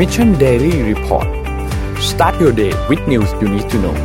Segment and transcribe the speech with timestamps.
[0.00, 1.28] Mission Daily Report
[2.10, 3.96] start your day with news you need to know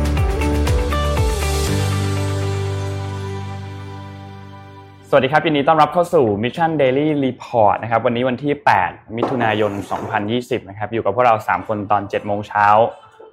[5.08, 8.52] สวัสดีครับยินดีต้อนรับเข้าสู่ Mission Daily Report นะครับ วันนี้วันที่
[8.84, 9.72] 8 มิถุนายน
[10.20, 12.66] 2020 นะครับ อยู่กับพวกเรา 3 คนตอน 7 โมงเช้า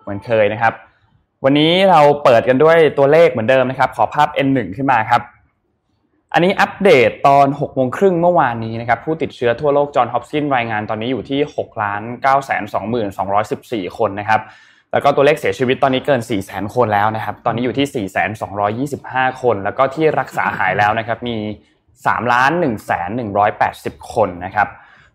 [0.02, 0.74] เหมือนเคยนะครับ
[1.44, 5.22] วันนี้เราเปิดกันด้วยตัวเลขเหมือนเดิมนะครับ ขอภาพ N1 ขึ้นมาครับ
[6.36, 14.42] อันนี้อัปเดตตอน6โมงครึ่งเมื่อวานนี้นะครับผู้ติดเชื้อทั่วโลกจอห์นฮอปกินรายงานตอนนี้อยู่ที่6ล้าน9 2 2 1 4คนนะครับ
[14.92, 21.38] แล้วก็ตัวเลขเสียชีวิตตอนนี้เกิน 4 0 0 0 0 คนแล้วนะครับตอนนี้อยู่ที่ 4 2 2 5 คน แล้วก็ที่รักษาหายแล้วนะครับมี
[21.86, 23.10] 3ล้าน1แสน
[23.62, 24.68] 180 คนนะครับ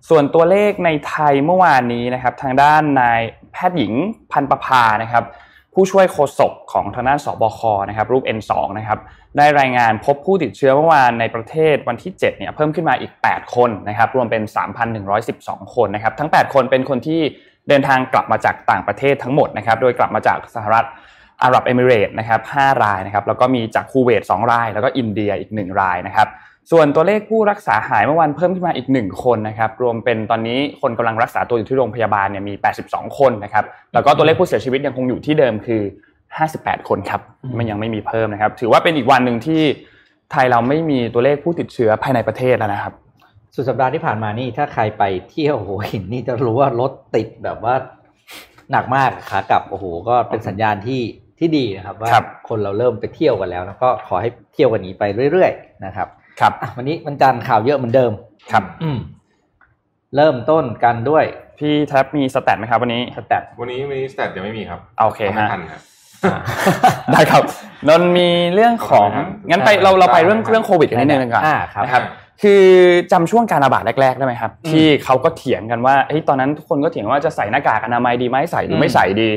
[0.09, 3.21] ส่วนตัวเลขในไทยเมื่อวานนี้นะครับทางด้านนาย
[3.53, 3.93] แพทย์หญิง
[4.33, 5.25] พันประภานะครับ
[5.75, 8.99] ผู้ช่วยโฆษกของทางด้านสบคนะครับรูป N2 นะครับ
[9.37, 14.43] ได้รายงานพบผู้ติดเชื้อเมื่อวานในประเทศวันที่7เนี่ยเพิ่มขึ้นมาอีก 8 คนนะครับรวมเป็น
[15.09, 17.21] 3,112 คนนะครับทั้ง 8 คนเป็นคนที่
[17.69, 20.87] เดินทางกลับมาจากต่างประเทศทั้งหมดนะครับโดยกลับมาจากสหรัฐ
[21.43, 26.29] อาหรับเอมิเรตนะครับ5รายนะครับแล้วก็มีจากคูเวต2ราย แล้วก็อินเดียอีก 1 รายนะครับ
[26.71, 32.55] ส่วนตัวเลขผู้รักษาหายเมื่อวันเพิ่มขึ้นมาอีก 1 คนนะครับรวมเป็นตอนนี้คนกำลังรักษาตัวอยู่ที่โรงพยาบาลเนี่ยมี
[32.87, 33.65] 82 คนนะครับ
[33.95, 35.83] แล้วก็ตัวเลขผู้เสียชีวิตยังคงอยู่ที่เดิมคือ
[36.37, 37.21] 58 คนครับ
[37.59, 39.63] มันยังไม่มีเพิ่มนะครับ ถือว่าเป็นอีกวันหนึ่งที่
[40.33, 42.95] ไทยเราไม่มีตัวเลขผู้ติดเชื้อภายในประเทศแล้วนะครับ
[43.55, 47.75] สุดสัปดาห์ที่ผ่านมานี่ถ้าใครไปเที่ยวหัวหินนี่จะรู้ว่ารถติดแบบว่า
[48.73, 51.03] หนักมากขากลับโอ้โหก็เป็นสัญญาณที่
[51.39, 52.11] ที่ดีนะครับว่า
[52.49, 56.09] คนเราเริ่มไปเที่ยวกันแล้วแล้วก็ขอให้เที่ยวกันนี้ไปเรื่อยๆนะครับ
[56.41, 58.13] ครับวันนี้มันจันข่าวเยอะเหมือนเดิม
[58.53, 58.99] ครับ อืม
[60.17, 61.25] เริ่มต้นกันด้วย
[61.59, 65.83] พี่แท็บมีสแตทไหมครับวันนี้สแตทวันนี้มีสแตทยังไม่มีครับโอเคฮะครับ
[67.13, 67.43] ได้ครับ
[67.89, 69.09] นนมีเรื่องของ
[69.51, 71.43] งั้นไปเราเราไปเรื่องเรื่องโควิดกันนิดนึงก่อน
[71.85, 72.03] นะครับ
[72.43, 72.65] คือ
[73.13, 79.31] จำช่วงการระบาดแรกๆได้ไหมครับ ที่เขาก็เถียงกันว่าเฮ้ยตอนนั้นทุกคนก็เถียงว่าจะใส่หน้ากากอนามัยดีไหมใส่หรือไม่ใส่ดี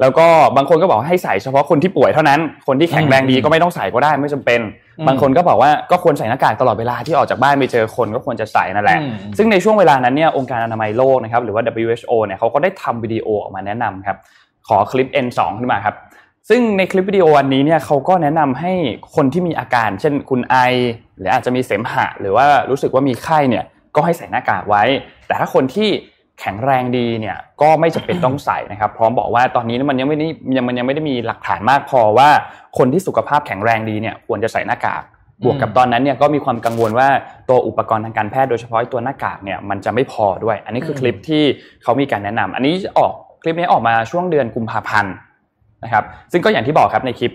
[0.00, 0.26] แล้วก็
[0.56, 4.60] บางคนก็บอกให้ใส่เฉพาะคนที่ป่วยเท่านั้น คนที่แข็งแรงดีก็ไม่ต้องใส่ก็ได้ไม่จำเป็น
[5.08, 8.98] บางคนก็บอกว่าก็ควรใส่หน้ากากตลอดเวลาที่ออกจากบ้านไปเจอคนก็ควรจะใส่นั่นแหละ
[9.38, 14.18] ซึ่งในช่วงเวลานั้นเนี่ยองค์การอนามัยโลกนะครับหรือว่า WHO เนี่ยเขาก็ได้ทำวิดีโอออกมาแนะนำครับ
[14.68, 15.94] ขอคลิป N2 ขึ้นมาครับ
[16.48, 18.72] ซึ่งในคลิปวิดีโอวันนี้เนี่ยเขาก็แนะนำให้
[19.14, 20.56] คนที่มีอาการ เช่นคุณไอ
[21.18, 23.64] หรืออาจจะมีเสมหะ หรือว่ารู้สึกว่ามีไข้เนี่ย
[23.94, 24.82] ก็ให้ใส่หน้ากากไว้
[25.26, 25.88] แต่ถ้าคนที่
[26.40, 32.28] แข็งแรงดีเนี่ยก็ไม่จำเป็นต้องใส่นะครับ พร้อมบอกว่าตอนนี้มันยังไม่ได้ยังมันยังไม่ได้มีหลักฐานมากพอว่า
[32.78, 35.02] คนที่สุขภาพแข็งแรงดีเนี่ยควรจะใส่หน้ากาก
[35.44, 37.08] บวกกับตอนนั้นเนี่ยก็มีความกังวลว่า
[37.48, 41.42] ตัวอุปกรณ์ทางการแพทย์โดยเฉพาะตัวหน้ากากเนี่ยมันจะไม่พอด้วย อันนี้คือคลิปที่
[41.82, 43.12] เขามีการแนะนำอันนี้ออก
[43.42, 45.14] คลิปนี้ออกมาช่วงเดือนกุมภาพันธ์
[45.86, 47.32] นะครับซึ่งก็อย่างที่บอกครับในคลิป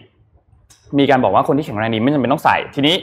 [1.00, 2.96] มีการบอกว่าคนที่แข็งแรงดีไม่จำเป็นต้องใส่ทีนี้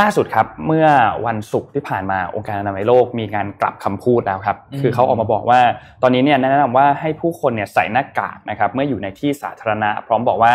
[0.00, 0.86] ล่าสุดครับเมื่อ
[1.26, 5.60] วันศุกร์ที่ผ่านมาองค์การอนามัยโลกมีการกลับคำพูดแล้วครับคือเขาออกมาบอกว่า
[6.02, 10.52] ตอนนี้เนี่ยแนะนำว่าให้ผู้คนเนี่ยใส่หน้ากากนะครับเมื่ออยู่ในที่สาธารณะ พร้อมบอกว่า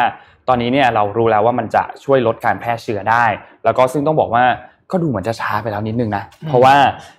[0.48, 3.26] ตอนนี้เนี่ยเรารู้แล้วว่ามันจะช่วยลดการแพร่เชื้อได้
[3.64, 4.46] แล้วก็ซึ่งต้องบอกว่า
[4.92, 6.76] ก็ดูเหมือนจะช้าไปแล้วนิดนึงนะ เพราะว่า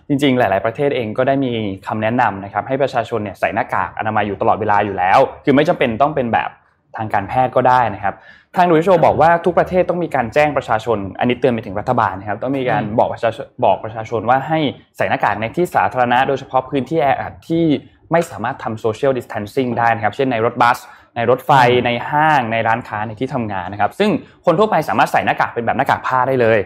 [0.09, 1.53] จริงๆ หลาย ๆ ประเทศเองก็ได้มี
[1.87, 6.51] คำแนะนำนะครับให้ประชาชนเนี่ยใส่หน้ากากอนามัยอยู่ตลอดเวลาอยู่แล้ว คือไม่จำเป็นต้องเป็นแบบ
[6.97, 8.15] ทางการแพทย์ก็ได้นะครับ
[8.57, 14.59] ทาง WHO บอกว่าทุกประเทศต้องมีการแจ้งประชาชน อันนี้เตือนไปถึงรัฐบาลนะครับ ต้องมีการบอกประชาชนบอกประชาชนว่าให้
[14.97, 17.65] ใส่หน้ากากในที่สาธารณะ โดยเฉพาะพื้นที่แออัดที่
[18.13, 20.79] ไม่สามารถทำ social distancing ได้นะครับ เช่นในรถบัส
[21.17, 21.51] ในรถไฟ
[21.87, 24.11] ในห้างในร้านค้าในที่ทำงานนะครับ ซึ่ง
[24.47, 26.59] คนทั่วไปสามารถใส่หน้ากากเป็นแบบหน้ากากผ้าได้เลย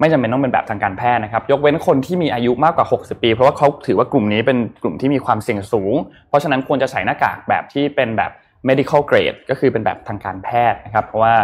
[0.00, 5.94] ไม่จำเป็นต้องเป็นแบบทางการแพทย์นะครับ ยกเว้นคนที่มีอายุมากกว่า 60 ปี เพราะว่าเขาถือว่ากลุ่มนี้เป็นกลุ่มที่มีความเสี่ยงสูง
[6.28, 8.30] เพราะฉะนั้นควรจะใส่หน้ากากแบบที่เป็นแบบ
[8.68, 11.34] medical grade ก็คือเป็นแบบทางการแพทย์นะครับ เพราะว่า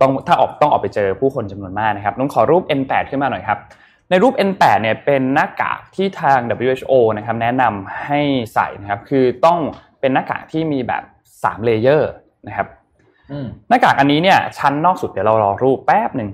[0.00, 3.58] ต้องถ้าออกต้องออกไปเจอผู้คนจำนวนมากนะครับต้องขอรูป N8 ขึ้นมาหน่อยครับ
[4.10, 8.20] ในรูป N8 เนี่ยเป็นหน้ากากที่ทาง WHO นะครับแนะนำให้
[8.54, 9.58] ใส่นะครับ คือต้อง
[10.00, 11.02] เป็นหน้ากากที่มีแบบ
[11.34, 12.10] 3เลเยอร์
[12.46, 12.66] นะครับ
[13.68, 16.30] หน้ากากอันนี้เนี่ย ชั้นนอกสุดเดี๋ยวเรารอรูปแป๊บหนึ่ง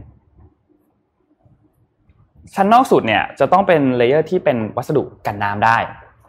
[2.54, 5.78] ชั้นนอกสุดเนี่ยจะต้องเป็น layer ที่เป็นวัสดุกันน้ำได้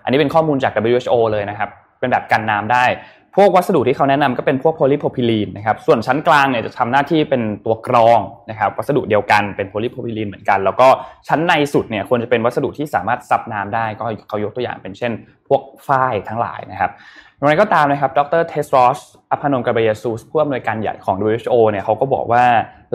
[0.04, 1.69] อันนี้เป็นข้อมูลจาก WHO เลยนะครับ
[2.00, 2.86] เป็นแบบกันน้ำได้
[3.35, 8.19] พวกวัสดุที่เขาแนะนำก็เป็นพวกโพลีโพรพิลีนนะครับ ส่วนชั้นกลางเนี่ยจะทำหน้าที่เป็นตัวกรอง
[8.50, 10.88] นะครับ วัสดุเดียวกันเป็นโพลีโพรพิลีนเหมือนกัน แล้วก็
[11.27, 15.12] ชั้นในสุดเนี่ยควรจะเป็นวัสดุที่สามารถซับน้ำได้ ก็เขายกตัวอย่างเป็นเช่น
[15.47, 16.91] พวกฝ้ายทั้งหลายนะครับ
[17.35, 19.00] อย่างไรก็ตามนะครับ ดรเทสรอส
[19.31, 22.44] อพานนกาเบยซูสผู้อำนวยการใหญ่ของ WHO เนี่ยเขาก็บอกว่า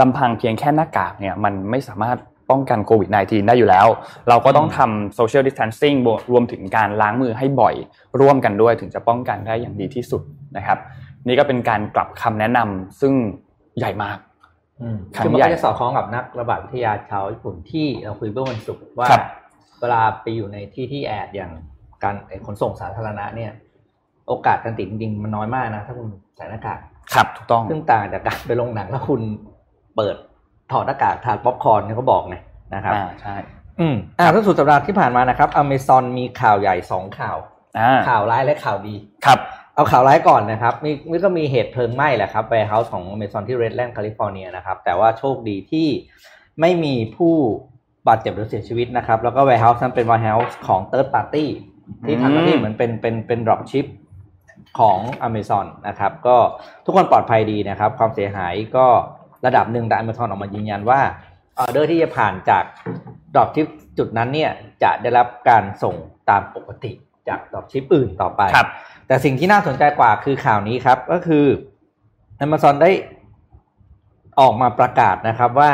[0.01, 2.19] ลำพังเพียงแค่หน้ากากเนี่ยมันไม่สามารถ
[2.53, 3.87] ป้องกันโควิด -19 ได้อยู่แล้ว
[4.29, 5.95] เราก็ต้องทำโซเชียลดิส a ทนซิ่ง
[6.33, 7.75] รวมถึงการล้างมือให้บ่อย
[8.21, 10.23] ร่วมกันด้วยถึงจะป้องกันได้อย่างดีที่สุด
[10.57, 10.79] นะครับ
[11.27, 13.13] นี่ก็เป็นการกลับคำแนะนำซึ่ง
[13.79, 14.19] ใหญ่มาก
[15.15, 19.09] คือมันก็จะสอดคล้องกับนักระบาดวิทยาชาวญี่ปุ่นที่เราคุยเมื่อวันศุกร์ว่า
[19.81, 21.53] เวลาไปอยู่ในที่ที่แออัดอย่าง
[22.05, 22.15] การ
[22.47, 23.53] ขนส่งสาธารณะเนี่ย
[24.29, 26.79] โอกาสการติดจริงๆมันน้อยมากนะ ถ้าคุณใส่หน้ากาก
[27.15, 29.21] ครับถูกต้องซึ่งต่างจากการไปโรงหนังแล้วคุณ
[29.97, 30.17] เปิด
[30.73, 32.37] ถอดหน้ากากทานป๊อปคอร์นเขาบอกไง
[32.75, 33.35] นะครับอ่าใช่
[33.81, 37.37] อืมอ่าถ้าสุดสัปดาห์ที่ผ่านมานะครับอเมซอนมีข่าวใหญ่สองข่าว
[38.09, 38.95] ข่าวร้ายและข่าวดี
[39.27, 39.39] ครับ
[39.75, 45.89] เอาข่าวร้ายก่อนนะครับมีมีก็มีเหตุเพลิงไหม้แหละครับ warehouse ของอเมซอนที่เรดแลนด์แคลิฟอร์เนียนะครับ แต่ว่าโชคดีที่
[46.61, 47.35] ไม่มีผู้
[48.09, 51.51] บาดเจ็บหรือเสียชีวิตนะครับ แล้วก็ warehouse นั้นเป็น warehouse ของ third party
[52.05, 53.87] ที่ทำหน้าที่เหมือนเป็นเป็นเป็น drop ship
[54.79, 56.37] ของอเมซอนนะครับ ก็
[56.85, 58.87] ทุกคนปลอดภัยดีนะครับ ความเสียหายก็
[59.47, 61.01] ระดับหนึ่งแต่อเมซอนออกมายืนยันว่า
[61.59, 62.65] ออเดอร์ที่จะผ่านจาก
[63.35, 63.67] drop ship
[63.99, 64.51] จุดนั้นเนี่ย
[64.83, 65.95] จะได้รับการส่ง
[66.31, 66.93] ตามปกติ
[67.29, 68.43] จาก drop ship อื่นต่อไป
[69.07, 71.47] แต่สิ่งที่น่าสนใจกว่าคือข่าวนี้ครับ ก็คือ
[72.45, 72.91] Amazon ได้
[74.41, 75.73] ออกมาประกาศนะครับว่า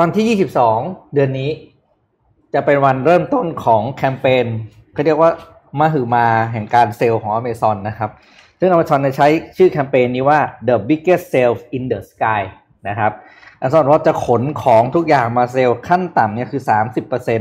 [0.00, 0.38] วันที่
[0.68, 1.50] 22 เดือนนี้
[2.54, 4.46] จะเป็นวันเริ่มต้นของแคมเปญ
[4.92, 5.30] เขาเรียกว่า
[5.78, 8.10] มาหือมาแห่งการเซลล์ของ Amazon นะครับ
[8.58, 12.42] ซึ่ง Amazon จะใช้ชื่อแคมเปญนี้ว่า the biggest sale in the sky
[12.88, 13.12] นะครับ
[13.60, 16.62] Amazon ว่าจะขนของทุกอย่างมาเซลล์ขั้นต่ำเนี่ยคือ
[17.06, 17.40] 30%น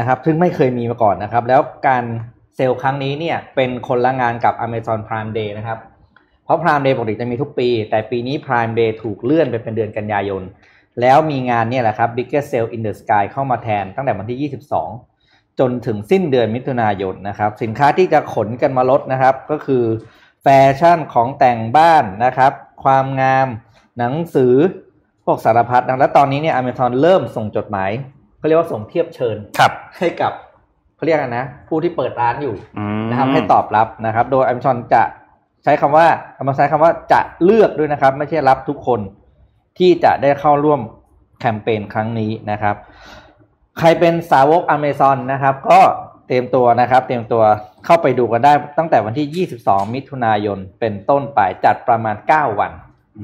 [0.00, 2.04] ะครับซึ่งไม่เคยมีมาก่อนนะครับ แล้วการ
[2.56, 5.78] เซลล์ครั้งนี้เนี่ยเป็นคนละงานกับ Amazon Prime Day นะครับ
[6.44, 10.42] เพราะ Prime Day ปกติจะมีทุกปี แต่ปีนี้ Prime Day ถูกเลื่อนไปเป็นเดือนกันยายน
[11.00, 14.50] แล้วมีงานเนี่ยแหละครับ Biggest Sale in the Sky เข้ามาแทนตั้งแต่วันที่
[14.80, 15.15] 22
[15.60, 19.84] จนถึงสิ้นเดือนมิถุนายนนะครับ สินค้าที่จะขนกันมาลดนะครับ ก็คือ
[20.42, 20.46] แฟ
[20.78, 22.52] ชั่นของแต่งบ้านนะครับ
[22.84, 23.46] ความงาม
[23.98, 24.54] หนังสือ
[25.24, 27.90] พวกสารพัดนะและตอนนี้เนี่ยอเมซอนเริ่มส่งจดหมาย
[28.38, 29.36] เขาเรียกว่าส่งเทียบเชิญ
[29.98, 30.32] ให้กับ
[30.96, 32.54] เขาเรียกกันนะ ผู้ที่เปิดร้านอยู่
[33.10, 35.02] นะครับให้ตอบรับนะครับ โดยอเมซอนจะ
[35.64, 36.06] ใช้คำว่า
[36.38, 39.00] อเมซอนใช้คำว่าจะเลือกด้วยนะครับ ไม่ใช่รับทุกคน
[39.78, 40.80] ที่จะได้เข้าร่วม
[41.40, 42.76] แคมเปญครั้งนี้นะครับ
[43.78, 45.80] ใครเป็นสาวกอเมซอนนะครับ ก็
[46.26, 47.42] เตรียมตัวนะครับ เตรียมตัว
[47.84, 52.72] เข้าไปดูกันได้ตั้งแต่วันที่ 22 มิถุนายนเป็นต้นไปจัดประมาณ 9 วัน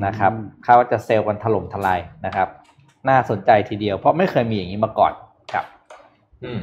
[0.07, 0.33] นะครับ
[0.65, 2.49] คาดว่าจะเซลล์กันถล่มทลายนะครับ
[3.09, 5.13] น่าสนใจทีเดียว เพราะไม่เคยมีอย่างนี้มาก่อน
[5.53, 5.65] ครับ
[6.45, 6.61] อืม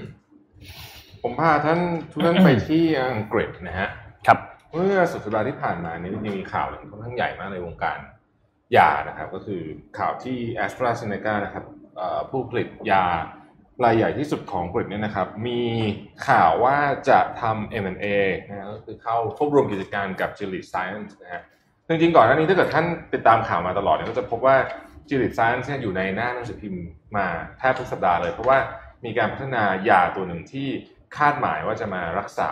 [1.24, 1.80] ผมพาท่าน
[2.12, 2.84] ทุกท่านไปที่
[3.14, 3.90] อังกฤษนะฮะ
[4.28, 4.38] ครับ
[4.72, 7.98] เมื่อสุดสัปดาห์ที่ผ่านมานี้ยังมีข่าวหนึ่งค่อนข้างใหญ่มากในวงการ
[8.78, 9.62] ยานะครับ ก็คือ
[9.98, 11.64] ข่าวที่ a s t r a z เซ e c a นะครับ
[12.30, 13.04] ผู้ผลิตยา
[13.86, 15.62] รายใหญ่ที่สุดของอังกฤษเนี่ยนะครับ มี
[16.28, 16.78] ข่าวว่า
[17.10, 18.06] จะทำ M&A
[18.48, 21.42] นะก็คือเข้าควบรวมกิจการกับ g i l l i d Science นะฮะ
[21.88, 24.56] จริงๆก่อนหน้านี้ถ้าเกิดท่านติดตามข่าวมาตลอดเนี่ยก็จะพบว่า
[25.10, 26.84] g i l l i d Science อยู่ในหน้าหนังสือพิมพ์
[27.18, 27.28] มา
[27.60, 28.58] แทบทุกสัปดาห์เลย เพราะว่า
[29.06, 30.68] มีการพัฒนายาตัวหนึ่งที่
[31.18, 32.52] คาดหมายว่าจะมารักษา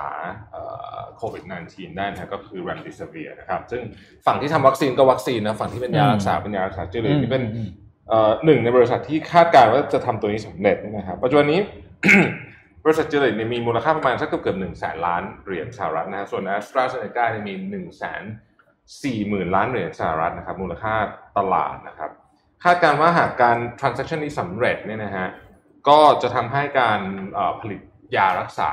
[1.18, 3.82] โควิด -19 ได้นะก็คือ remdesivir นะครับ ซึ่ง
[4.26, 7.44] ฝั่งที่ทำวัคซีนก็วัคซีนนะฝั่งที่เป็นยารักษาเป็นยารักษาจิลิที่เป็น
[8.46, 11.60] หนึ่งในบริษัทที่คาดการณ์ว่าจะทำตัวนี้สำเร็จนะครับปัจจุบันนี้
[12.84, 18.24] บริษัทเจิลิเนี่ยมีมูลค่าประมาณสักเกือบเกือบหนึ่งแสนล้านเหรียญสหรัฐนะส่วนแอสตราเซเนกาเนี่ยมีหนึ่งแสน
[19.04, 20.94] สี่หมื่นล้านเหรียญสหรัฐนะครับมูลค่า
[21.38, 22.12] ตลาดนะครับ
[22.64, 25.28] คาดการณ์ว่าหากการ transaction นี้สำเร็จเนี่ยนะฮะ
[25.90, 27.02] ก็จะทำให้การ
[27.62, 27.82] ผลิต
[28.16, 28.72] ยารักษา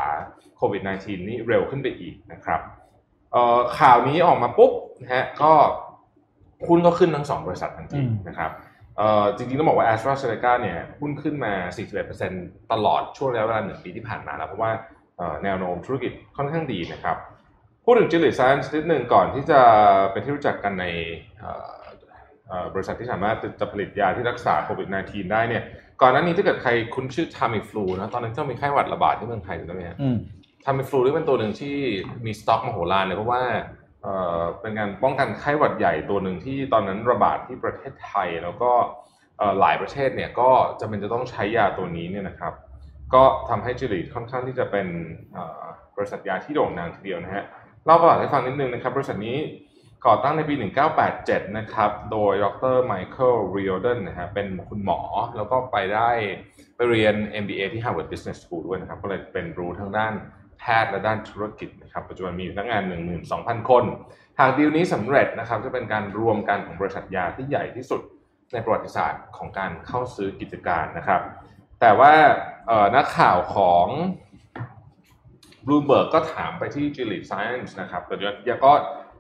[0.57, 2.61] โควิด -19 นี้เร็วขึ้นไปอีกนะครับ
[3.79, 4.73] ข่าวนี้ออกมาปุ๊บ
[5.03, 5.53] นะฮะก็
[6.69, 8.51] หุ้นก็ขึ้นทั้งสองบริษัททันทีนะครับ
[9.37, 11.53] จริงๆต้องบอกว่า a s t r a z เซ e c a เนี่ยหุ้นขึ้นมา
[12.13, 14.71] 41%ตลอดช่วงระยะเวลาหนึ่งปีที่ผ่านมาแล้ว เพราะว่า
[15.45, 17.17] แนวโน้มธุรกิจค่อนข้างดีนะครับ
[17.85, 19.61] พูดถึง Gilead Science นิดหนึ่งก่อนที่จะ
[20.13, 20.85] เป็นที่รู้จักกันใน
[22.75, 25.63] บริษัทที่สามารถจะผลิตยาที่รักษาโควิด -19 ได้เนี่ย
[26.03, 29.97] ก่อนหน้านี้ถ้าเกิดใครคุ้นชื่อทามิฟลูนะ ตอนนั้นก็มีไข้หวัดระบาดที่เมืองไทยถูกไหมฮะ
[30.65, 31.77] ทามิฟลูนี่เป็นตัวหนึ่งที่
[32.27, 33.43] มีสต็อกมโหฬารเลยเพราะว่า
[34.61, 38.73] เป็นการป้องกันไข้หวัดใหญ่ตัวหนึ่งที่ตอนนั้นระบาดที่ประเทศไทย แล้วก็
[39.61, 42.53] หลายประเทศเนี่ยก็จะเป็นจะต้องใช้ยาตัวนี้เนี่ยนะครับ
[43.15, 44.87] ก็ทำให้จิลิค่อนข้างที่จะเป็น
[45.97, 47.45] บริษัทยาที่โด่งดังทีเดียวนะฮะ
[47.85, 49.39] เล่าประวัติให้ฟังนิดนึงนะครับ บริษัทนี้
[50.07, 50.55] ก่อตั้งในปี
[51.07, 55.01] 1987 นะครับ โดยดรไมเคิลรีโอเดนนะฮะเป็นคุณหมอ
[55.37, 56.11] แล้วก็ไปได้
[56.77, 60.13] ไปเรียน MBA ที่ Harvard Business School ด้วยนะครับ ก็เลยเป็นรู้ทั้งด้าน
[60.65, 62.83] แพทย์และด้านธุรกิจนะครับปัจจุบันมีพนักงาน
[63.27, 63.85] 12,000 คน
[64.39, 68.01] หากดีลนี้สำเร็จนะครับจะเป็นการรวมกันของบริษัทยาที่ใหญ่ที่สุด
[68.53, 71.21] ในประวัติศาสตร์ของการเข้าซื้อกิจการนะครับ
[71.81, 72.13] แต่ว่า
[72.97, 73.87] นักข่าวของ
[75.67, 78.15] บลูมเบิร์กก็ถามไปที่ Gilead Science นะครับแต่
[78.49, 78.73] ยังก็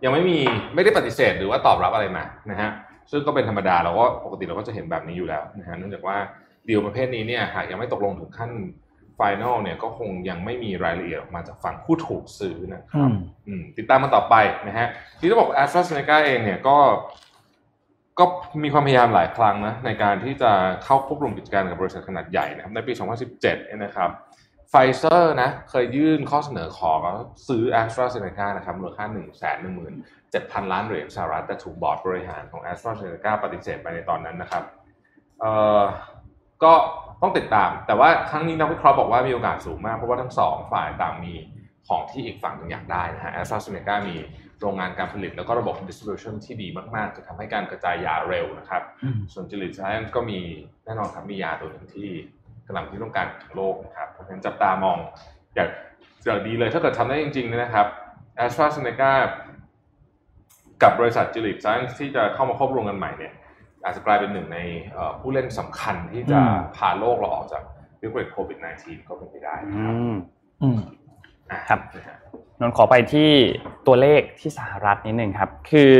[0.05, 0.39] ยังไม่มี
[0.75, 2.71] ไม่ได้ปฏิเสธหรือว่าตอบรับอะไรมานะฮะ
[3.11, 6.17] ซึ่งก็เป็นธรรมดาเราก็ปกติเราก็จะเห็นแบบนี้อยู่แล้วนะฮะเนื่องจากว่า
[6.69, 8.51] ดีลประเภทนี้เนี่ยหากยังไม่ตกลงถึงขั้น
[9.19, 13.11] final เนี่ยก็คงยังไม่มีรายละเอียดออกมาจากฝั่งผู้ถูกซื้อนะครับ
[13.77, 14.35] ติดตามมันต่อไป
[14.67, 14.89] นะฮะ
[15.21, 16.79] ที่ต้องบอกแอสตราเซเนกาเองเนี่ยก็
[18.19, 18.25] ก็
[18.65, 20.51] มีความพยายามหลายครั้งนะในการที่จะ
[20.85, 22.93] เข้าควบรวมกิจการกับบริษัทขนาดใหญ่นะครับในปี
[23.37, 24.11] 2017นะครับ
[24.71, 26.93] ไฟไฟเซอร์นะเคยยื่นข้อเสนอขอ
[27.49, 29.95] ซื้อแอสตราเซเนกานะครับมูลค่าหนึ่งแสนหนึ่งหมื่น
[30.31, 34.65] เจ็ดพันล้านเหรียญสหรัฐแต่ถูกบอร์ดบริหารของแอสตราเซเนกาปฏิเสธไปในตอนนั้นนะครับ
[35.41, 35.83] เอ่อ
[36.65, 36.73] ก็
[37.25, 41.35] ต้องติดตาม แต่ว่าครั้งนี้นักวิเคราะห์บอกว่ามีโอกาสสูงมาก เพราะว่าทั้งสองฝ่ายต่างมี
[41.89, 44.17] ของที่อีกฝั่งหนึ่งอยากได้นะฮะแอสตราเซเนกามี
[44.61, 48.83] โรงงานการผลิตแล้วก็ระบบ distribution ที่ดีมาก ๆ จะทำให้การกระจายยาเร็วนะครับ
[49.33, 50.41] ส่วน Gilead Science ก็มี
[50.85, 52.09] แน่นอนครับมียาตัวหนึ่งที่
[52.67, 54.99] กำลังที่ต้องการทั้งโลกนะครับ เพราะฉะนั้นจับตามอง
[55.55, 57.87] อย่างดีเลยถ้าเกิดทำได้จริง ๆ นะครับ
[58.37, 59.13] แอสตราเซเนกา
[60.83, 63.33] กับบริษัท Gilead Science ที่จะเข้ามาควบรวมกันใหม่เนี่ย
[63.85, 64.59] อาจจะกลายเป็นหนึ่งใน
[65.21, 66.39] ผู้เล่นสำคัญที่จะ
[66.77, 67.63] พาโลกเราออกจาก
[68.03, 69.95] วิกฤตโควิด -19 ก็เป็นไปได้ครับ
[71.69, 71.81] ครับ
[72.61, 73.31] นนขอไปที่
[73.87, 75.93] ตัวเลขที่สหรัฐนิดนึงครับ คือ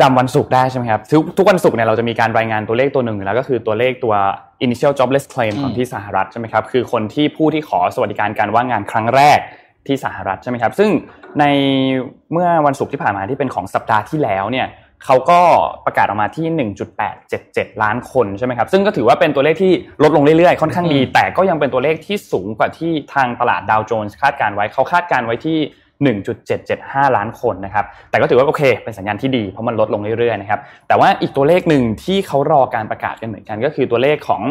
[0.00, 4.14] จำวันศุกร์ได้ใช่ไหมครับ ทุกทุกวันศุกร์เนี่ยเราจะมีการรายงานตัวเลขตัวหนึ่งแล้วก็คือตัวเลขตัว
[4.64, 9.38] initial jobless claim ของที่สหรัฐใช่ไหมครับ คือคนที่ผู้ที่ขอสวัสดิการการว่างงานครั้งแรก
[9.86, 10.90] ที่สหรัฐใช่ไหมครับ ซึ่ง
[11.40, 11.44] ใน
[12.32, 14.66] เมื่อวันศุกร์ที่ผ่านมาที่เป็นของสัปดาห์ที่แล้วเนี่ย
[15.06, 15.40] เขาก็
[15.86, 16.70] ประกาศออกมาที่
[17.30, 25.58] 1.877 ล้านคนใช่ไหมครับ ซึ่งก็ถือว่าเป็นตัวเลขที่ลดลงเรื่อยๆ ค่อนข้างดี แต่ก็ยังเป็นตัวเลขที่สูงกว่าที่ทางตลาดดาวโจนส์คาดการไว้ เขาคาดการไว้ที่
[26.60, 34.42] 1.775 ล้านคนนะครับ แต่ก็ถือว่าโอเค เป็นสัญญาณที่ดี เพราะมันลดลงเรื่อยๆ นะครับ แต่ว่าอีกตัวเลขหนึ่งที่เขารอการประกาศกันเหมือนกัน ก็คือตัวเลขของ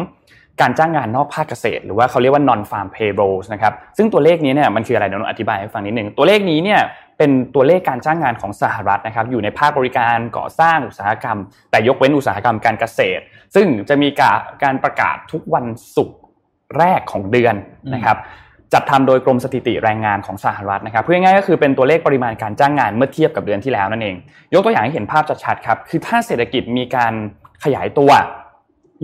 [0.60, 6.80] การจ้างงานนอกภาคเกษตร หรือว่าเขาเรียกว่า non farm payrolls นะครับ ซึ่งตัวเลขนี้เนี่ยมันคืออะไรเดี๋ยวอธิบายให้ฟังนิดนึงตัวเลขนี้เนี่ย
[7.18, 11.38] เป็นตัวเลขการจ้างงานของสหรัฐนะครับอยู่ในภาคบริการก่อสร้างอุตสาหกรรม
[11.70, 13.22] แต่ยกเว้นอุตสาหกรรมการเกษตร
[13.54, 14.08] ซึ่งจะมี
[14.62, 15.66] การประกาศทุกวัน
[15.96, 16.18] ศุกร์
[16.78, 17.54] แรกของเดือน
[17.94, 18.16] นะครับ
[18.72, 24.16] จัดทำโดยกรมสถิติแรงงานของสหรัฐนะครับเพื่อง่ายก็คือเป็นตัวเลขปริมาณการจ้างงานเมื่อเทียบกับเดือนที่แล้วนั่นเอง
[24.54, 27.12] ยกตัวอย่างให้เห็นภาพชัดๆครับคือถ้าเศรษฐกิจมีการ
[27.64, 28.10] ขยายตัว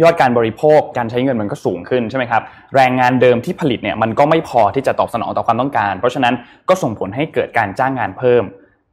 [0.03, 2.43] ยอดการบริโภคการใช้เงินมันก็สูงขึ้นใช่ไหมครับ
[2.77, 6.35] แรงงานเดิมที่ผลิตเนี่ยมันก็ไม่พอที่จะตอบสนองต่อความต้องการ เพราะฉะนั้น
[6.69, 8.43] ก็ส่งผลให้เกิดการจ้างงานเพิ่ม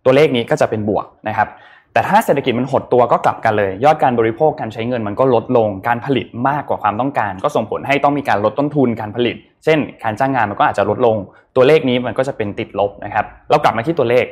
[0.06, 1.48] ตัวเลขนี้ก็จะเป็นบวกนะครับ
[1.94, 11.18] แต่ถ้าเศรษฐกิจมันหดตัวก็กลับกันเลย ยอดการบริโภคการใช้เงินมันก็ลดลงการผลิตมากกว่าความต้องการ ก็ส่งผลให้ต้องมีการลดต้นทุนการผลิต เช่น การจ้างงานมันก็อาจจะลดลง
[11.56, 14.26] ตัวเลขนี้มันก็จะเป็นติดลบนะครับเรากลับมาที่ตัวเลข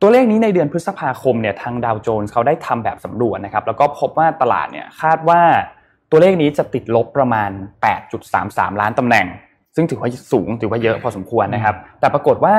[0.00, 5.40] ตัวเลขนี้ในเดือนพฤษภาคมเนี่ยทางดาวโจนส์เขาได้ทำแบบสำรวจนะครับแล้วก็พบว่าตลาดเนี่ยคาดว่า
[6.10, 7.50] ตัวเลขนี้จะติดลบประมาณ
[8.14, 9.26] 8.33 ล้านตำแหน่ง
[9.74, 12.56] ซึ่งถือว่าสูงถือว่าเยอะพอสมควรนะครับ แต่ปรากฏว่า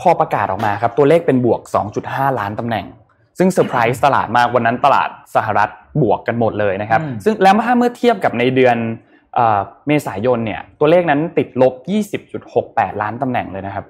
[0.00, 1.60] พอประกาศออกมาครับตัวเลขเป็นบวก
[2.00, 2.86] 2.5 ล้านตำแหน่ง
[3.38, 5.70] ซึ่งเซอร์ไพรส์ตลาดมากวันนั้นตลาดสหรัฐ
[6.02, 8.76] บวกกันหมดเลยนะครับ ซึ่งแล้วถ้าเมื่อเทียบกับในเดือน
[9.86, 11.74] เมษายนเนี่ยตัวเลขนั้นติดลบ
[12.36, 13.84] 20.68 ล้านตำแหน่งเลยนะครับ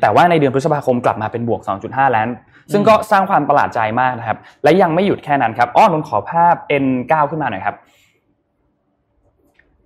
[0.00, 2.28] แต่ว่าในเดือนพฤษภาคมกลับมาเป็นบวก 2.5 ล้าน
[2.72, 6.54] ซึ่งก็สร้างความประหลาดใจมากนะครับ และยังไม่หยุดแค่นั้นครับอ้อนนขอภาพ
[6.84, 7.76] N9 ขึ้นมาหน่อยครับ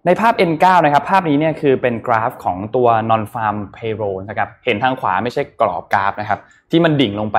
[0.06, 7.38] ในภาพ N9 นะครับ ภาพนี้เนี่ยคือเป็นกราฟของตัว non farm payroll นะครับ เห็นทางขวาไม่ใช่กรอบกราฟนะครับ ที่มันดิ่งลงไป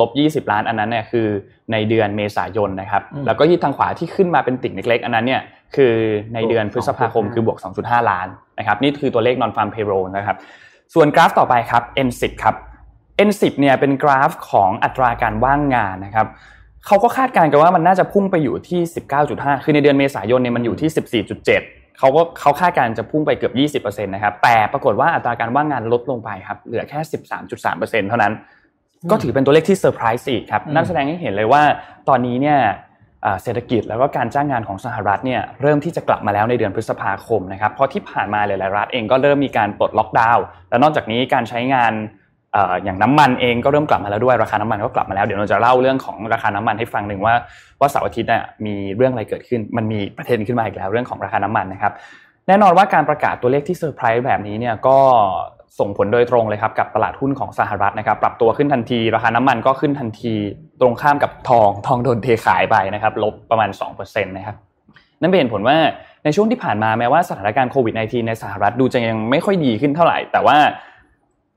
[0.00, 0.10] ลบ
[0.46, 1.26] 20 ล้านอันนั้นเนี่ยคือ
[1.72, 5.40] ในเดือนเมษายนนะครับ แล้วก็ที่ทางขวาที่ขึ้นมาเป็นติ่งเล็กๆ อันนั้นเนี่ย
[5.76, 5.92] คือ
[6.34, 8.26] ในเดือนพฤษภาคมคือบวก 2.5 ล้าน
[8.58, 10.36] นะครับ นี่คือตัวเลข non farm payroll นะครับ
[10.94, 12.54] ส่วนกราฟต่อไปครับ N10 ครับ
[13.28, 16.26] N10 เนี่ยเป็นกราฟของอัตราการว่างงานนะครับ
[16.86, 18.80] เขาก็คาดการณ์กันว่ามันน่าจะพุ่งไปอยู่ที่
[19.22, 27.00] 19.5 คือในเดือนเมษายนเนี่ยมันอยู่ที่ 14.7 เขาก็เขาคาดการจะพุ่งไปเกือบ 20%นะครับแต่ปรากฏว่าอัตราการว่างงานลดลงไปครับเหลือแค่
[27.50, 28.32] 13.3%เท่านั้น
[29.10, 31.62] ก็ถือเป็นตัวเลขที่เซอร์ไพรส์อีกครับนั่นแสดงให้เห็นเลยว่า
[32.08, 32.58] ตอนนี้เนี่ย
[33.42, 41.92] เศรษฐกิจแล้วก็การจ้างงานของสหรัฐเนี่ยเริ่มที่จะกลับมาแล้วในเดือนพฤษภาคมนะครับเพราะที่ผ่านมาหลายๆรัฐเองก็เริ่มมีการปลดล็อกดาวน์แล้วนอกจากนี้การใช้งาน
[42.84, 47.34] อย่างน้ำมันเองก็เริ่มกลับมาแล้วด้วยราคาน้ำมันก็กลับมาแล้วเดี๋ยวเราจะเล่าเรื่องของราคาน้ำมันให้ฟังหนึ่งว่า
[47.80, 51.92] ว่าเสาร์อาทิตย์เนี่ยมีเรื่องอะไรเกิดขึ้น มันมีประเด็นขึ้นมาอีกแล้วเรื่องของราคาน้ำมันนะครับ
[52.48, 54.98] แน่นอนว่าการประกาศตัวเลขที่เซอร์ไพรส์แบบนี้เนี่ยก็
[55.78, 60.34] ส่งผลโดยตรงเลยครับกับตลาดหุ้นของสหรัฐนะครับปรับตัวขึ้นทันที ราคาน้ำมันก็ขึ้นทันที
[60.80, 64.56] ตรงข้ามกับทองทองโดนเทขายไปนะครับลบประมาณ2%นะครับ
[65.20, 65.76] นั่นเป็นผลว่า
[66.24, 70.56] ในช่วงที่ผ่านมาแม้ว่าสถานการณ์โควิด -19 ในสหรัฐดูจะยังไม่ค่อยดีขึ้นเท่าไหร่ แต่ว่า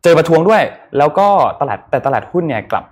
[0.06, 0.64] เจอประท้วงด้วย
[0.98, 1.28] แล้วก็
[1.62, 2.86] ตลาดแต่ตลาดหุ้นเนี่ยกลับ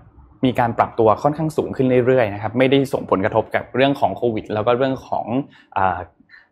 [0.45, 5.25] มีการปรับตัวค่อนข้างสูงขึ้นเรื่อยๆนะครับไม่ได้ส่งผลกระทบกับเรื่องของโควิด แล้วก็เรื่องของ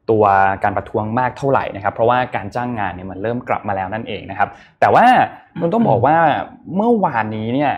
[0.09, 0.23] ตัว
[0.63, 4.49] การประท้วงมากเท่าไหร่นะครับ เพราะว่าการจ้างงานเนี่ยมันเริ่มกลับมาแล้วนั่นเองนะครับ
[4.79, 5.05] แต่ว่า
[5.61, 6.17] มันต้องบอกว่า
[6.75, 7.73] เมื่อวานนี้เนี่ย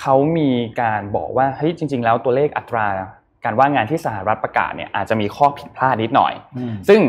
[0.00, 2.86] เขามีการบอกว่าเฮ้ยจริง ๆ แล้วตัวเลขอัตรา
[3.44, 6.32] การว่างงานที่สหรัฐประกาศเนี่ยอาจจะมีข้อผิดพลาดนิดหน่อย
[6.88, 7.00] ซึ่ง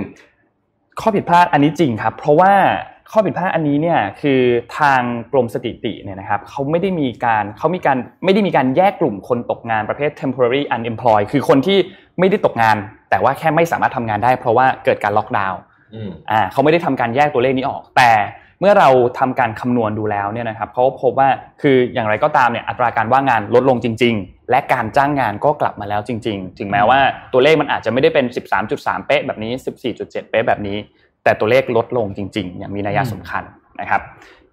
[0.99, 2.53] ข้อผิดพลาดอันนี้จริงครับ เพราะว่า
[3.15, 4.41] ข้อผิดพลาดอันนี้เนี่ยคือ
[4.79, 5.01] ทาง
[5.31, 11.77] กรมสถิติเนี่ยนะครับเขาไม่ได้มีการเขามีการไม่ได้มีการแยกกลุ่มคนตกงานประเภท temporary unemployed คือคนที่
[12.19, 12.77] ไม่ได้ตกงาน
[13.09, 15.59] แต่ว่าแค่ไม่สามารถทำงานได้ เพราะว่าเกิดการล็อกดาวน์
[16.31, 18.11] อ่าเขาไม่ได้ทำการแยกตัวเลขนี้ออก แต่
[18.59, 18.89] เมื่อเรา
[19.19, 21.29] ทำการคำนวณดูแล้วเนี่ยนะครับเขาพบว่า
[21.61, 26.99] คืออย่างไรก็ตามเนี่ยอัตราการว่างงานลดลงจริง ๆ และการจ้างงานก็กลับมาแล้วจริง ๆ ถึงแม้ว่า
[27.33, 28.25] ตัวเลขมันอาจจะไม่ได้เป็น
[28.65, 29.51] 13.3 เป๊ะแบบนี้
[29.91, 30.77] 14.7 เป๊ะแบบนี้
[31.23, 33.43] แต่ตัวเลขลดลงจริง ๆ อย่างมีนัยสำคัญ
[33.81, 34.01] นะครับ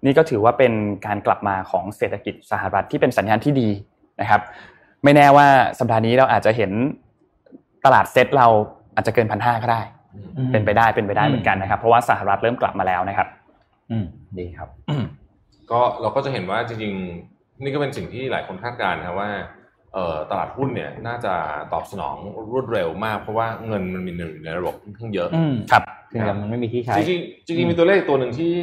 [0.05, 0.73] นี่ก็ถือว่าเป็น
[1.05, 3.69] การกลับมาของเศรษฐกิจสหรัฐที่เป็นสัญญาณที่ดี
[4.21, 4.41] นะครับ
[5.03, 5.47] ไม่แน่ว่า
[5.79, 6.71] สัปดาห์นี้เราอาจจะเห็น
[7.85, 8.47] ตลาดเซ็ตเรา
[8.95, 9.81] อาจจะเกินพันห้าก็ได้
[10.51, 13.27] เป็นไปได้เป็นไปได้เหมือนกันนะครับ เพราะว่าสหรัฐเริ่มกลับมาแล้วนะครับ
[13.91, 14.05] อืม
[14.39, 14.69] ดีครับ
[15.71, 19.29] ก็เราก็จะเห็นว่าจริงๆ นี่ก็เป็นสิ่งที่หลายคนคาดการณ์นะว่า
[19.93, 21.33] เอ่อตลาดหุ้นเนี่ยน่าจะ
[21.73, 22.15] ตอบสนอง
[22.51, 25.29] รวดเร็วมาก เพราะว่าเงินมันมีหนึ่งในระบบค่อนข้างเยอะ
[25.71, 27.19] ครับ คือมันไม่มีที่ใช้ จริง
[27.57, 28.55] จริงมีตัวเลขตัวหนึ่งที่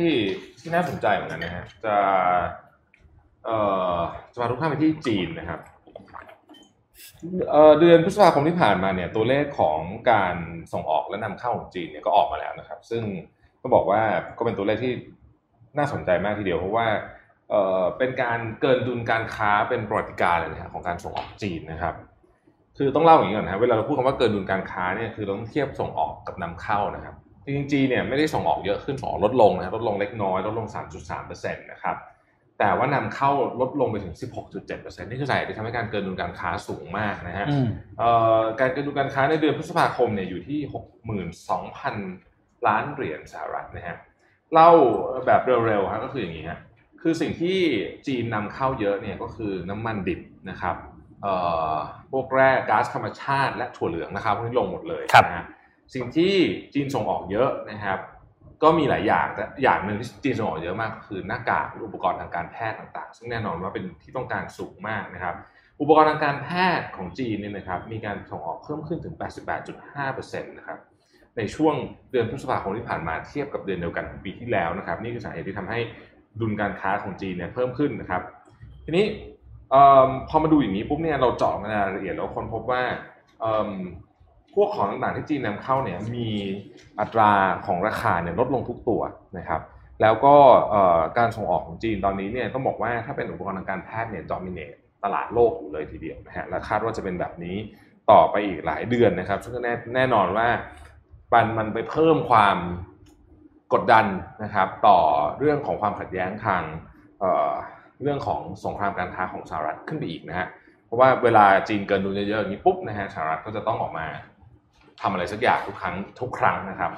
[0.61, 1.97] ที่น่าสนใจเหมือนกันนะฮะจะ
[3.45, 3.59] เอ่
[3.95, 3.97] อ
[4.33, 5.61] จะพาทุกท่านไปที่จีนนะครับ
[7.81, 9.81] เดือนพฤษภาคมที่ผ่านมาเนี่ยตัวเลขของ
[10.13, 10.35] การ
[10.73, 13.03] ส่งออกและนำเข้าของจีนเนี่ยก็ออกมาแล้วนะครับ ซึ่ง
[13.63, 14.01] ก็บอกว่า
[14.39, 14.93] ก็เป็นตัวเลขที่
[15.79, 16.87] น่าสนใจมากทีเดียวเพราะว่า
[17.51, 21.95] เอ่อเป็นการเกินดุลการค้าเป็นประวัติการเลยนะของการส่งออกจีนนะครับ
[22.79, 27.15] คือต้องเล่าอย่างนี้ก่อนนะเวลาเราพูดคำว่าเกินดุลการค้าเนี่ยคือเราต้องเทียบส่งออกกับนำเข้านะครับ
[27.49, 30.67] จริงๆจีนเนี่ยไม่ได้ส่งออกเยอะขึ้นส่งออกลดลงนะครับลดลงเล็กน้อยลดลง
[31.09, 31.97] 3.3%นะครับ
[32.59, 34.15] แต่ว่านำเข้าลดลงไปถึง
[34.61, 37.47] 16.7%นี่คือสาเหตุที่ทำให้การเกินดุลการค้าสูงมากนะฮะ
[38.61, 40.59] การเกินดุลการค้าในเดือนพฤษภาคมเนี่ยอยู่ที่
[41.85, 43.97] 62,000 ล้านเหรียญสหรัฐนะฮะ
[44.53, 44.71] เล่า
[45.27, 46.59] แบบเร็วๆครับก็คืออย่างนี้ฮะ
[47.03, 47.59] คือสิ่งที่
[48.07, 50.77] จีนนำเข้าเยอะเนี่ยก็คือน้ำมันดิบนะครับ
[52.11, 55.47] พวกแร่ก๊าซธรรมชาติและถั่วเหลืองนะครับพวกนี้ลงหมดเลยนะฮะ
[55.95, 56.35] สิ่งที่
[56.75, 57.99] จีนส่งออกเยอะนะครับ
[58.63, 65.35] ก็มีหลายอย่างแต่อย่างหนึ่งที่จีนส่งออกเยอะมากคือหน้ากากอุปกรณ์ทางการแพทย์ต่างๆ ซึ่งแน่นอนว่าเป็นที่ต้องการสูงมากนะครับ
[65.81, 69.15] อุปกรณ์ทางการแพทย์ของจีนเนี่ยนะครับ มีการส่งออกเพิ่มขึ้นถึง
[69.77, 70.79] 88.5%นะครับ
[71.37, 71.75] ในช่วง
[72.11, 75.79] เดือนพฤษภาคมที่ผ่านมาเทียบกับเดือนเดียวกันของปีที่แล้วนะครับ นี่คือสาเหตุที่ทำให้
[76.41, 78.23] ดุลการค้าของจีนเนี่ยเพิ่มขึ้นนะครับ
[78.85, 79.07] ทีนี้
[80.29, 82.83] พอมาดูอย่างนี้ปุ๊บเนี่ยเราเจาะรายละเอียดแล้วคนพบว่า
[84.61, 86.29] วกของต่างๆที่จีนนำเข้าเนี่ยมี
[87.01, 87.31] อัตรา
[87.67, 89.03] ของราคาเนี่ยลดลงทุกตัว
[89.39, 89.61] นะครับ
[90.03, 90.35] แล้วก็
[91.19, 94.73] การส่งออกของจีนตอนนี้เนี่ยต้องบอกว่าถ้าเป็นอุปกรณ์ทางการแพทย์เนี่ยดอมิเนต
[95.05, 97.57] ตลาดโลกอยู่เลยทีเดียวนะฮะและคาดว่าจะเป็นแบบนี้
[98.11, 100.49] ต่อไปอีกหลายเดือนนะครับ ซึ่งแน่แน่นอนว่า
[101.33, 102.57] มันมันไปเพิ่มความ
[103.75, 104.07] กดดัน
[104.45, 104.99] นะครับต่อ
[105.39, 106.63] เรื่องของความขัดแย้งทาง
[107.21, 110.47] เเรื่องของสงครามการค้าของสหรัฐขึ้นไปอีกนะฮะ
[110.87, 114.07] เพราะว่าเวลาจีนเกินดุลเยอะๆอย่างนี้ปุ๊บนะฮะสหรัฐก็จะต้องออกมา
[115.03, 116.93] ทำอะไรสักอย่างทุกครั้งทุกครั้งนะครับ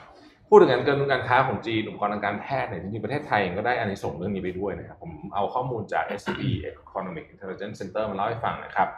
[0.48, 8.88] พูดถึงการเกินดุลการค้าของจีนอุปกรณ์ทางการแพทย์เนี่ยจริงๆประเทศไทยก็ได้อันนี้ส่งเรื่องนี้ไปด้วยนะครับผมเอาข้อมูลจาก SCB Economic Intelligence Center มาเล่าให้ฟังนะครับ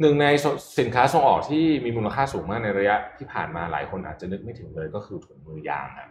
[0.00, 0.26] หนึ่งใน
[0.78, 6.10] สินค้าส่งออกที่มีมูลค่าสูงมากในระยะที่ผ่านมาหลายคนอาจจะนึกไม่ถึงเลยก็คือถุงมือยางครับ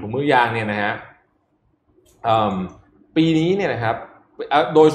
[0.00, 0.92] ถุงมือยางเนี่ยนะฮะ
[3.16, 3.96] ปีนี้เนี่ยนะครับ
[4.74, 4.88] โดย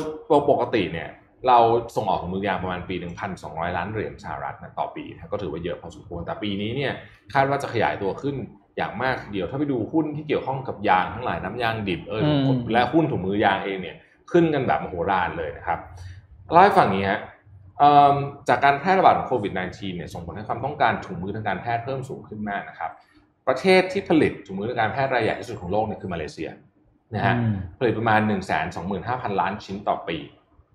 [0.49, 1.09] ปกติเนี่ย
[1.47, 1.57] เรา
[1.95, 2.95] ส่งออกถุงมือยางประมาณปี
[3.35, 6.93] 1,200 ล้านเหรียญสหรัฐนะต่อปีก็ถือว่าเยอะพอสมควรแต่ปีนี้เนี่ย
[7.33, 8.35] คาดว่าจะขยายตัวขึ้น
[8.77, 12.21] อย่างมากเดียวถ้าไปดูหุ้นที่เกี่ยวข้องกับยางทั้งหลายน้ำยางดิบเออ
[12.73, 13.95] และหุ้นถุงมือยางเองเนี่ย
[14.31, 15.79] ขึ้นกันแบบมโหฬารเลยนะครับ
[16.51, 17.19] เล่าให้ฟังนี้ฮะ
[18.49, 22.91] จากการแพร่ระบาดของโควิด -19 เนี่ยส่งผลให้ความต้องการถุงมือทางการแพทย์เพิ่มสูงขึ้นมากนะครับ
[23.47, 26.49] ประเทศที่ผลิตถุงมือทางการแพทย์รายใหญ่ที่สุดของโลกเนี่ยคือมาเลเซีย
[27.15, 27.33] นะฮะ
[27.79, 28.33] ผลิตประมาณ 1 2 5
[28.75, 30.17] 0 0 0 ล้านชิ้นต่อปี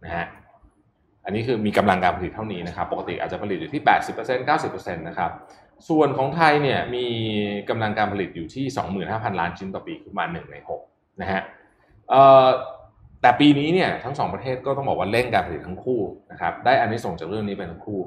[0.04, 0.26] นะฮะ
[1.26, 5.30] อันนี้คือมีกำลังการผลิตเท่านี้นะครับ ปกติอาจจะผลิตอยู่ที่ 80% 90%นะครับ
[5.88, 7.06] ส่วนของไทยเนี่ยมี
[7.70, 8.64] กำลังการผลิตอยู่ที่
[9.06, 10.56] 25,000 ล้านชิ้นต่อปีประมา1ใน
[10.88, 11.42] 6นะฮะ
[13.22, 16.00] แต่ปีนี้เนี่ยทั้งสองประเทศก็ต้องบอกว่าเร่งการผลิตทั้งคู่
[16.32, 18.00] นะครับได้อันนี้ส่งจากเรื่องนี้ไปทั้งคู่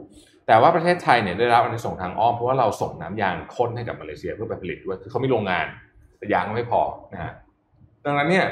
[0.48, 5.66] แต่ว่าประเทศไทยเนี่ยได้รับอันนี้ส่งทางอ้อมเพราะว่าเราส่งน้ำยางข้นให้กับมาเลเซียเพื่อไปผลิตด้วยคือเขามีโรงงาน
[6.18, 6.82] แต่ยางไม่พอ
[7.14, 7.34] นะฮะ
[8.06, 8.46] ดังนั้นเนี่ย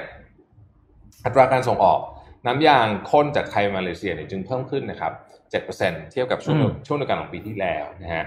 [1.26, 2.00] อัตราการส่งออก
[2.48, 5.14] น้ำยางข้นจากไทยมาเลเซียเนี่ยจึงเพิ่มขึ้นนะครับ
[5.62, 6.58] 7%เทียบกับช่วง
[6.88, 8.26] ช่วงเดียวกันของปีที่แล้วนะฮะ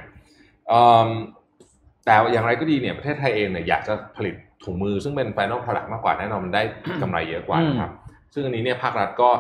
[2.05, 6.63] แต่อย่างไรก็ดีเนี่ยประเทศไทยเองเนี่ยอยากจะผลิตถุงมือซึ่งเป็น final product มากกว่าแน่นอนมันได้
[7.03, 7.93] กำไรเยอะกว่านะครับ
[8.35, 9.31] ซึ่งอันนี้เนี่ยภาครัฐก็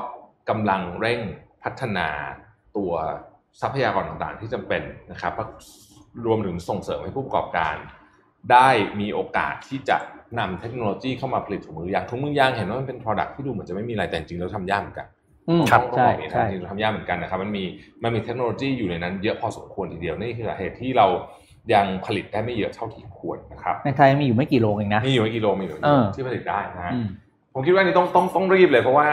[0.51, 1.21] กำลังเร่ง
[1.62, 2.09] พัฒนา
[2.77, 2.93] ตัว
[3.61, 5.33] ทรัพยากรต่างๆ ที่จำเป็นนะครับ
[6.27, 7.75] รวมถึงส่งเสริมให้ผู้ประกอบการ
[8.53, 8.69] ได้
[9.01, 9.97] มีโอกาสที่จะ
[10.38, 15.07] นำเทคโนโลยีเข้ามาผลิตถุงมือยางถุงมือยางเห็นว่ามันเป็น product ที่ดูเหมือนจะไม่มีอะไรแต่จริงๆแล้วทำยากเหมือนกัน
[15.71, 17.64] ครับใช่ใช่จริงๆทำยากเหมือนกันนะครับมันมี
[18.03, 21.07] มันมีเทคโนโลยีอยู่ในนั้นเยอะพอสมควรทีเดียวนี่คือสาเหตุที่เรา
[21.75, 25.79] ยังผลิตได้ไม่เยอะเท่าที่ควรนะครับในไทยมีอยู่ไม่กี่โรงเองนะมีอยู่ไม่กี่โรงมีอยู่
[26.16, 26.93] ที่ผลิตได้นะฮะ
[27.55, 29.09] ผมคิดว่านี่ต้องต้องต้องรีบเลยเพราะว่า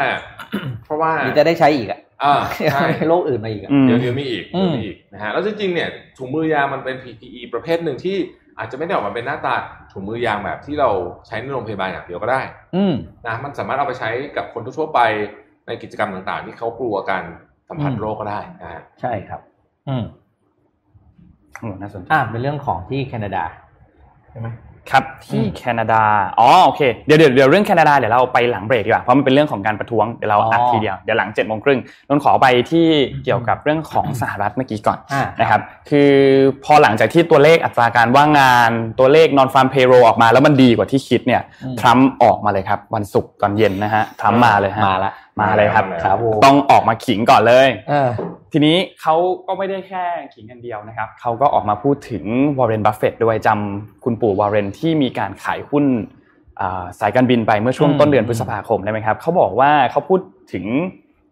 [0.86, 2.36] เพราะว่าจะได้ใช้อีกอะอ่า
[2.74, 8.18] ใช่โรคอื่นมาอีกเดี๋ยวเดี๋ยวมีอีกเดี๋ยวมีอีกนะฮะแล้วจริงๆเนี่ยถุงมือยางมันเป็น PPE ประเภทหนึ่งที่
[8.60, 9.56] อาจจะไม่ได้ออกมาเป็นหน้าตา
[9.98, 10.90] ถถุงมือยางแบบที่เรา
[11.28, 12.42] ใช้ในโรงพยาบาลอย่างเดียวก็ได้
[12.76, 12.94] อืม
[13.26, 15.00] นะมันสามารถเอาไปใช้กับคนทั่วไป
[15.68, 17.24] ในกิจกรรมต่างๆ ที่เขากลัวการ
[17.70, 19.42] สัมผัสโรคก็ได้นะฮะใช่ครับ
[19.88, 20.04] อืม
[21.82, 23.44] น่าสนใจอ่าเป็นเรื่องของที่แคนาดา
[24.30, 24.48] ใช่ไหม
[24.92, 26.04] ครับที่แคนาดา
[26.40, 32.88] อ๋อโอเคเดี๋ยวเดี๋ยวเดี๋ยวเรื่องแคนาดาเดี๋ยวเราไปหลังเบรกดีกว่าเพราะมันเป็นเรื่องของการประท้วงเดี๋ยวเราอัดทีเดียวเดี๋ยวหลังเจ็ดโมงครึ่งนนขอไปที่
[33.24, 35.00] เกี่ยวกับเรื่องของสหรัฐเมื่อกี้ก่อน
[35.42, 36.12] นะครับคือ
[36.66, 41.42] พอหลังจากที่ตัวเลขอัตราการว่างงานตัวเลขนอนฟาร์มเพโรออกมาแล้วมันดีกว่าที่คิดเนี่ย
[41.80, 45.86] ทรัมป์ออกมาเลยครับวันศุกร์ตอนเย็นนะฮะทรัมป์มาเลยฮะมาละ มาเลยครับ
[46.46, 47.68] ต้องออกมาขิงก่อนเลย
[48.52, 49.16] ทีนี้เขา
[49.48, 52.24] ก็ไม่ได้แค่ขิงอย่างเดียวนะครับเขาก็ออกมาพูดถึง
[52.58, 55.86] วอร์เรนบัฟเฟตด้วยจำคุณปู่วอร์เรนที่มีการขายหุ้น
[57.00, 60.20] สายการบินไปเมื่อช่วงต้นเดือนพฤษภาคมได้ไหมครับเขาบอกว่าเขาพูด
[60.54, 60.66] ถึง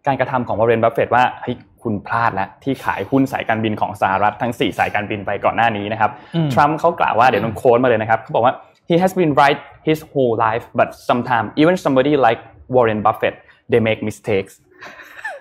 [0.06, 6.10] การกระทำของวอร์เรนบัฟเฟตว่าเฮ้ยคุณพลาดแล้วที่ขายหุ้นสายการบินของสหรัฐทั้ง 4 สายการบินไปก่อนหน้านี้นะครับ
[6.52, 8.54] ทรัมป์เขากล่าวว่าเดี๋ยวน้อง quote มาเลยนะครับเขาบอกว่า
[8.88, 12.40] he has been right his whole life but sometimes even somebody like
[12.74, 13.34] Warren Buffett
[13.70, 14.52] they make mistakes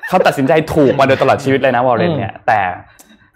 [0.08, 2.62] เขาตัดสินใจถูกมาโดยตลอดชีวิตเลยนะวอร์เรนเนี่ยแต่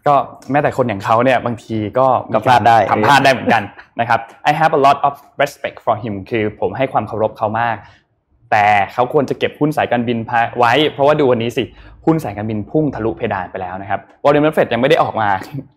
[0.08, 0.15] ก็
[0.52, 3.63] แม้แต่คนอย่างเขาเนี่ยบางทีก็ก็พลาดได้ทำพลาดได้เหมือนกัน
[3.99, 7.78] นะครับ I have a lot of respect for him คือผมให้ความเคารพเขามาก
[8.52, 10.17] แต่เขาควรจะเก็บหุ้นสายการบิน
[10.58, 11.63] ไว้ เพราะว่าดูวันนี้สิ
[12.06, 15.30] หุ้นสายการบินพุ่งทะลุเพดานไปแล้วนะครับวอร์เรนบัฟเฟตยังไม่ได้ออกมา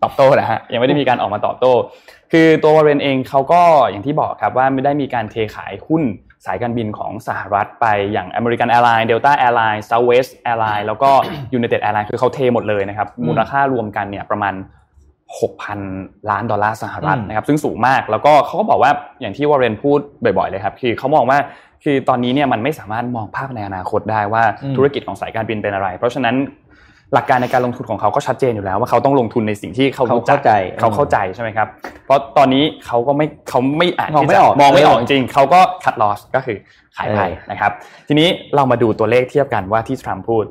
[0.03, 1.72] ตอบโต้นะฮะยังไม่ได้มีการออกมาตอบโต้
[2.33, 6.03] คือตัววอร์เรนเองเขาก็อย่างที่บอกครับว่าไม่ได้มีการเทขายหุ้น
[6.46, 11.11] สายการบินของสหรัฐไปอย่าง American Airlines Delta Airlines Southwest Airlines แล้วก็
[11.59, 14.55] United Airlines คือเขาเทหมดเลยนะครับ มูลค่ารวมกันเนี่ยประมาณ
[15.22, 19.98] 6,000 ล้านดอลลาร์สหรัฐนะครับ ซึ่งสูงมากแล้วก็เขาก็บอกว่าอย่างที่วอร์เรนพูด
[20.38, 21.38] บ่อยๆเลยครับ คือเขามองว่า
[21.85, 24.42] คือตอนนี้เนี่ยมันไม่สามารถมองภาพในอนาคตได้ว่า
[24.76, 26.35] ธุรกิจของสายการบินเป็นอะไร เพราะฉะนั้น
[27.14, 31.68] หลักการในการลงทุนของเขาก็ชัดเจนอยู่แล้ว ว่าเขาต้องลงทุนในสิ่งที่เขาเข้าใจเขาเข้าใจใช่ไหมครับ
[32.05, 36.57] เพราะตอนนี้เขาก็ไม่เขาไม่อ่านมองไม่ออกมองไม่ออกจริงเขาก็คัดลอสก็คือ
[36.96, 37.20] ขายไป
[37.51, 37.72] นะครับ
[38.09, 40.44] ทีนี้เรามาดูตัวเลขเทียบกันว่าที่ทรัมป์พูด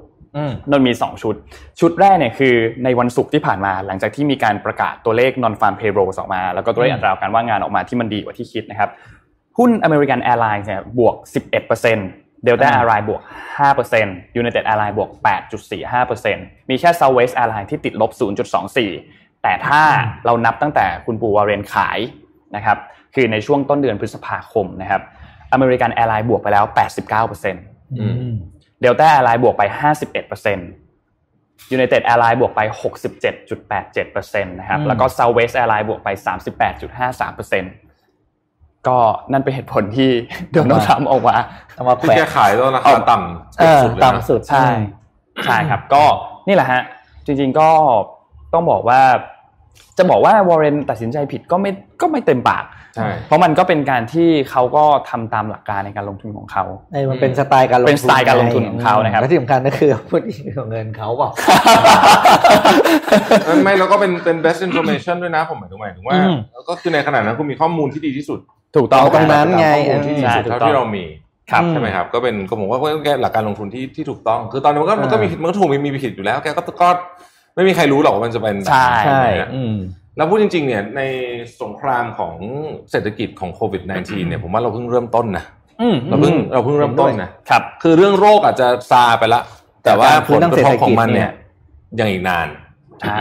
[0.71, 1.35] นนมี 2 ชุด
[1.79, 8.89] ชุดแรกเนี่ยคือในวันศุกร์ที่ผ่านมาหลังจากที่มีการประกาศตัวเลข non farm payroll ออกมา แล้วก็ตัวเลขอัตราการว่างงานออกมาที่มันดีกว่าที่คิดนะครับ
[9.57, 11.15] หุ้น American Airlines เนี่ยบวก
[11.71, 13.21] 11% Delta Airlines บวก
[13.81, 15.09] 5% United Airlines บวก
[15.69, 18.11] 8.45%มีแค่ Southwest Airlines ที่ติดลบ
[18.77, 19.81] 0.24 แต่ถ้า
[20.25, 21.99] เรานับตั้งแต่คุณปูวาเรนขาย
[22.55, 22.77] นะครับ
[23.15, 25.01] คือในช่วงต้นเดือนพฤษภาคมนะครับ
[25.55, 26.65] American Airlines บวกไปแล้ว
[27.33, 29.63] 89% Delta Airlines บวกไป
[30.69, 36.09] 51% United Airlines บวกไป 67.87%นะครับแล้วก็ Southwest Airlines บวกไป
[36.89, 37.90] 38.53%
[38.87, 38.97] ก็
[39.31, 40.09] นั่นเป็นเหตุผลที่
[40.51, 41.35] โดนัลด์ทรัมป์ออกมา
[41.73, 44.67] เอามาแค่ขายแล้วราคาต่ำสุดต่ำสุดใช่
[45.45, 46.03] ใช่ครับ ก็
[46.47, 46.81] นี่แหละฮะ
[47.25, 47.69] จริง ๆก็
[48.53, 49.01] ต้องบอกว่า
[49.97, 52.63] จะบอกว่าวอร์เรนตัดสินใจผิดก็ไม่ก็ไม่เต็มปาก
[52.95, 56.63] ใช่เพราะมันก็เป็นการที่เขาก็ทำตามหลักการในการลงทุนของเขา
[56.93, 60.21] เอมันเป็นสไตล์การลงทุนเป็นสไตล์การลงทุนของเขานะครับและที่สำคัญก็คือพูด
[60.57, 61.29] ของเงินเขาเปล่า
[63.63, 66.17] ไม่แล้วก็เป็นเป็น best information ด้วยนะผมหมายถึงหมายถึงว่า
[66.69, 68.39] ก็คือในขณะนั้นคุณมีข้อมูลที่ดีที่สุด
[68.75, 69.67] ถูกต้องตรงนั้นไง
[70.05, 71.05] ที่ดีสุดเท่าที่เรามี
[71.69, 76.89] ใช่ไหมครับก็เป็นก็ผมว่าแกหลักการลงทุนที่ที่ถูกต้อง คือตอนนี้มันก็มันก็มีมันก็ถูกมีมีผิดอยู่แล้วแกก็ก็
[77.55, 79.23] ไม่มีใครรู้หรอกว่ามันจะเป็นใช่ใช่
[80.17, 81.01] แล้วพูดจริงๆเนี่ยใน
[81.61, 82.33] สงครามของ
[82.91, 85.45] เศรษฐกิจของโควิด -19 เนี่ยผมว่าเราเพิ่งเริ่มต้นนะ
[86.09, 89.41] เราเพิ่งเราเพิ่งเริ่มต้นนะครับ คือเรื่องโรคอาจจะซาไปละ
[89.83, 91.29] แต่ว่าผลกระทบของมันเนี่ย
[91.99, 92.47] ยังอีกนาน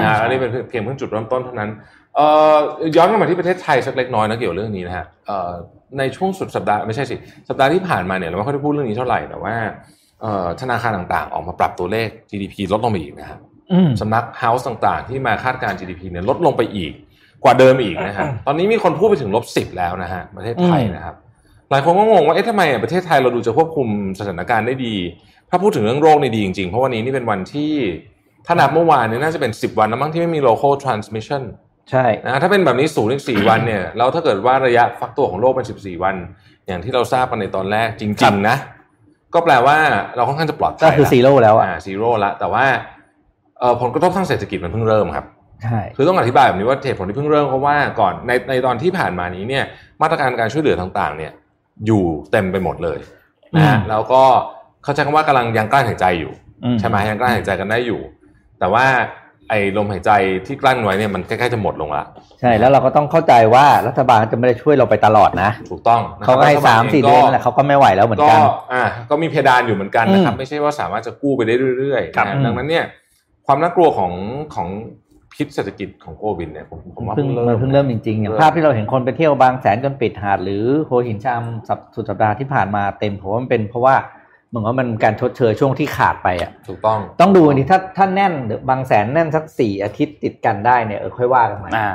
[0.02, 1.99] นะอันนี้เป็นเพียงเพิ่งจุดเริ่มต้นเท่านั้นเอ่อ
[2.96, 5.50] ย้อนกลับมาที่ประเทศไทยสักเล็กน้อยนะเกี่ยวเรื่องนี้นะฮะเอ่อ
[5.98, 7.16] ในช่วงสุดสัปดาห์ไม่ใช่สิ
[7.48, 9.54] สัปดาห์ที่ผ่านมาเนี่ยเราไม่ค่อยได้พูดเรื่องนี้เท่าไหร่แต่ว่า
[10.60, 13.40] ธนาคารต่างๆ ออกมาปรับตัวเลข GDP ลดลงไปอีกนะครับ
[14.00, 16.92] สำนัก House ต่างๆ ที่มาคาดการ GDP เนี่ยลดลงไปอีก
[17.44, 21.14] กว่าเดิมอีกนะฮะตอนนี้มีคนพูดไปถึงลบสิบแล้วนะฮะประเทศไทยนะครับ
[21.70, 24.94] หลายคนก็งงว่าเอ๊ะทำไมประเทศไทยเราดูจะควบคุมสถานการณ์ได้ดี
[25.50, 27.72] ถ้าพูดถึงเรื่องโรคในดีจริงๆ เพราะวันนี้นี่เป็นวันที่
[28.46, 31.42] ถ้านับเมื่อวานเนี่ยน่าจะเป็น 10 วันแล้วมั้งที่ไม่มี local transmission
[31.90, 36.16] ใช่นะถ้าเป็นแบบนี้ศูนย์อีกสี่วันเนี่ยแล้วถ้าเกิดว่าระยะฟักตัวของโรคเป็นสิบสี่วัน
[36.66, 38.56] อย่างที่เราทราบกันในตอนแรกจริง ๆ นะ
[39.34, 39.76] ก็แปลว่า
[40.16, 42.64] เราค่อนข้างจะปลอดภัยก็คือ zero แล้วอ่า zero ละแต่ว่า
[43.80, 45.26] ผลกระทบทางเศรษฐกิจมันเพิ่งเริ่มครับ
[45.64, 49.64] ใช่คือต้องอธิบายแบบนี้ว่าเหตุผลที่เพิ่งเริ่มเพราะว่าก่อนในในตอนที่ผ่านมานี้เนี่ย
[50.02, 51.32] มาตรการการช่วยเหลือต่างๆ เนี่ย
[51.86, 52.98] อยู่เต็มไปหมดเลย
[53.56, 54.22] นะแล้วก็
[54.82, 56.32] เขาใช้คำว่ากำลังยังกลั้นหายใจอยู่
[56.80, 58.00] ใช่ไหมยังกลั้นหายใจกันได้อยู่
[58.58, 58.84] แต่ว่า
[59.50, 60.10] ไอ้ลมหายใจ
[60.46, 62.04] ที่กลั้นไว้เนี่ยมันใกล้ๆจะหมดลงละ
[62.40, 72.84] ใช่แล้วเราก็ต้องเข้าใจว่ารัฐบาลจะไม่ได้ช่วยเราไปตลอดนะ ถูกต้องเขาให้สามสี่เดือนแหละเขาก็ไม่ไหวแล้วเหมือนกันก็อ่าก็มีเพดานอยู่เหมือนกันนะครับ ไม่ใช่ว่าสามารถจะกู้ไปได้เรื่อยๆดังนั้นเนี่ย
[73.46, 74.12] ความน่ากลัวของ
[74.54, 74.68] ของ
[75.34, 81.42] พิษเศรษฐกิจของโควิดเนี่ยผมผมว่าเพิ่งมันเพิ่งเริ่มจริงๆอย่างภาพที่เราเห็นคนไปเที่ยวบางแสนจนปิดหาดหรือโฮหินชาม
[81.94, 83.94] สุดสัปดาห์ที่ผ่านมาเต็มผมว่ามันเป็นเพราะว่า
[84.50, 88.32] เหมือนว่ามันการชดเชยช่วงที่ขาดไปอะถูกต้องต้องดูนี่ถ้าถ้าแน่น
[88.68, 91.88] บางแสนแน่นสักสี่อาทิตย์ติดกันได้เนี่ยเออค่อยว่ากันใหม่อ่า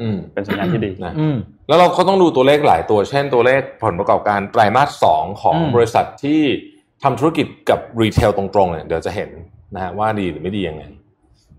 [0.00, 1.36] อืมเป็นสัญญาณที่ดีนะอืม
[1.68, 6.40] แล้วเราก็ต้องดูตัวเลขหลายตัว เช่นตัวเลขผลประกอบการไตรมาสสองของบริษัทที่
[7.02, 9.30] ทำธุรกิจกับรีเทลตรงๆเนี่ยเดี๋ยวจะเห็น
[9.74, 10.82] นะฮะว่าดีหรือไม่ดียังไง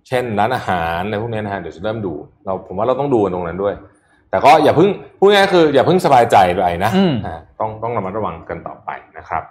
[0.08, 2.14] เช่นร้านอาหารอะไรพวกนี้นะฮะเดี๋ยวจะเริ่มดู
[2.46, 3.74] เราผมว่าเราต้องดูตรงนั้นด้วย
[4.30, 4.90] แต่ก็อย่าเพิ่ง
[5.20, 6.92] พูดง่ายคือ อย่าเพิ่งสบายใจไปนะ
[7.60, 9.44] ต้องต้องระมัดระวังกันต่อไปนะครับ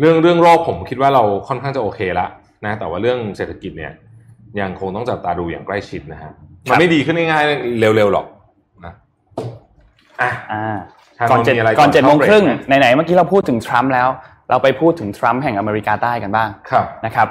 [0.00, 2.28] เรื่องเรื่องโรคผมคิดว่าเราค่อนข้างจะโอเคแล้ว
[2.64, 3.92] นะแต่ว่าเรื่องเศรษฐกิจเนี่ย
[4.60, 6.32] ยังคงต้องจับตาดูอย่างใกล้ชิดนะฮะ
[6.70, 8.26] มันไม่ดีขึ้นง่ายๆเร็วๆหรอก
[8.84, 8.94] นะ
[10.20, 10.30] อะ
[11.30, 14.08] ก่อนเจ็ดก่อนเจ็ดโมงครึ่งไหนๆเมื่อกี้เราพูดถึงทรัมป์แล้ว
[14.50, 16.48] เราไปพูดถึงทรัมป์แห่งอเมริกาใต้กันบ้าง
[17.06, 17.28] นะครับ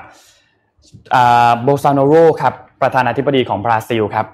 [1.63, 4.25] โบซานโรครับประธานาธิบดีของบราซิลครับ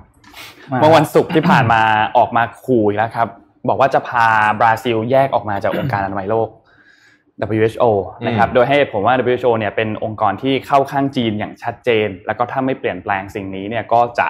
[0.81, 1.81] เมื่อวันศุกร์ที่ผ่านมา
[2.17, 3.27] ออกมาขู่แล้วครับ
[3.69, 4.27] บอกว่าจะพา
[4.59, 6.47] บราซิลแยกออกมาจากองค์การอนามัยโลก
[7.47, 7.86] WHO
[8.28, 14.28] นะครับ โดยให้เหตุผลว่า WHO เนี่ยเป็นองค์กรที่เข้าข้างจีนอย่างชัดเจน แล้วก็ถ้าไม่เปลี่ยนแปลงสิ่งนี้เนี่ยก็จะ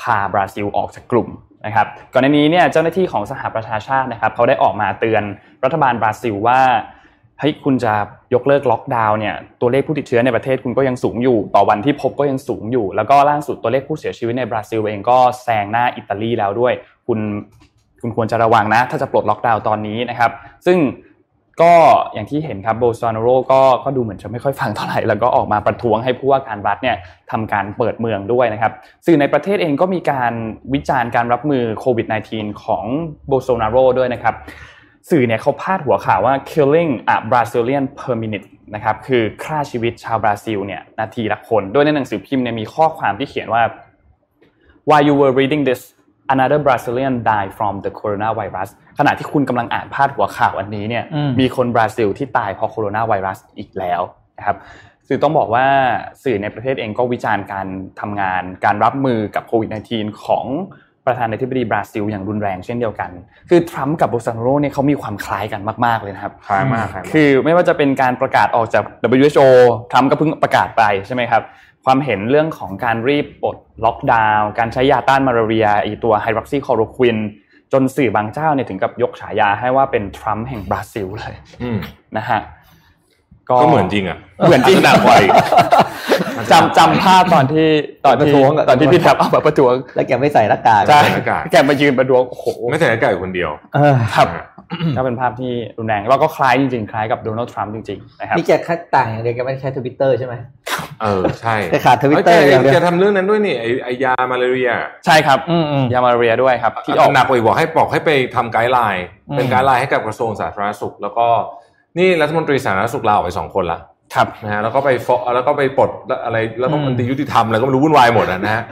[0.00, 1.28] พาบราซิลออกจากกลุ่ม
[1.66, 5.22] นะครับ ก่อนหน้านี้เนี่ยเจ้าหน้าที่ของสหประชาชาตินะครับเขาได้ออกมาเตือน
[5.64, 6.60] รัฐบาลบราซิลว่า
[7.38, 7.92] เฮ้ยคุณจะ
[8.34, 16.72] ยกเลิกล็อกดาวน์เนี่ยตัวเลขผู้ติดเชื้อในประเทศคุณก็ยังสูงอยู่ ต่อวันที่พบก็ยังสูงอยู่ แล้วก็ล่าสุดตัวเลขผู้เสียชีวิตในบราซิลเองก็แซงหน้าอิตาลีแล้วด้วย
[17.06, 17.18] คุณ
[18.02, 20.30] คุณควรจะระวังนะ ถ้าจะปลดล็อกดาวน์ตอนนี้นะครับ
[20.66, 20.78] ซึ่ง
[21.60, 21.72] ก็
[22.14, 26.96] อย่างที่เห็นครับโบซานโรก็ก็ดูเหมือนจะไม่ค่อยฟังเท่าไหร่ แล้วก็ออกมาประท้วงให้ผู้ว่าการรัฐเนี่ย
[27.30, 28.72] ทำการเปิดเมืองด้วยนะครับ
[29.06, 30.32] สื่อในประเทศเองก็มีการ
[30.74, 32.84] วิจารณ์การรับมือโควิด -19 ของ
[33.28, 34.34] โบโซนาโรด้วยนะครับ
[35.10, 43.62] สื่อเนี่ยเขาพาดหัวข่าวว่า killing a Brazilian per minute นะครับคือฆ่าชีวิตชาวบราซิลเนี่ยนาทีละคนโดยในหนังสือพิมพ์เนี่ยมีข้อความที่เขียนว่า
[44.88, 45.80] while you were reading this
[46.34, 51.04] another Brazilian died from the coronavirus ขณะที่คุณกำลังอ่านพาดหัวข่าวอันนี้เนี่ย
[51.40, 54.00] มีคนบราซิลที่ตายเพราะโคโรนาไวรัสอีกแล้ว
[54.38, 54.56] นะครับ
[55.08, 55.66] สื่อต้องบอกว่า
[56.22, 57.66] สื่อในประเทศเองก็วิจารณ์การ
[58.00, 60.46] ทำงานการรับมือกับโควิด -19 ของ
[61.06, 63.10] ประธานาธิบดีบราซิลอย่างรุนแรงเช่นเดียวกัน
[63.50, 69.48] คือทรัมป์กับโบซานโรเนี่ยเขามีความคล้ายกันมาก ๆ เลยนะครับคล้ายมากคือไม่ว่าจะเป็นการประกาศออกจาก WHO
[69.90, 71.42] ทรัมป์ก็เพิ่งประกาศไปใช่ไหมครับ
[71.84, 77.18] ความเห็นเรื่องของการรีบปลดล็อกดาวน์การใช้ยาต้านมาลาเรียไอตัวไฮดรอกซีคลอโรควิน
[77.72, 81.34] จนสื่อบางเจ้าเนี่ยถึงกับยกฉายาให้ว่าเป็นทรัมป์แห่งบราซิลเลย
[82.16, 82.40] นะฮะ
[83.48, 85.16] ก็เหมือนจริงอะเหมือนจริงหนักกว่า
[86.50, 87.66] จำจำภาพตอนที่
[88.06, 88.32] ตอนที่
[88.68, 91.00] ตอนที่พี่แทบเอาแบบประท้วงแล้วแกไม่ใส่หน้ากากใช่
[91.50, 93.50] แกมายืนประท้วงโอ้โหไม่ใส่หน้ากากคนเดียว
[94.14, 94.28] ครับ
[94.96, 100.34] ก็เป็นภาพที่รุนแรงแล้วก็คล้ายจริงๆ คล้ายกับโดนัลด์ทรัมป์จริงๆนะครับนี่แกค่ต่างอย่างเดียวแกไม่ใช้ทวิตเตอร์ใช่ไหม
[101.02, 103.54] เออใช่แกขาดทวิตเตอร์อย่างเดียวแกทำเรื่องนั้นด้วยนี่
[103.84, 104.70] ไอยามาลาเรีย
[105.06, 105.38] ใช่ครับ
[105.92, 109.04] ยามาลาเรียด้วยครับ ที่ออกหนักไปบอกให้บอกให้ไปทำ guideline
[109.36, 111.26] เป็น guideline ให้กับกระทรวงสาธารณสุข แล้วก็
[111.98, 113.78] นี่รัฐมนตรีสาธารณสุขลาออกไปสองคนละ
[114.14, 115.90] ครับนะฮะแล้วก็ไปฟแล้วก็ไปปลด
[116.24, 118.62] อะไรแล้วก็มันดียุติธรรมอะไรก็ไม่รู้วุ่นวายหมดนะฮะ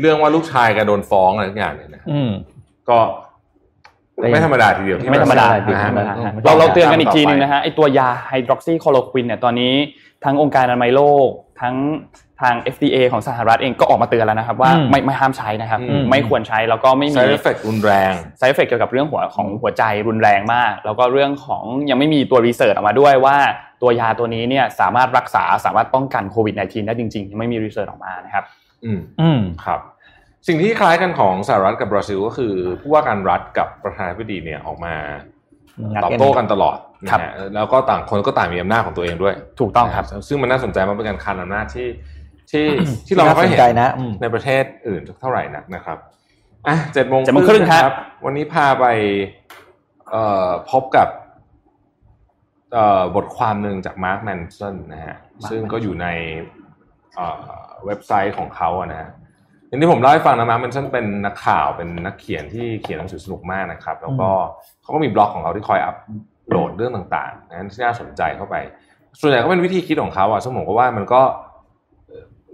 [0.00, 2.02] เรื่องว่าลูกชายแกโดนฟ้องอะไรทุกอย่างเนี่ยนะ
[2.90, 2.98] ก็
[4.32, 5.46] ไม่ธรรมดาทีเดียวไม่ธรรมดา
[6.44, 9.74] เราเราเตือนกันอีกทีนึงนะฮะไอตัวยาไฮดรอกซีคลอโรควินเนี่ยตอนนี้
[10.24, 11.28] ทั้งองค์การอนามัยโลก
[11.60, 11.76] ทั้ง
[12.40, 23.36] ทาง FDA ของสหรัฐเองก็ออกมาเตือนแล้วนะครับ ว่าไม่ไม่ห้ามใช้นะครับ ไม่ควรใช้แล้วก็มันมี side effect รุนแรง side effect เกี่ยวกับเรื่องหัวของหัวใจรุนแรงมาก แล้วก็เรื่องของยังไม่มีตัว research ออกมาด้วยว่า
[23.82, 28.44] ตัวยาตัวนี้เนี่ยสามารถรักษาสามารถป้องกันโควิด -19 ได้จริงๆ ยังไม่มี research ออกมานะครับ
[28.84, 29.80] อืมอืมครับ
[30.46, 34.94] สิ่งที่คล้ายกันของสหรัฐกับบราซิลก็คือผู้ว่าการรัฐกับประธานาธิบดีเนี่ยออกมา
[36.04, 41.88] ตอบโต้กันตลอด นะฮะแล้วก็ต่างคนก็ต่างมีอำนาจของตัวเองด้วย ถูกต้องครับ ซึ่งมันน่าสนใจมันเป็นการคานอำนาจที่
[42.50, 42.66] ที่
[43.06, 43.60] ที่เราไม่ค่อยเห็น
[44.22, 45.98] ในประเทศอื่นเท่าไหร่นักนะครับ
[46.68, 47.90] อะเจ็ดโมงครึ่งครับ
[48.24, 48.84] วันนี้พาไป
[50.10, 51.08] เอ่อพบกับ
[53.16, 55.16] บทความหนึ่งจาก Mark Manson นะฮะ
[55.50, 56.06] ซึ่งก็อยู่ใน
[57.86, 59.10] เว็บไซต์ของเขาอะนะ
[59.68, 64.28] อย่างที่ผมเล่าให้ฟังนะ Mark Manson เป็นนักข่าวเป็นนักเขียนที่เขียนหนังสือสนุกมากนะครับ แล้วก็
[64.82, 65.96] เขาก็มีบล็อกของเขาที่คอยอัพ
[66.50, 68.56] โหลดเรื่องต่างๆนะที่น่าสนใจเข้าไป
[69.20, 71.22] ส่วนใหญ่ก็เป็นวิธีคิดของเขาอะซึ่งผมก็ว่ามันก็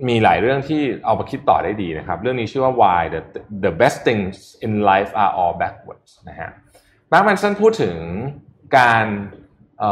[0.08, 3.20] มีหลายเรื่องที่เอามาคิดต่อได้ดีนะครับ เรื่องนี้ชื่อว่า why the
[3.64, 4.34] the best things
[4.66, 6.50] in life are all backwards นะฮะ
[7.12, 7.96] มาร์คแมนสันพูดถึง
[8.78, 9.06] การ
[9.78, 9.82] เ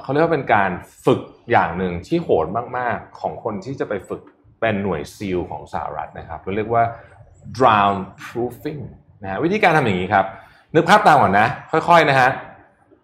[0.00, 0.70] เขาเรียกว่าเป็นการ
[1.06, 2.46] ฝึกอย่างหนึ่งที่โหด
[2.78, 4.22] มากๆ ของคนที่จะไปฝึก
[4.60, 6.84] เป็นหน่วยซีลของสหรัฐนะครับเราเรียกว่า
[7.58, 8.82] drown proofing
[9.22, 10.24] นะฮะวิธีการทำอย่างนี้ครับ
[10.74, 12.28] นึกภาพตามก่อนนะ ค่อยๆนะฮะ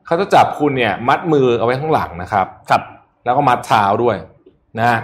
[0.07, 2.83] เขาจะจับคุณเนี่ย มัดมือเอาไว้ข้างหลังนะครับครับ
[3.25, 4.17] แล้วก็มัดเท้าด้วย
[4.79, 4.99] นะ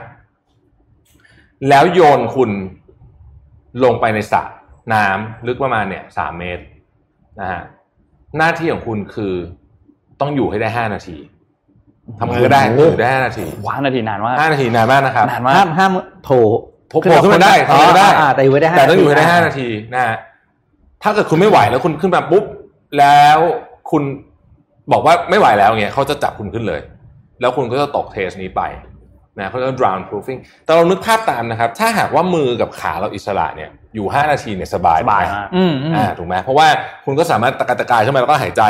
[1.69, 2.51] แล้วโยนคุณ
[3.85, 4.43] ลงไปในสระ
[4.95, 6.65] น้ำลึกประมาณเนี่ยสามเมตร
[7.41, 7.63] นะฮะ
[8.39, 9.35] หน้าที่ของคุณคือ
[10.21, 11.17] ต้องอยู่ให้ได้ห้านาที
[12.19, 13.45] ทำไงก็ได้อยู่ได้ห้านาที
[13.77, 15.93] ห้านาทีนานมากห้านาทีนานมากนะครับนานมากห้ามห้าม
[16.25, 16.41] โผล่
[16.89, 20.17] โผล่ขึ้นมาได้ทำก็ได้แต่อยู่ได้แต่ต้องอยู่ได้ห้านาทีนะฮะ
[21.03, 22.45] ถ้าเกิดคุณไม่ไหวแล้วคุณขึ้นมาปุ๊บ
[22.99, 23.39] แล้ว
[23.91, 24.03] คุณ
[24.93, 26.81] บอกว่าไม่ไหวแล้วเงี้ยเขาจะจับคุณขึ้นเลย
[27.41, 28.63] แล้วคุณก็จะตกเทสนี้ไป
[29.39, 35.25] นะเขาเรียก drown proofing แต่เรานึกภาพตามนะครับ ถ้าหากว่ามือกับขาเราอิสระเนี่ยอยู่ห้านาทีเนี่ยสบายมาก
[35.97, 36.67] อ่าถูกไหมเพราะว่า
[37.05, 38.63] คุณก็สามารถตะกตะกายขึ้นมาแล้วก็หายใจ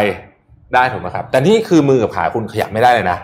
[0.74, 3.18] ได้ถูกไหมครับ แต่นี่คือมือกับขาคุณขยับไม่ได้เลยนะ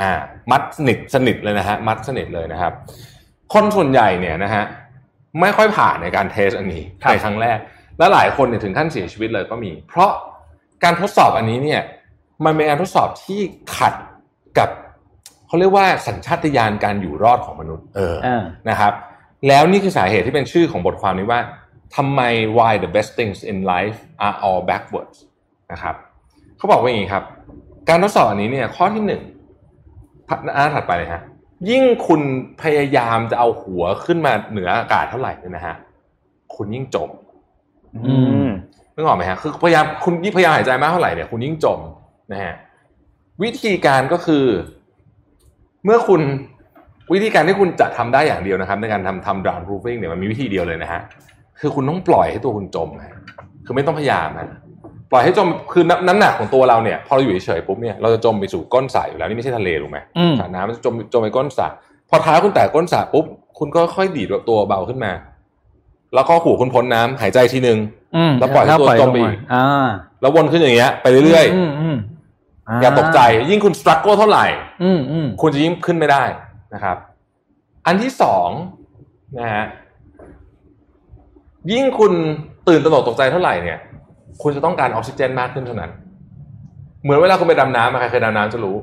[0.00, 0.12] อ่า
[0.50, 2.72] มัดสนิทสนิทเลยนะฮะมัดสนิทเลยนะครับ
[3.54, 4.64] คนส่วนใหญ่เนี่ยนะฮะ
[5.40, 7.58] ไม่ค่อยผ่านในการเทสอันนี้ในครั้งแรก
[7.98, 10.10] และหลายคนเนี่ยถึงขั้นเสียชีวิตเลยก็มี เพราะ
[10.84, 11.80] การทดสอบอันนี้เนี่ย
[12.44, 13.40] มันเป็นการทดสอบที่
[13.76, 13.94] ขัด
[14.58, 14.68] กับ
[15.46, 18.16] เขาเรียกว่าสัญชาตญาณการอยู่รอดของมนุษย์เออ
[18.70, 18.92] นะครับ
[19.48, 21.40] แล้วนี่คือสาเหตุที่เป็นชื่อของบทความนี้ว่า
[21.96, 22.20] ทำไม
[22.56, 25.16] why the best things in life are all backwards
[25.72, 25.94] นะครับ
[26.56, 27.24] เขาบอกว่าอย่างนี้ครับ
[27.88, 29.22] การทดสอบอันนี้เนี่ยข้อที่หนึ่ง
[30.56, 31.22] อ่าถัดไปเลยฮะ
[31.70, 32.20] ยิ่งคุณ
[32.62, 35.76] พยายามจะเอาหัวขึ้นมาเหนืออากาศเท่าไหร่เนี่ยนะฮะ
[36.54, 37.10] คุณยิ่งจม
[38.06, 38.14] อื
[38.48, 38.50] ม
[38.94, 41.78] นึกออกไหมฮะคือพยายามคุณยิ่งพยายามหายใจมากเท่าไหร่เนี่ยคุณยิ่งจม
[42.32, 42.54] นะฮะ
[43.42, 44.44] วิธีการก็คือ
[45.84, 46.22] เมื่อคุณ
[47.12, 51.00] วิธีการที่คุณจะทำได้อย่างเดียวนะครับ ในการทำทำ drown proofing เนี่ยมันมีวิธีเดียวเลยนะฮะ
[51.60, 52.88] คือคุณต้องปล่อยให้ตัวคุณจม
[53.66, 54.48] คือไม่ต้องพยายามนะ
[55.10, 59.98] ปล่อยให้จมคือน้ำหนักของตัวเราเนี่ย พอเราอยู่เฉยๆปุ๊บเนี่ยเราจะจมไปสู่ก้นสระอยู่แล้วนี่ไม่ใช่ทะเลถูกไหม
[60.38, 61.66] สระน้ำมันจะจมจมไปก้นสระ
[62.08, 63.24] พอเท้าคุณแตะก้นสระปุ๊บ
[63.58, 65.12] คุณก็ค่อยดีดตัวเบาขึ้นมา
[66.14, 67.78] แล้วก็หูคุณพ้นน้ำหายใจทีนึง
[68.40, 69.38] แล้วปล่อยให้ตัวจมไปอีก
[70.20, 72.13] แล้ววนขึ้นอย่างเงี้ยไปเรื่อยๆ
[72.82, 74.46] อย่าตกใจ ยิ่งคุณสตรัคเกิลเท่าไหร่
[75.40, 76.22] คุณจะยิ่งขึ้นไม่ได้
[76.74, 76.96] นะครับ
[77.86, 78.48] อันที่สอง
[79.38, 79.64] นะฮะ
[81.72, 82.12] ยิ่งคุณ
[82.68, 83.78] ตื่นตระหนกตกใจเท่าไหร่เนี่ย
[84.42, 85.90] คุณจะต้องการออกซิเจนมากขึ้นเท่านั้น
[87.02, 88.76] เหมือนเวลาคุณไปดำน้ำใครเคยดำน้ำจะรู้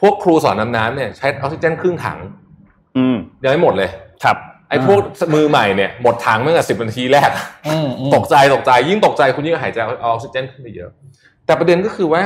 [0.00, 2.18] พวกครูสอนดำน้ำเนี่ยใช้ออกซิเจนครึ่งถัง
[2.96, 3.90] อืมยังไม่หมดเลย
[4.24, 4.36] ครับ
[4.68, 4.98] ไอ้พวก
[5.34, 7.30] มือใหม่เนี่ยหมดถังเมื่อสิบนาทีแรก
[8.14, 10.90] ตกใจตกใจ ยิ่งตกใจคุณยิ่งหายใจออกซิเจนขึ้นไปเยอะ
[11.46, 12.24] แต่ประเด็นก็คือว่า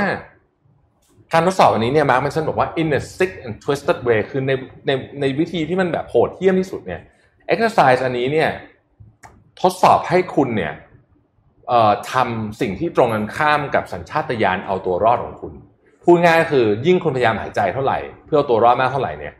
[1.33, 4.53] การทดสอบอันนี้เนี่ยมาร์คแมนสันบอกว่า in a sick and twisted way คือใน
[4.87, 4.90] ใน
[5.21, 7.01] ในวิธีที่มันแบบโหดเหี้ยมที่สุดเนี่ย
[7.53, 8.51] exercise อันนี้เนี่ย
[9.62, 10.73] ทดสอบให้คุณเนี่ย
[12.12, 15.53] ทำสิ่งที่ตรงกันข้ามกับสัญชาตญาณเอาตัวรอดของคุณ
[16.05, 19.35] พูดง่ายคือยิ่งคุณพยายามหายใจเท่าไหร่ เพื่อเอาตัวรอดมากเท่าไหร่เนี่ย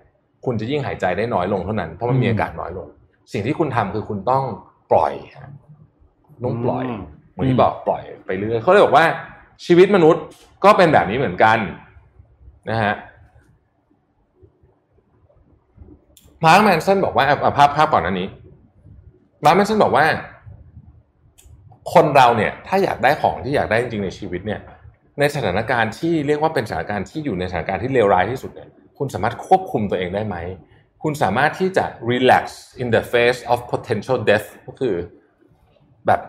[0.44, 2.87] คุณจะยิ่งหายใจได้น้อยลงเท่านั้นเพราะมันมีอากาศน้อยลง
[3.33, 4.44] สิ่งที่คุณทำคือคุณต้อง
[4.90, 5.12] ปล่อย
[6.44, 6.85] ต้องปล่อย
[7.33, 9.07] เหมือนที่บอกปล่อยไปเรื่อยเขาเลยบอกว่า
[9.64, 10.22] ชีวิตมนุษย์
[10.64, 11.58] ก็เป็นแบบนี้เหมือนกัน
[12.70, 12.94] นะฮะ
[16.44, 17.24] Mark Manson บอกว่า
[17.56, 18.28] ภาพภาพก่อนอันนี้
[19.44, 20.06] Mark Manson บอกว่า
[21.92, 24.60] คนเราเนี่ยถ้าอยากได้ของที่อยากได้จริงๆในชีวิตเนี่ย
[25.18, 28.68] ในสถานการณ์ที่เรียกว่าเป็นสถานการณ์ที่อยู่ในสถานการณ์ที่เลวร้ายที่สุดเนี่ย
[28.98, 30.36] คุณสามารถควบคุมตัวเองได้ไหม
[31.02, 32.44] คุณสามารถที่จะ relax
[32.82, 34.94] in the face of potential death ก็คือ
[36.06, 36.20] แบบ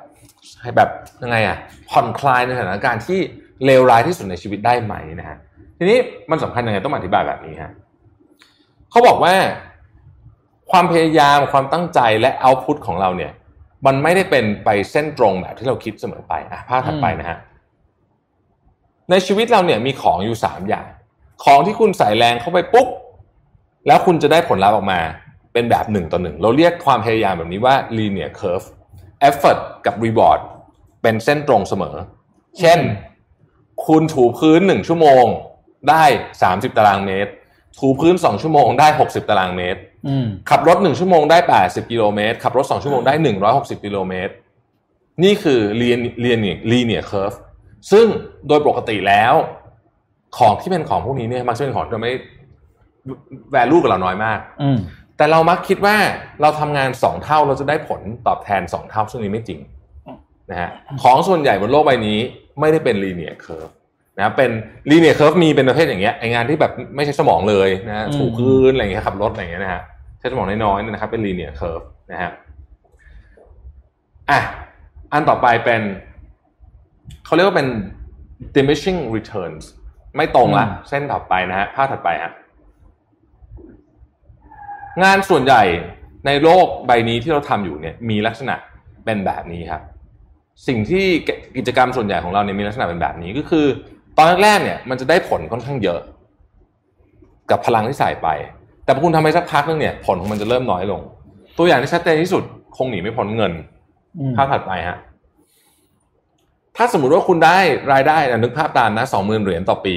[0.61, 0.89] ให้แบบ
[1.21, 1.57] ยังไงอะ
[1.89, 3.19] ผ่อนคลายในสถานการณ์ที่
[3.65, 5.37] เลวร้ายที่สุดในชีวิตได้ไหมนะฮะ
[5.77, 5.97] ทีนี้
[6.31, 7.71] มันสำคัญยังไงต้องอธิบายแบบนี้ฮะ
[8.91, 9.33] เขาบอกว่า
[10.71, 13.31] ความพยายามความตั้งใจและเอาพุตของเราเนี่ย
[13.85, 17.37] มันไม่ได้เป็นไปเส้นตรงแบบที่เราคิดเสมอไปอะภาพถัดไปนะฮะ
[19.09, 20.85] ในชีวิตเราเนี่ยมีของอยู่สามอย่าง
[21.43, 22.87] ของที่คุณใส่แรงเข้าไปปุ๊บ
[23.87, 24.99] แล้วคุณจะได้ผลลัพธ์ออกมา
[25.53, 28.67] เป็นแบบหนึ่งต่อหนึ่งเราเรียกความพยายามแบบนี้ว่า linear curve
[29.29, 30.39] effort กับ reward
[31.01, 31.95] เป็นเส้นตรงเสมอ
[32.59, 32.79] เช่น
[33.87, 35.25] คุณถูพื้นหนึ่งชั่วโมง
[35.89, 36.03] ได้
[36.41, 37.31] สามสิบตารางเมตร
[37.79, 39.79] ถูพื้นสองชั่วโมงได้หกสิบตารางเมตร
[40.49, 44.33] ขับรถหนึ่งชั่วโมงได้แปดสิบกิโลเมตร ขับรถสองชั่วโมงได้หนึ่งร้อยหกสิบกิโลเมตร
[45.23, 46.37] นี่คือเรียนเรียน
[46.71, 47.33] ลีเนียเคอร์ฟ
[47.91, 48.05] ซึ่ง
[48.47, 49.33] โดยปกติแล้ว
[50.37, 52.13] ของที่เป็นของพวกนี้เนี่ยมักจะเป็นของที่ไม่
[53.51, 54.39] แวลูกับเราน้อยมาก
[55.21, 55.95] แต่เรามักคิดว่า
[56.41, 59.59] เราทำงานสองเท่าเราจะได้ผลตอบแทนสองเท่าซึ่งนี้ไม่จริง
[60.51, 60.69] นะฮะ
[61.03, 62.19] ของส่วนใหญ่บนโลกใบนี้
[62.59, 63.69] ไม่ได้เป็น linear curve
[64.17, 64.51] นะเป็น
[64.89, 69.81] linear curve มีเป็นประเภทอย่างเงี้ยไองานที่แบบไม่ใช้สมองเลยนะถูพื้นอะไรอย่างเงี้ยขับรถอะไรอย่างเงี้ยนะฮะ
[70.19, 72.31] ใช้สมองน้อยๆนะครับเป็น linear curve นะฮะ
[74.29, 74.39] อะ
[75.11, 75.81] อันต่อไปเป็น
[77.25, 77.67] เขาเรียกว่าเป็น
[78.55, 79.63] diminishing returns
[80.15, 82.31] ไม่ตรงละเส้นถัดไปนะฮะภาพถัดไปฮะ
[85.03, 85.63] งานส่วนใหญ่
[86.25, 88.55] ในโลกใบนี้ที่เราทำอยู่เนี่ยมีลักษณะ
[89.05, 89.81] เป็นแบบนี้ครับ
[90.67, 91.05] สิ่งที่
[91.57, 93.65] กิจกรรมส่วนใหญ่ของเราเนี่ยมีลักษณะเป็นแบบนี้ก็คือ
[94.17, 95.99] ตอนแรกเนี่ยมันจะได้ผลค่อนข้างเยอะ
[97.51, 98.27] กับพลังที่ใส่ไป
[98.83, 101.01] แต่พอคุณทำไปสักพักนึงเนี่ยผลของมันจะเริ่มน้อยลง
[101.57, 102.43] ตัวอย่างที่ชัดเจนที่สุด
[102.77, 103.53] คงหนีไม่พ้นเงิน
[104.35, 104.97] ภาพถัดไปฮะ
[106.77, 107.57] ถ้าสมมุติว่าคุณได้
[107.93, 109.95] รายได้นึกภาพตามนะสองหมื่นเหรียญต่อปี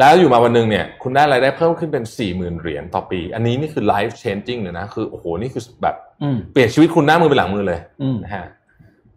[0.00, 5.96] แล้วอยู่มาวันหนึ่งเนี่ยคุณได้รายได้เพิ่มขึ้นเป็นสี่หมื่นเหรียญต่อปี อันนี้นี่คือ life changing เลยนะคือโอ้โหนี่คือแบบ
[6.52, 7.80] เปลี่ยนชีวิตคุณหน้ามือเป็นหลังมือเลย
[8.24, 8.46] นะฮะ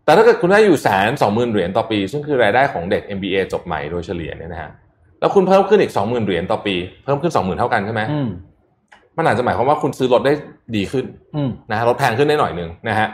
[0.05, 4.71] แต่ถ้าเกิดคุณได้อยู่แสนสองหมื่นเหรียญต่อปี ซึ่งคือรายได้ของเด็ก MBA จบใหม่โดยเฉลี่ยเนี่ยนะฮะ
[5.19, 8.01] แล้วคุณเพิ่มขึ้นอีกสองหมื่นเหรียญต่อปี เพิ่มขึ้นสองหมื่นเท่ากันใช่ไหม
[9.17, 10.33] มันอาจจะหมายความว่าคุณซื้อรถได้
[10.75, 11.05] ดีขึ้น
[11.71, 13.07] นะฮะรถแพงขึ้นได้หน่อยหนึ่งนะฮะ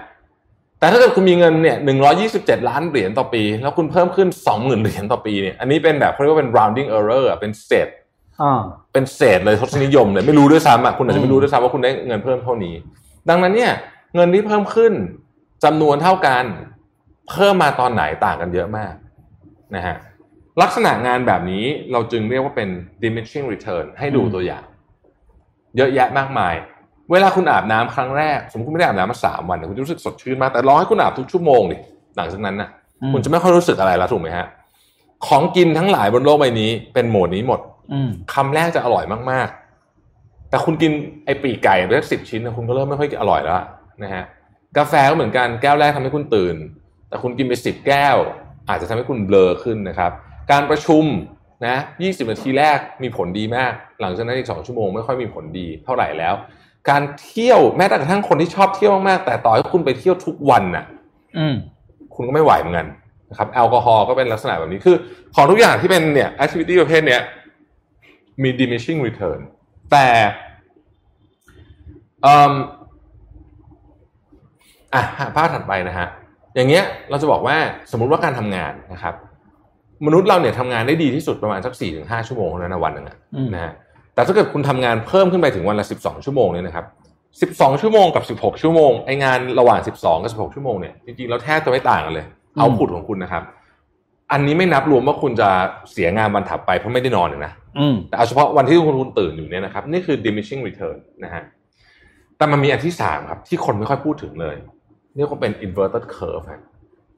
[0.79, 7.87] แต่ถ้าเกิดคุณมีเงินเนี่ยหนึ่งร้อยี่สิบเจ็ดล้านเหรียญต่อปี แล้วคุณเพิ่มขึ้นสองหมื่นเหรียญต่อปีเนี่ย อันนี้เป็นแบบเขาเรียกว่าเป็น rounding error อะเป็นเศษ
[8.93, 12.75] เป็นเศษเลยทศนิยมเลยไม่รู้ด้วยซ้ำอะคุณอาจจะไม่รู้ด้วยซ้ำว่าคุณได้เงินเพิ่มเท่านี้
[13.29, 13.71] ดังนั้นเนี่ย
[14.15, 14.93] เงินที่เพิ่มขึ้น
[15.63, 16.45] จำนวนเท่ากัน
[17.29, 18.93] เพิ่มมาตอนไหนต่างกันเยอะมาก
[19.75, 19.95] นะฮะ
[20.61, 22.69] ลักษณะงานแบบนี้เราจึงเรียกว่าเป็น
[23.03, 24.63] diminishing return ให้ดูตัวอย่าง
[25.77, 26.53] เยอะแยะมากมาย
[27.11, 31.77] เวลาคุณอาบน้ำครั้งแรก สมมติคุณไม่ได้อาบน้ำมาสามวันคุณจะรู้สึกสดชื่นมาก แต่รอให้คุณอาบทุกชั่วโมงดิ
[32.17, 32.69] หลังจากนั้นนะ
[33.13, 34.47] คุณจะไม่ค่อยรู้สึกอะไรแล้วถูกไหมฮะ
[35.27, 37.59] ของกินทั้งหลายบนโลกใบนี้เป็นโหมดนี้หมด
[38.33, 40.91] คำแรกจะอร่อยมากๆ แต่คุณกิน
[41.25, 43.55] ไอปีกไก่ไปสักสิบชิ้นคุณก็เริ่มไม่ค่อยอร่อยแล้ว
[44.03, 44.23] นะฮะ
[44.77, 46.55] กาแฟก็เหมือนกันแก้วแรกทำให้คุณตื่น
[47.09, 48.17] แต่คุณกินไปสิบแก้ว
[48.69, 50.11] อาจจะทำให้คุณเบลอขึ้นนะครับ
[50.51, 51.05] การประชุม
[51.65, 56.33] นะยี่สิบนาทีแรกมีผลดีมาก หลังจากนั้นอีกสองชั่วโมงไม่ค่อยมีผลดีเท่าไหร่แล้ว
[56.89, 60.85] การเที่ยวแม้แต่กระทั่งคนที่ชอบเที่ยวมากๆแต่ต่อให้คุณไปเที่ยวทุกวันน่ะ
[62.15, 62.87] คุณก็ไม่ไหวเหมือนกัน
[63.29, 64.95] นะครับแอลกอฮอล์ก็เป็นลักษณะแบบนี้คือ
[65.35, 67.21] ของทุกอย่างที่เป็นเนี่ยแอคทิวิตี้ประเภทเนี้ย
[68.43, 69.39] มี diminishing return
[69.91, 70.07] แต่
[72.25, 75.01] อะ
[75.35, 76.07] ภาพถัดไปนะฮะ
[76.55, 77.57] อย่างเงี้ยเราจะบอกว่า
[77.91, 79.15] สมมุติว่าการทำงานนะครับ
[80.05, 83.05] มนุษย์เราเนี่ยทำงานได้ดีที่สุดประมาณสักสี่ถึงห้าชั่วโมงนั้นวันหนึ่ง
[83.53, 83.73] นะฮะ
[84.19, 86.85] แต่ถ้าเกิดคุณทำงานเพิ่มขึ้นไปถึงวันละสิบสองชั่วโมงเนี่ยนะครับ
[87.41, 92.25] สิบสองชั่วโมงกับสิบหกชั่วโมงไองานระหว่างสิบสองกับสิบหกชั่วโมงเนี่ยจริงๆแล้วแทบจะไม่ต่างกันเลย
[92.59, 93.43] เอาผุดของคุณนะครับ
[94.31, 95.49] อันนี้ไม่นับรวมว่าคุณจะ
[95.91, 97.53] เสียงานวันถัดไปเพราะไม่ได้นอนนะ
[98.09, 101.43] แต่เอาเฉพาะวันที่คุณคุณตื่นอยู่เนี่ยนะครับนี่คือ diminishing return นะฮะ
[102.37, 104.55] แต่มันมีอันที่สามครับ ที่คนไม่ค่อยพูดถึงเลย
[105.15, 106.61] เรียกว่าเป็น inverted curve ครับ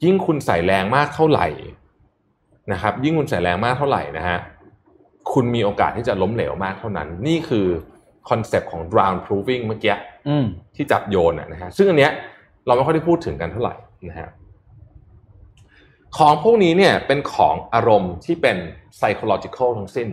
[0.04, 1.48] ยิ่งคุณใส่แรงมากเท่าไหร่
[2.72, 4.38] นะครับ ยิ่งคุณใส่แรงมากเท่าไหร่นะฮะ
[5.34, 7.68] คุณมีโอกาสที่จะล้มเหลวมากเท่านั้น นี่คือ
[8.30, 9.96] คอนเซปต์ของ drown proofing เมื่อกี้
[10.76, 12.12] ที่จับโยนนะฮะซึ่งอันเนี้ย
[12.66, 13.76] เราไม่ค่อยได้พูดถึงกันเท่าไหร่
[14.10, 14.30] นะฮะ
[16.18, 18.58] ของพวกนี้เนี่ยเป็นของอารมณ์ที่เป็น
[18.98, 20.08] psychological ทั้งสิ้น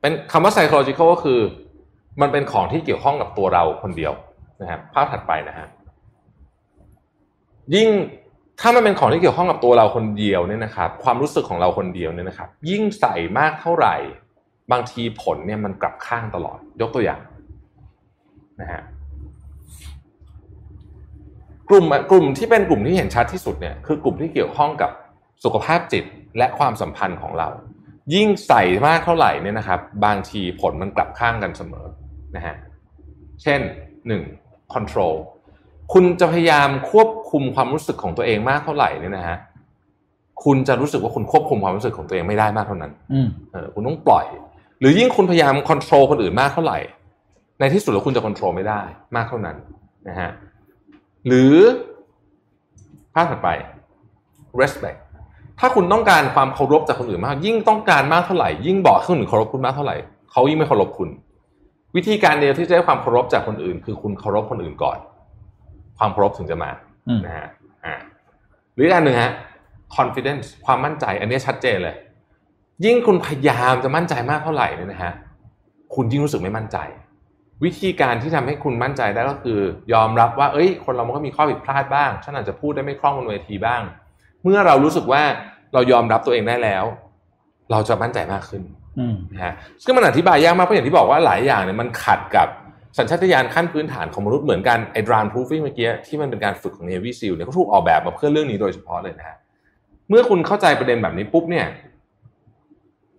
[0.00, 1.40] เป็นคำว่า psychological ก็คือ
[2.20, 4.12] มันเป็นของที่เกี่ยวข้องกับตัวเราคนเดียว
[4.60, 5.66] นะครับภาพถัดไปนะฮะ
[7.74, 7.88] ยิ่ง
[8.60, 13.96] ถ้ามันเป็นของที่เกี่ยวข้องกับตัวเราคนเดียวเนี่ยนะครับ ความรู้สึกของเราคนเดียวเนี่ยนะครับ ยิ่งใส่มากเท่าไหร่
[14.70, 17.20] บางทีผลเนี่ยมันกลับข้างตลอด ยกตัวอย่าง
[18.60, 18.82] นะฮะ
[21.68, 24.90] กลุ่มกลุ่มที่เป็นกลุ่มที่เห็นชัดที่สุดเนี่ยคือกลุ่มที่เกี่ยวข้องกับ
[25.44, 26.04] สุขภาพจิต
[26.38, 27.48] และความสัมพันธ์ของเรา
[28.14, 31.86] ยิ่งใส่มากเท่าไหร่เนี่ยนะครับ บางทีผลมันกลับข้างกันเสมอ
[32.36, 32.56] นะฮะ
[33.42, 33.60] เช่น
[34.06, 34.22] หนึ่ง
[34.74, 35.14] control
[35.92, 39.38] คุณจะพยายามควบคุมความรู้สึกของตัวเองมากเท่าไหร่เนี่ยนะฮะ
[40.44, 42.92] คุณจะรู้สึกว่าคุณควบคุมความรู้สึกของตัวเองไม่ได้มากเท่านั้น
[43.52, 44.26] เออคุณต้องปล่อย
[44.82, 46.78] หรือยิ่งคุณพยายามควบคุมคนอื่นมากเท่าไหร่
[47.60, 48.80] ในที่สุดแล้วคุณจะควบคุมไม่ได้
[49.16, 49.56] มากเท่านั้น
[50.08, 50.30] นะฮะ
[51.26, 51.54] หรือ
[53.14, 53.48] ภาพถัดไป
[54.60, 54.98] respect
[55.60, 59.96] ถ้าคุณต้องการความเคารพจากคนอื่นมาก ยิ่งต้องการมากเท่าไหร่ ยิ่งบอกคนอื่นเคารพคุณมากเท่าไหร่
[60.32, 61.08] เขายิ่งไม่เคารพคุณ
[61.96, 64.98] วิธีการเดียวที่จะได้ความเคารพจากคนอื่น คือคุณเคารพคนอื่นก่อน
[65.98, 66.70] ความเคารพถึงจะมา
[67.26, 67.48] นะฮะ
[67.84, 67.94] อ่า
[68.74, 69.32] หรืออันหนึ่งฮะ
[69.96, 71.96] confidence ความมั่นใจ อันนี้ชัดเจนเลย
[72.84, 75.12] ยิ่งคุณพยายามจะมั่นใจมากเท่าไหร่เนี่ยนะฮะ
[75.94, 76.78] คุณยิ่งรู้สึกไม่มั่นใจ
[77.64, 79.60] วิธีการที่ทำให้คุณมั่นใจได้ก็คือ
[79.92, 83.82] ยอมรับว่า เอ้ย คนเรามันก็มีข้อผิดพลาดบ้างฉันอาจจะพูดได้ไม่คล่องบนเวทีบ้าง
[84.42, 85.22] เมื่อเรารู้สึกว่า
[85.74, 86.84] เรายอมรับตัวเองได้แล้ว
[87.70, 88.62] เราจะมั่นใจมากขึ้น
[89.32, 89.52] นะฮะ
[89.84, 92.48] ซึ่งมันอธิบายยากมากเพราะอย่างที่บอกว่าหลายอย่างเนี่ยมันขัดกับ
[92.98, 99.36] สัญชาตญาณขั้นพื้นฐานของมนุษย์เหมือนกันไอ้ดรานพูฟิ่งเมื่อกี้ที่มันเป็นการฝึกของเนวิซิลเนี่ยเขาถูกออกแบบมาเพื่อเรื่องนี้โดยเฉพาะเลยนะฮะ
[100.08, 101.66] เมื่อคุณเข้าใจประเด็นแบบนี้ปุ๊บเนี่ย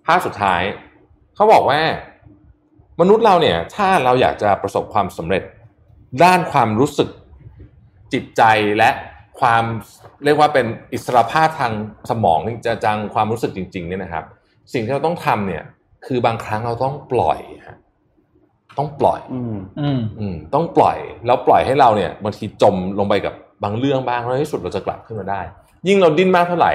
[0.06, 0.62] ภาพสุดท้าย
[1.36, 1.80] เขาบอกว่า
[3.02, 5.44] มนุษย์เราเนี่ย ถ้าเราอยากจะประสบความสำเร็จ
[6.24, 7.10] ด้านความรู้สึก
[8.14, 8.44] จิตใจ
[8.78, 8.90] และ
[9.40, 9.64] ความ
[10.24, 11.74] เรียกว่าเป็นอิสรภาพทาง
[12.10, 14.26] สมองจะจังความรู้สึกจริงๆเนี่ยนะครับ
[14.74, 15.64] สิ่งที่เราต้องทำเนี่ย
[16.06, 17.78] คือบางครั้งเราต้องปล่อยฮะ
[18.78, 19.56] ต้องปล่อย อืม
[20.20, 23.34] อืมต้องปล่อย แล้วปล่อยให้เราเนี่ยบางทีจมลงไปกับ
[23.64, 25.42] บางเรื่องบ้างแล้วที่สุดเราจะกลับขึ้นมาได้
[25.88, 26.74] ยิ่งเราดิ้นมากเท่าไหร่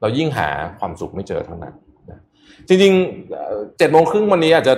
[0.00, 0.48] เรายิ่งหา
[0.78, 1.74] ความสุขไม่เจอเท่านั้น
[2.68, 4.74] จริงๆเจ็ดโมงครึ่งวันนี้อาจจะ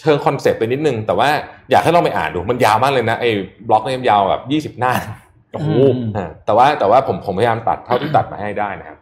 [0.00, 1.28] เชิงคอนเซปต์ไปนิดนึง แต่ว่า
[1.70, 3.30] อยากให้ลองไปอ่านดูมันยาวมากเลยนะไอ้
[3.68, 4.92] บล็อกเนี่ยยาวแบบยี่สิบหน้า
[5.52, 5.70] โอ้โห
[6.46, 8.98] แต่ว่าแต่ว่าผมผมพยายามตัดเท่าที่ตัดมาให้ได้นะครับ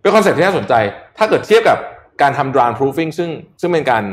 [0.00, 0.74] เป็นคอนเซ็ปต์ที่น่าสนใจ
[1.18, 1.78] ถ้าเกิดเทียบกับ
[2.22, 3.30] การทำ drown proofing ซึ่ง
[3.60, 4.04] ซึ่งเป็นการ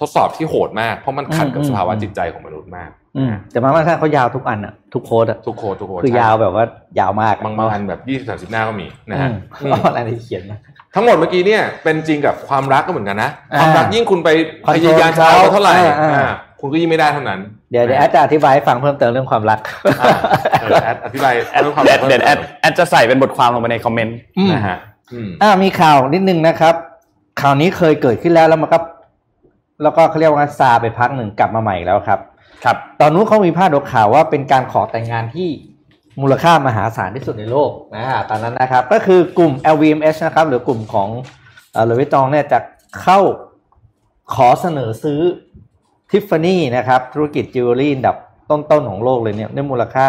[0.00, 2.90] ทดสอบที่โหดมาก เพราะมันขัดกับสภาวะจิตใจของมนุษย์มาก
[3.50, 6.64] แต่บางท่านเขายาวทุกอันอะทุก quote อะทุก quote ทุก quote คือยาวแบบว่า
[6.98, 9.28] ยาวมากบางบางอันแบบยี่สิบสามสิบหน้าก็มีนะฮะ
[9.88, 10.58] อะไรที่เขียนนะ
[10.94, 14.28] ทั้งหมดเมื่อกี้เนี่ยเป็นจริงกับความรักก็เหมือนกันนะความรักยิ่งคุณไป
[14.66, 15.74] พยายามจะเอาเท่าไหร่
[16.60, 17.40] คุณก็ยิ่งไม่ได้เท่านั้น
[17.70, 19.60] เดี๋ยวเดี๋ยวแอดจะอธิบายให้ฟังเพิ่มเติมเรื่องความรัก
[20.84, 24.16] แอดอธิบายเรื่องความรักเดี๋ยวแอดแอดจะใส่เป็นบทความลงไปในคอมเมนต์
[24.52, 24.78] นะฮะ
[25.42, 26.74] อ่ามีข่าวนิดนึงนะครับ
[27.40, 28.78] ข่าวนี้เคยเกิดขึ้นแล้วแล้วมันก็
[29.82, 32.20] แล้วก็เขาเรียกว่าซาไปพักหนึ่งกลับมาใหม่แล้วครับ
[32.64, 35.48] ครับตอนนู้นเขามีพาดหัวข่าวว่าเป็นการขอแต่งงานที่
[36.20, 41.08] มูลค่ามหาศาลที่สุดในโลกนะฮะตอนนั้นนะครับ ก็คือกลุ่ม LVMH นะครับ หรือกลุ่มของ
[41.86, 42.58] หลุยส์วิตตองเนี่ยจะ
[43.02, 43.20] เข้า
[44.34, 45.20] ขอเสนอซื้อ
[46.10, 48.16] ทิฟฟานี่นะครับ ธุรกิจจิวเวลรี่ดับ
[48.50, 50.06] ต้นๆของโลกเลยเนี่ยในมูลค่า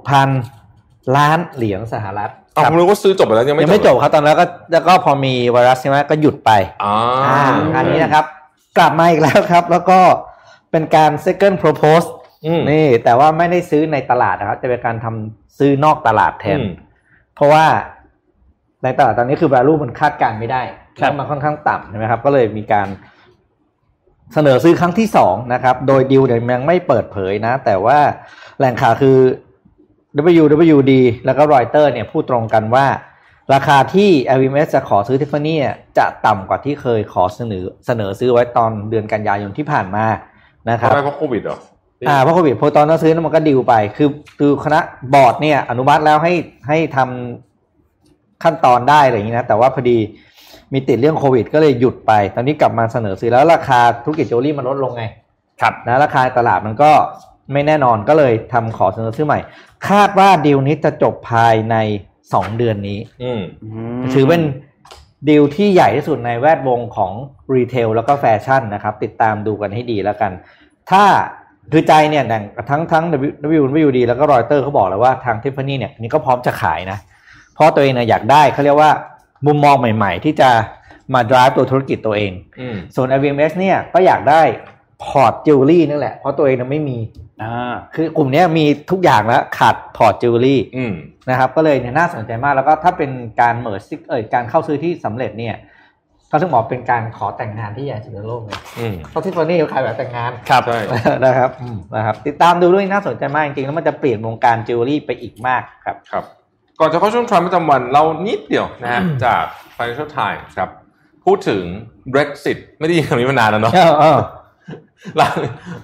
[0.00, 6.50] 16,000 ล้านเหรียญสหรัฐอ๋อผมรู้ว่าซื้อจบไปแล้วยังไม่ยังไม่จบครับตอนนั้นก็แล้วก็พอมีไวรัสใช่ไหมก็หยุดไป
[6.84, 6.94] อ๋อ
[7.76, 8.24] อันนี้นะครับ
[8.78, 9.98] กลับมาอีกแล้วครับ แล้วก็
[10.74, 12.08] เป็นการ second propose
[12.70, 16.60] นี่แต่ว่าไม่ได้ซื้อในตลาดนะครับ จะเป็นการทำซื้อนอกตลาดแทน
[17.34, 17.66] เพราะว่า
[18.82, 20.62] ในตลาดตอนนี้คือ value มันคาดการไม่ได้
[20.96, 22.88] แล้วมันค่อนข้างต่ำใช่ไหมครับ ก็เลยมีการ
[24.34, 27.98] เสนอซื้อครั้งที่สองนะครับ โดยดิวเนี่ยยังไม่เปิดเผยนะ แต่ว่า
[28.58, 29.18] แหล่งข่าวคือ
[30.40, 30.92] WWD
[31.26, 32.86] แล้วก็รอยเตอร์เนี่ยพูดตรงกันว่า
[33.54, 35.58] ราคาที่ LVMH จะขอซื้อทิฟฟานี่
[35.98, 40.06] จะต่ำกว่าที่เคยขอเสนอเสนอซื้อไว้ตอนเดือนกันยายนที่ผ่านมา
[40.68, 41.58] นะครับเพราะโควิดเหรอ
[42.08, 44.08] อ่าเพราะโควิดพอตอนนั้นซื้อมันก็ดิวไป คือ
[44.38, 44.80] คือคณะ
[45.14, 46.32] บอร์ดเนี่ย อนุมัติแล้วให้
[46.68, 49.98] ให้ทำขั้นตอนได้อะไรอย่างนี้นะ แต่ว่าพอดี
[50.72, 55.04] มีติดเรื่องโควิด ก็เลยหยุดไป ตอนนี้กลับมาเสนอซื้อแล้วราคาธุรกิจโจลี่มันลดลงไง
[55.60, 56.90] ครับนะราคาตลาดมันก็
[57.52, 59.38] ไม่แน่นอนก็เลยทำขอเสนอซื้อใหม่
[59.88, 61.76] คาดว่าดีลนี้จะจบภายใน
[62.32, 62.98] สองเดือนนี้
[64.14, 64.42] ถือเป็น
[65.28, 67.12] ดีลที่ใหญ่ที่สุดในแวดวงของ
[67.54, 70.32] รีเทลแล้วก็แฟชั่นนะครับ ติดตามดูกันให้ดีแล้วกัน
[70.90, 71.04] ถ้า
[71.72, 72.24] คือใจเนี่ย
[72.70, 73.04] ทั้งทั้ง
[73.52, 76.98] WWD แล้วก็รอยเตอร์เขาบอกแล้วว่าทางทิฟฟานี่เนี่ยนี่ก็พร้อมจะขายนะ
[77.54, 78.90] เพราะตัวเองเนี่ยอยากได้เขาเรียกว่า
[79.46, 80.50] มุมมองใหม่ ๆ ที่จะ
[81.14, 82.32] มา drive ตัวธุรกิจตัวเอง
[82.94, 84.42] ส่วน LVMH เนี่ยก็อยากได้
[85.04, 87.23] พอร์ตจิวเวลรี่นั่นแหละ เพราะตัวเองไม่มีอ่า
[87.94, 90.60] คือกลุ่มนี้มีทุกอย่างแล้วขาดพอร์ตจิวเวลรี่
[91.30, 93.10] นะครับ ก็เลยเนี่ยน่าสนใจมากแล้วก็ถ้าเป็น
[93.40, 95.56] การ merging เอ่ยการเข้าซื้อที่สำเร็จเนี่ย
[96.28, 98.58] เขาถึงบอกเป็นการขอแต่งงานที่ใหญ่สุดในโลกเลย
[99.10, 100.78] เพราะทิฟฟานี่เขาขายแบบแต่งงานครับใช่
[101.24, 101.50] นะครับ
[101.96, 106.24] นะครับติดตามดูด้วยน่าสนใจมากจริงๆแล้วมันจะเปลี่ยนวงการจิวเวลรี่ไปอีกมากครับครับ
[106.80, 109.44] ก่อนจะเข้าช่วงทรัมป์ประจำวันเรานิดเดียวนะฮะจาก
[109.76, 110.70] Financial Times ครับ
[111.24, 111.62] พูดถึง
[112.12, 113.72] Brexit ไม่ได้ยินคำนี้มานานแล้วเนาะ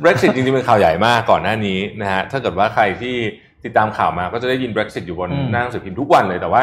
[0.02, 3.16] Brexit จริงๆเป็นข่าวใหญ่มากก่อนหน้านี้นะฮะถ้าเกิดว่าใครที่
[3.64, 6.62] ติดตามข่าวมาก็จะได้ยิน Brexit อยู่บนหน้าหนังสือพิมพ์ทุกวันเลยแต่ว่า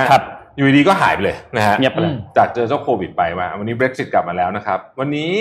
[0.58, 5.34] อยู่ดีก็หายไปเลยนะฮะเงียบไปเลยจากเจอเจ้าโควิดไปมาวันนี้ Brexit กลับมาแล้วนะครับ วันนี้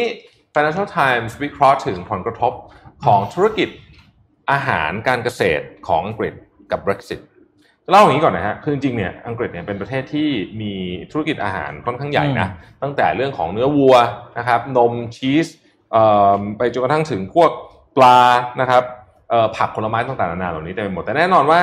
[0.54, 2.52] Financial Times วิเคราะห์ถึงผลกระทบ
[3.04, 3.68] ของธุรกิจ
[4.50, 6.34] อาหารการเกษตรของอังกฤษ
[6.70, 7.20] กับ Brexit
[7.90, 10.28] เล่าอย่างนี้ก่อนนะฮะคือจริงๆเนี่ยอังกฤษเนี่ยเป็นประเทศที่
[10.60, 10.72] มี
[11.12, 12.48] ธุรกิจอาหารค่อนข้างใหญ่นะ
[12.82, 13.96] ตั้งแต่เรื่องของเนื้อวัว
[14.38, 15.46] นะครับนมชีส
[16.58, 17.50] ไปจนกระทั่งถึงพวก
[17.96, 18.18] ปลา
[18.60, 18.82] นะครับ
[19.56, 21.60] ผักผลไม้ต่างๆนานาเหล่านี้เต็มไปหมดแต่แน่นอนว่า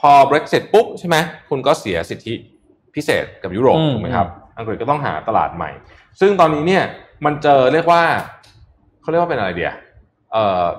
[0.00, 1.16] พอ Brexit ปุ๊บใช่ไหม
[1.50, 2.34] คุณก็เสียสิทธิ
[2.94, 4.28] พิเศษกับยุโรปถูกไหมครับ
[4.58, 5.70] อังกฤษก็ต้องหาตลาดใหม่
[6.20, 6.84] ซึ่งตอนนี้เนี่ย
[7.24, 8.02] มันเจอเรียกว่า
[9.00, 9.72] เขาเรียกว่าเป็นอะไรเดีย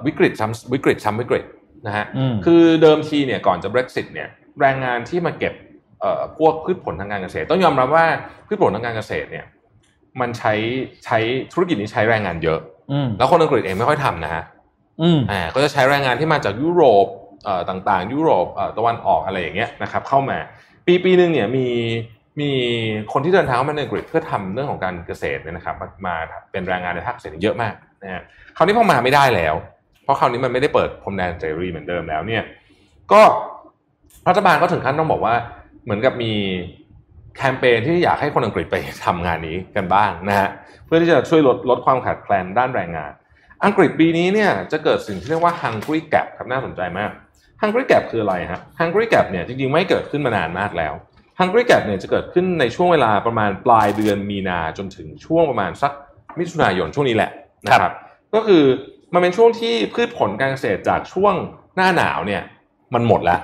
[0.06, 1.43] วิกฤตซ้ำวิกฤตซ้ำวิกฤต
[1.88, 2.06] นะฮะ
[2.45, 4.28] คือเดิมทีเนี่ยก่อนจะ Brexit เนี่ย
[4.60, 5.54] แรงงานที่มาเก็บ
[6.38, 8.06] พวกพืชผลทางการเกษตร ต้องยอมรับว่า
[8.47, 9.45] พืชผลทางการเกษตรเนี่ย
[10.22, 10.54] มันใช้
[11.06, 11.20] ใช้
[11.54, 12.60] ธุรกิจนี้ใช้แรงงานเยอะ
[13.18, 14.44] แล้วคนอังกฤษเองไม่ค่อยทำนะฮะ
[15.32, 17.08] อ่าก็จะใช้แรงงานที่มาจากยุโรป
[17.70, 20.38] ต่างๆ ยุโรปตะวันออกอะไรอย่างเงี้ยนะครับ เข้ามา
[20.86, 21.68] ปีปีหนึ่งเนี่ยมี
[22.40, 22.52] มี
[23.14, 25.76] คนที่เดินทางเข้ามาในอังกฤษเพื่อทำเรื่องของการเกษตรเนี่ยนะครับ
[26.06, 26.16] มา
[26.52, 27.74] เป็นแรงงานในภาคเกษตรเยอะมาก
[28.04, 28.22] นะฮะ
[28.58, 29.56] คราวนี้พอมาไม่ได้แล้ว
[30.04, 32.44] เพราะคราวนี้มันไม่ได้เปิดพรมแดนเสรีเหมือนเดิมแล้วเนี่ย
[33.12, 33.22] ก็
[34.28, 35.36] รัฐบาลก็ถึงขั้นต้องบอกว่า
[35.84, 36.34] เหมือนกับมี
[37.38, 38.76] แคมเปญที่อยากให้คนอังกฤษไป
[39.06, 40.50] ทำงานนี้กันบ้างนะฮะ
[40.86, 43.12] เพื่อที่จะช่วยลดลดความขาดแคลนด้านแรงงาน
[43.66, 47.12] อังกฤษปีนี้เนี่ยจะเกิดสิ่งที่เรียกว่า hungry gap ครับน่าสนใจมาก
[47.62, 50.94] hungry gap คืออะไรฮะ hungry gap เนี่ยจริงๆไม่เกิดขึ้นมานานมากแล้ว
[51.40, 55.92] hungry gap เนี่ยจะเกิดขึ้นในช่วงเวลาประมาณปลายเดือนมีนาจนถึงช่วงประมาณสัก
[56.40, 57.32] มิถุนายนช่วงนี้แหละ
[57.66, 57.94] นะครับ
[58.34, 58.64] ก็คือ
[59.14, 61.34] มันเป็นช่วงที่พืชผลการเกษตรจากช่วง
[61.76, 62.42] หน้าหนาวเนี่ย
[62.94, 63.40] มันหมดแล้ว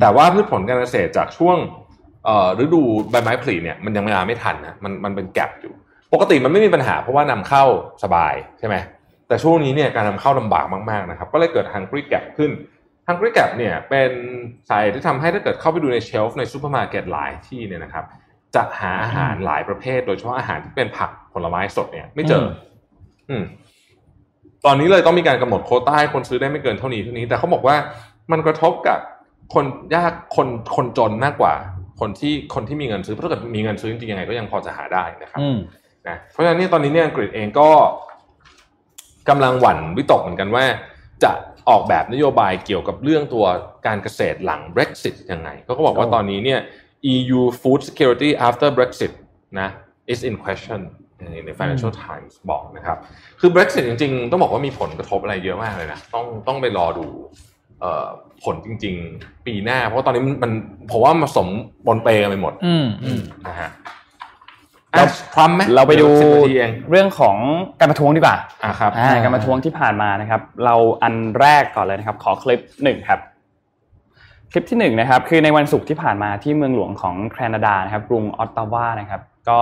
[0.00, 1.56] แต่ว่าพืชผลการเกษตรจากช่วง
[2.62, 5.72] ฤดูใบไม้ผลิเนี่ยมันยังไม่มาไม่ทันนะมันมันเป็นแกลบอยู่
[6.12, 7.64] ปกติมันไม่มีปัญหาเพราะว่านำเข้า
[8.04, 8.76] สบายใช่ไหม
[9.28, 12.50] แต่ช่วงนี้เนี่ยการนำเข้าลำบากมากๆนะครับก็เลยเกิดฮังกรีแกลบขึ้น
[13.08, 14.10] ฮังกี้แก p เนี่ยเป็น
[14.70, 18.04] สายที่ทำให้ถ้าเกิดเข้าไปดูใน shelf ในซูเปอร์มาร์เก็ตหลายที่เนี่ยนะครับ
[18.54, 22.44] จะหาอาหารหลายประเภท โดยเฉพาะอาหารที่เป็นผักผลไม้สดเนี่ยไม่เจอ
[23.30, 23.44] อืม
[24.64, 27.76] ตอนนี้เลยต้องมีการกำหนดโควต้าให้คนซื้อได้ไม่เกินเท่านี้เท่านี้ แต่เขาบอกว่า
[28.32, 28.98] มันกระทบกับ
[29.54, 29.64] คน
[29.94, 31.54] ยากคนคนจนมากกว่า
[32.00, 35.40] คนที่คนที่มีเงินซื้อเพราะถ้าเกิดมีเงินซื้อจริงๆยังไงก็ยังพอจะหาได้นะครับ
[36.08, 37.68] นะเพราะฉะนั้นนี่ตอนนี้เนี่ยอังกฤษเองก็
[39.28, 40.64] กำลังหวั่นวิตกเหมือนกันว่า
[41.24, 41.32] จะ
[41.68, 43.44] ออกแบบนโยบายเกี่ยวกับเรื่องตัว
[43.86, 46.60] การเกษตรหลัง Brexit ยังไงก็เขาบอกว่าตอนนี้เนี่ย
[47.14, 49.12] EU food security after Brexit
[49.60, 49.68] นะ
[50.12, 50.80] is in question
[51.46, 52.98] ใน Financial Times บอกนะครับ
[53.40, 57.06] คือ Brexit จริงๆ ต้องบอกว่ามีผลกระทบอะไรเยอะมากเลยนะ ต้องต้องไปรอดู
[58.44, 60.52] ผลจริง ๆ ปีหน้า เพราะตอนนี้มัน
[60.90, 61.48] ผมว่ามาสม
[61.86, 62.52] บนเปกันไปหมด
[63.48, 63.70] นะฮะ
[64.96, 65.04] เรา
[65.34, 66.08] พร้อมไหมเราไปดู
[66.90, 67.36] เรื่องของ
[67.80, 68.90] การประท้วงดีกว่าอ่าครับ
[69.24, 73.20] การประท้วงที่ผ่านมานะครับ เราอันแรกก่อนเลยนะครับ ขอคลิปหนึ่งครับ
[74.52, 79.58] คลิปที่หนึ่งนะครับ คือในวันศุกร์ที่ผ่านมาที่เมืองหลวงของแคนาดานะครับกรุงออตตาวานะครับ ก็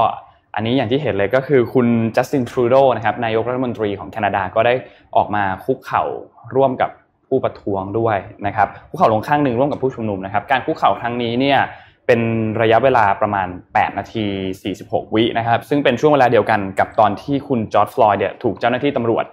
[0.54, 1.86] อันนี้อย่างที่เห็นเลยก็คือคุณ
[2.16, 4.74] จัสตินทรูโดนะครับนายกรัฐมนตรีของแคนาดาก็ได้
[5.16, 6.02] ออกมาคุกเข่า
[6.54, 6.90] ร่วมกับ
[7.34, 8.16] ผู้ประท้วงด้วย
[8.46, 11.58] นะครับคุกเข่าลงข้างหนึ่งร่วมกับผู้ชุมนุมนะครับ การคุกเข่าครั้งนี้เนี่ย
[12.06, 12.20] เป็น
[12.60, 14.24] ระยะเวลาประมาณ 8 นาที
[14.74, 19.24] 46 วินะครับ ซึ่งเป็นช่วงเวลาเดียวกันกับตอนที่คุณจอร์ดฟลอยด์เนี่ยถูกเจ้าหน้าที่ตำรวจ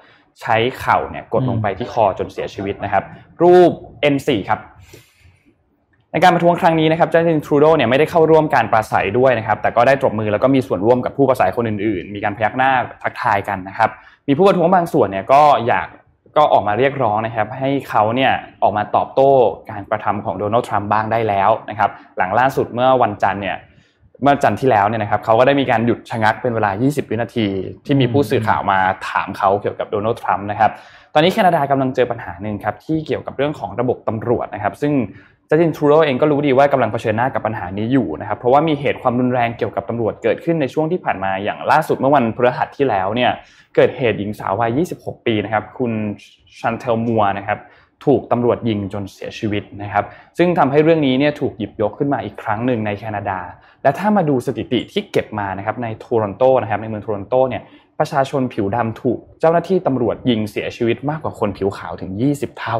[0.41, 3.04] ใช้เข่าเนี่ยกดลงไปที่คอจนเสียชีวิตนะครับ
[3.41, 3.72] รูป
[4.14, 4.60] N4 ครับ
[6.12, 12.72] ในการประท้วงครั้งนี้นะครับเจ้าหน้าที่ทรูโดเนี่ยไม่ได้เข้าร่วมการปราศัยด้วยนะครับ แต่ก็ได้ตบมือแล้วก็มีส่วนร่วมกับผู้ปราศัยคนอื่นๆ มีการพยักหน้า
[13.04, 13.89] ทักทายกันนะครับ
[14.28, 15.88] มีผู้ประท้วงบางส่วนเนี่ยก็อยาก
[16.38, 18.32] ก็ออกมาเรียกร้องนะครับ ให้เขาเนี่ย
[18.64, 19.32] ออกมาตอบโต้
[19.72, 23.58] การกระทำของโดนัลด์ทรัมป์บ้างได้แล้วนะครับ หลังล่าสุดเมื่อวันจันทร์เนี่ย
[24.22, 27.48] เมื่อจันทร์ที่แล้วเนี่ยนะครับเขาก็ได้มีการหยุดชะงักเป็นเวลา 20 วินาที
[27.86, 28.80] ที่มีผู้สื่อข่าวมา
[29.10, 30.72] ถามเขาเกี่ยวกับโดนัลด์ทรัมป์นะครับ
[31.14, 34.94] ตอนนี้แคนาดากำลังเจอปัญหาหนึ่งครับที่เกี่ยวกับเรื่องของระบบตำรวจนะครับ ซึ่ง
[35.54, 43.32] จัสตินทรูโดเองก็รู้ดีว่ากำลังเผชิญหน้ากับปัญหานี้อยู่นะครับเพราะว่ามีเหตุความรุนแรงเกี่ยวกับตำรวจเกิดขึ้นในช่วงที่ผ่านมาอย่างล่าสุดเมื่อวันพฤหัสที่แล้วเนี่ย
[43.76, 45.91] เกิดเหตุหญิงสาววัย 26 ปีนะครับคุณ
[46.60, 47.60] ชันเทลมัวนะครับ
[48.06, 50.06] ถูกตำรวจยิงจนเสียชีวิตนะครับ
[50.38, 53.39] ซึ่งทำให้เรื่องนี้เนี่ยถูกหยิบยกขึ้นมาอีกครั้งหนึ่งในแคนาดา
[53.84, 57.62] และถ้ามาดูสถิติที่เก็บมานะครับในโทรอนโตนะครับในเมืองโทรอนโตเนี่ย
[58.02, 62.78] ประชาชนผิวดำถูก เจ้าหน้าที่ตำรวจยิงเสียชีวิตมากกว่าคนผิวขาวถึง 20 เท่า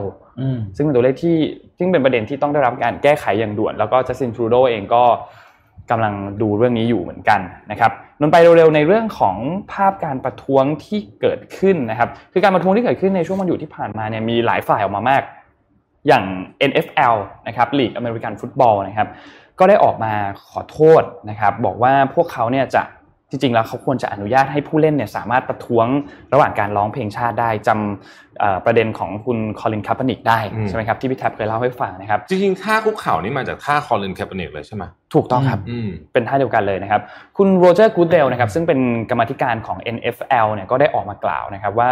[0.76, 1.38] ซึ่งเป็นตัวเลขที่
[1.78, 5.04] ซึ่งเป็นประเด็นที่ต้องได้รับการแก้ไขอย่างด่วน แล้วก็จัสตินทรูโดเองก็
[5.92, 7.40] กำลังดูเรื่องนี้อยู่เหมือนกัน
[7.72, 9.36] นะครับนนไปเร็วๆในเรื่องของ
[9.72, 15.22] ภาพการประท้วงที่เกิดขึ้นนะครับ คือการประท้วงที่เกิดขึ้นในช่วงวันหยุดที่ผ่านมาเนี่ยมีหลายฝ่ายออกมามาก
[16.08, 16.24] อย่าง
[16.70, 17.16] NFL
[17.48, 19.08] นะครับลีกอเมริกันฟุตบอลนะครับ
[19.60, 20.14] ก็ได้ออกมา
[20.50, 22.84] ขอโทษนะครับ บอกว่าพวกเขาเนี่ยจะ
[23.32, 25.88] จริงๆแล้วเขาควรจะอนุญาตให้ผู้เล่นเนี่ยสามารถประท้วง
[26.34, 35.60] ระหว่างการร้องเพลงชาติได้จำประเด็นของคุณคอลินคาปนิกได้ใช่ไหมครับที่พี่แท็บเคยเล่าให้ฟังนะครับจริงๆท่าคุกเข่านี่มาจากท่าคอลินคาปนิกเลยใช่ไหมถูกต้องครับ
[36.14, 37.02] เป็นท่าเดียวกันเลยนะครับ
[37.38, 38.80] คุณโรเจอร์กูดเดลนะครับซึ่งเป็น
[39.10, 41.92] กรรมธิการของ NFL เนี่ยก็ได้ออกมากล่าวนะครับว่า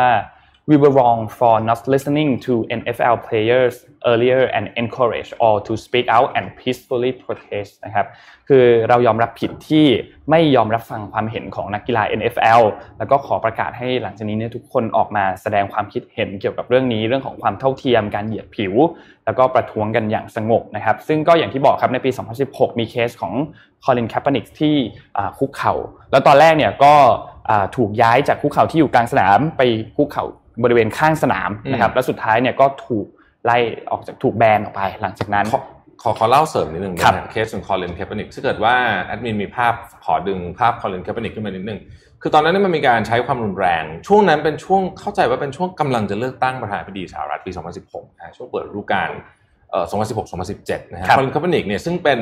[0.70, 3.74] we were wrong for not listening to NFL players
[4.06, 8.08] earlier and encourage all to speak out and peacefully protest นะครับ
[8.50, 9.86] คือเรายอมรับผิดที่
[10.30, 12.62] ไม่ยอมรับฟังความเห็นของนักกีฬา NFL
[12.98, 18.74] แล้วก็ขอประกาศให้หลังจากนี้เนี่ยทุกคนออกมาแสดงความคิดเห็นเกี่ยวกับเรื่องนี้ เรื่องของความเท่าเทียมการเหยียดผิว
[19.26, 22.10] แล้วก็ประท้วงกันอย่างสงบนะครับ ซึ่งก็อย่างที่บอกครับในปี
[22.46, 23.34] 2016 มีเคสของ
[23.86, 24.76] คอลินแคปเปนิกที่
[25.40, 25.74] คุกเข่า
[26.12, 26.94] แล้วตอนแรกเนี่ยก็
[27.78, 29.62] ถูกย้ายจากคุกเข่าที่อยู่กลางสนามไป
[29.98, 30.26] คุกเข่า
[30.64, 33.06] บริเวณข้างสนามนะครับแล้วสุดท้ายเนี่ยก็ถูก
[33.46, 33.58] ไล่
[33.92, 35.46] ออกจากถูกแบนออกไปหลังจากนั้น
[36.02, 37.02] ขอขอเล่าเสริมนิดนึงนะ
[37.32, 39.74] เคสของคอลินแคปเปนิกถ้าเกิดว่าแอดมินมีภาพ
[40.06, 41.80] ขอดึงภาพคอลินแคปเปนิกขึ้นมานิดนึง
[42.22, 47.52] คือตอนนั้นนี่มันมีการใช้ความรุนแรง ช่วงนั้นเป็นช่วงเข้าใจว่าเป็นช่วงกำลังจะเลือกตั้งประธานาธิบดีสหรัฐปี
[47.86, 49.10] 2016นะช่วงเปิดฤดูกาล
[49.72, 49.86] เอ่อ
[50.40, 52.20] 2016-2017 นะฮะคอลินแคปเปนิกเนี่ยซึ่งเป็น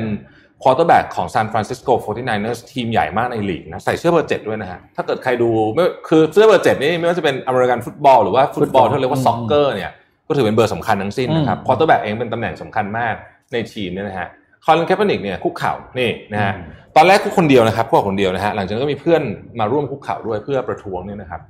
[0.62, 9.90] ควอเตอร์แบ็กของซานฟรานซิสโก 49ers ทีมใหญ่มากในลีกนะใส่เสื้อเบอร์เจ็ดด้วยนะฮะ ถ้าเกิดใครดูไม่คือเสื้อเบอร์เจ็ดนี่ไม่ว่าจะเป็นอเมริกันฟุตบอลหรือว่าฟุตบอลที่เรียกว่า soccer เนี่ย
[10.28, 13.14] ก็ถือเป็นเบอร์สำคัญทั้งสิ้นนะครับควอเตอร์แบ็กเองเป็นตำแหน่งสำคัญมาก
[13.52, 14.28] ในทีมเนี่ยนะฮะ
[14.64, 16.52] คอลินแคปเปนิกเนี่ยคุกเข่านี่นะฮะ
[16.96, 19.22] ตอนแรกคุกคนเดียวนะครับคุกคนเดียวนะฮะหลังจากนั้นก็มีเพื่อน
[19.60, 21.40] มาร่วมคุกเข่าด้วยเพื่อประท้วงเนี่ยนะครับ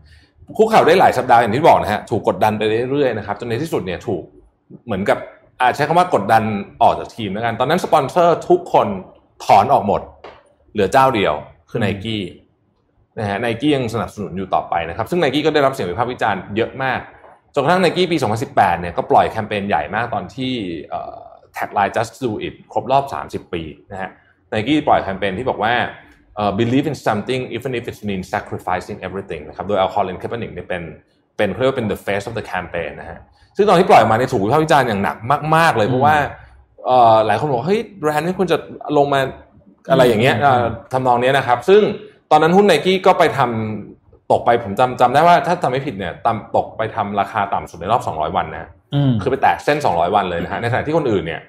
[0.58, 4.22] คุกเข่าได้หลายสัปดาห์อย่างที่บอกนะฮะถูกกดดันไปเรื่อยๆนะครับจนในที่สุดเนี่ยถูก
[4.86, 5.18] เหมือนกับ
[5.60, 6.42] อาจใช้คำว่ากดดัน
[6.82, 8.88] ออกจากทีมแล้วกัน ตอนนั้นสปอนเซอร์ทุกคน
[9.44, 10.02] ถอนออกหมด
[10.72, 11.34] เหลือเจ้าเดียว
[11.70, 12.22] คือไนกี้
[13.18, 17.00] นะฮะไนกี้ยังสนับสนุนอยู่ต่อไปนะครับ ซึ่งไนกี้ก็ได้รับเสียงวิพากษ์วิจารณ์เยอะมาก
[17.54, 18.16] จนกระทั่งไนกี้ปี
[18.48, 20.52] 2018 เนี่ยก็ปล่อยแคมเปญใหญ่มากตอนที่
[21.54, 24.10] tagline just do it ครบรอบ 30 ปีนะฮะ
[24.50, 25.74] ไนกี้ปล่อยแคมเปญที่บอกว่า
[26.40, 30.82] uh, believe in something even if it means sacrificing everything นะครับ โดยเอาคอลินแคปเปอร์นิกเนี่ยเป็น
[31.36, 33.18] เป็นเรียกว่าเป็น the face of the campaign นะฮะ
[33.60, 35.16] ซึ่งตอนที่ปล่อยมาในถูกวิพากษ์วิจารณ์อย่างหนัก
[35.56, 36.16] มาก ๆ เลย เพราะว่า
[37.26, 38.56] หลายคนบอกเฮ้ยแบรนด์นี้ควรจะ
[38.96, 39.20] ลงมา
[39.90, 40.36] อะไรอย่างเงี้ย
[40.92, 41.82] ทำนองนี้นะครับ ซึ่ง
[42.30, 48.70] ตอนนั้นหุ้นไนกี้ก็ไปทำตกไปผมจำจำได้ว่าถ้าจำไม่ผิดเนี่ยต่ำตกไปทำราคาต่ำสุดในรอบ 200 วันนะ
[49.22, 51.40] คือไปแตะเส้น 200 วันเลยนะฮะในขณะที่คนอื่นเนี่ย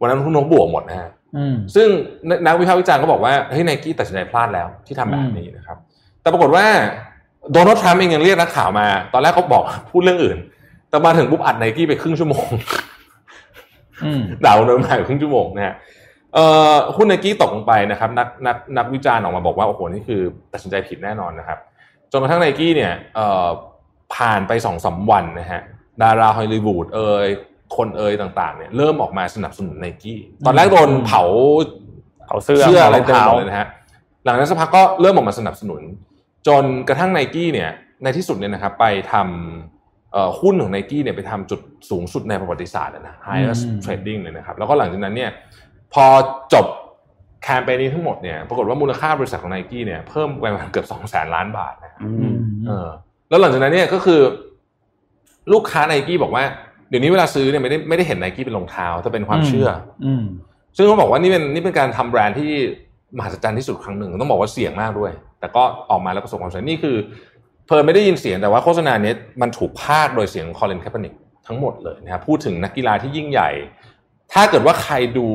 [0.00, 1.10] วันนั้นหุ้นนอกบวกหมดนะฮะ
[1.74, 1.88] ซึ่ง
[2.46, 5.76] นักวิพากษ์วิจารณ์ก็บอกว่าเฮ้ยไนกี้ตัดสินใจพลาดแล้วที่ทำแบบนี้นะครับ
[6.22, 6.64] แต่ปรากฏว่า
[7.52, 10.38] โดนัลด์ทรัมป์เองยังเรียกนักข่าวมา ตอนแรกเขาบอกพูดเรื่องอื่น
[10.96, 12.46] แต่มาถึงปุ๊บอัดไนกี้ไปครึ่งชั่วโมง
[14.44, 15.74] ด่าโดนมาครึ่งชั่วโมงนะฮะ
[16.34, 20.20] เอ่อหุ้นไนกี้ตกลงไปนะครับ นักนักนักวิจารณ์ออกมาบอกว่าโอ้โหนี่คือ
[20.52, 21.58] ตัดสินใจผิดแน่นอนนะครับ
[22.12, 23.46] จนกระทั่งไนกี้เนี่ยเอ่อ
[24.14, 25.60] ผ่านไปสองสามวันนะฮะ
[26.02, 27.28] ดาราฮอลลีวูดเอ่ย
[27.76, 31.22] คนเอ่ยต่างๆเนี่ยเริ่มออกมาสนับสนุนไนกี้ตอนแรกโดนเผา
[32.26, 33.66] เผาเสื้อเสื้ออะไรเต็มเลยนะฮะ
[34.24, 35.82] หลังจากนั้นสักพักก็เริ่มออกมาสนับสนุน
[36.48, 37.70] จนกระทั่งไนกี้เนี่ย
[38.02, 39.75] ในที่สุดเนี่ยนะครับไปทำ
[40.40, 45.30] หุ้นของไนกี้เนี่ยไปทำจุดสูงสุดในประวัติศาสตร์นะ highest trading เลยนะครับ แล้วก็หลังจากนั้นเนี่ย
[45.94, 46.04] พอ
[46.52, 46.66] จบ
[47.42, 51.92] แคมเปญนี้ทั้งหมดเนี่ยปรากฏว่ามูลค่าบริษัทของไนกี้เนี่ยเพิ่มไปประมาณเกือบสองแสนล้านบาทนะ
[52.66, 52.88] เออ
[53.28, 54.20] แล้วหลังจากนั้นเนี่ยก็คือ
[55.52, 56.44] ลูกค้าไนกี้บอกว่า
[56.88, 59.68] เดี๋ยวนี้เวลาซื้อเนี่ยไม่ได้ไม่ได้เห็นไนกี้เป็นรองเท้าแต่เป็นความเชื่อ
[60.06, 60.14] อืม
[60.76, 62.50] ซึ่งเขาบอกว่านี่เป็นนี่เป็นการทำแบรนด์ที่
[63.16, 66.96] มหัศจรรย์ที่สุดครั้งหนึ่ง ต้องบอกว่าเสี่ยงมากด้วย แต่ก็ออกมาแล้วประสบความสำเร็จนี่คือ
[67.66, 69.12] เพลินไม่ได้ยินเสียงแต่ว่าโฆษณานี้
[69.42, 71.12] มันถูกพากย์โดยเสียงคอลินแคปเปนิก
[71.46, 73.50] ทั้งหมดเลยนะครับพูดถึงนักกีฬาที่ยิ่งใหญ่
[74.32, 75.26] ถ้าเกิดว่าใครดู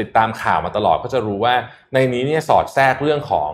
[0.00, 1.54] ติดตามข่าวมาตลอดก็จะรู้ว่า
[1.94, 3.52] ในนี้เนี่ยสอดแทรกเรื่องของ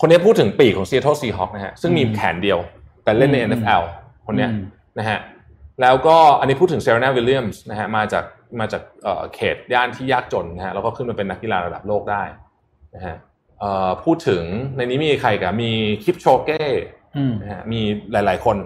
[0.00, 2.58] คนนี้พูดถึงปีกของซีแอตเทิลซีฮอคนะฮะซึ่งมีแขนเดียว
[3.04, 3.82] แต่เล่นใน NFL
[4.26, 4.48] คนนี้
[4.98, 5.18] นะฮะ
[5.82, 8.24] แล้วก็อันนี้พูดถึงเซเรนาวิลเลียมส์นะฮะมาจาก
[8.60, 8.82] มาจาก
[9.34, 12.22] เขตย่านที่ยากจนนะฮะแล้วก็ขึ้นมาเป็นนักกีฬาระดับโลกได้
[12.94, 13.16] นะฮะ
[14.04, 14.42] พูดถึง
[14.76, 15.70] ในนี้มีใครกับมี
[16.04, 16.64] คิปโชเก้
[17.42, 17.80] นะฮะมี
[18.12, 18.56] หลาย ๆ คน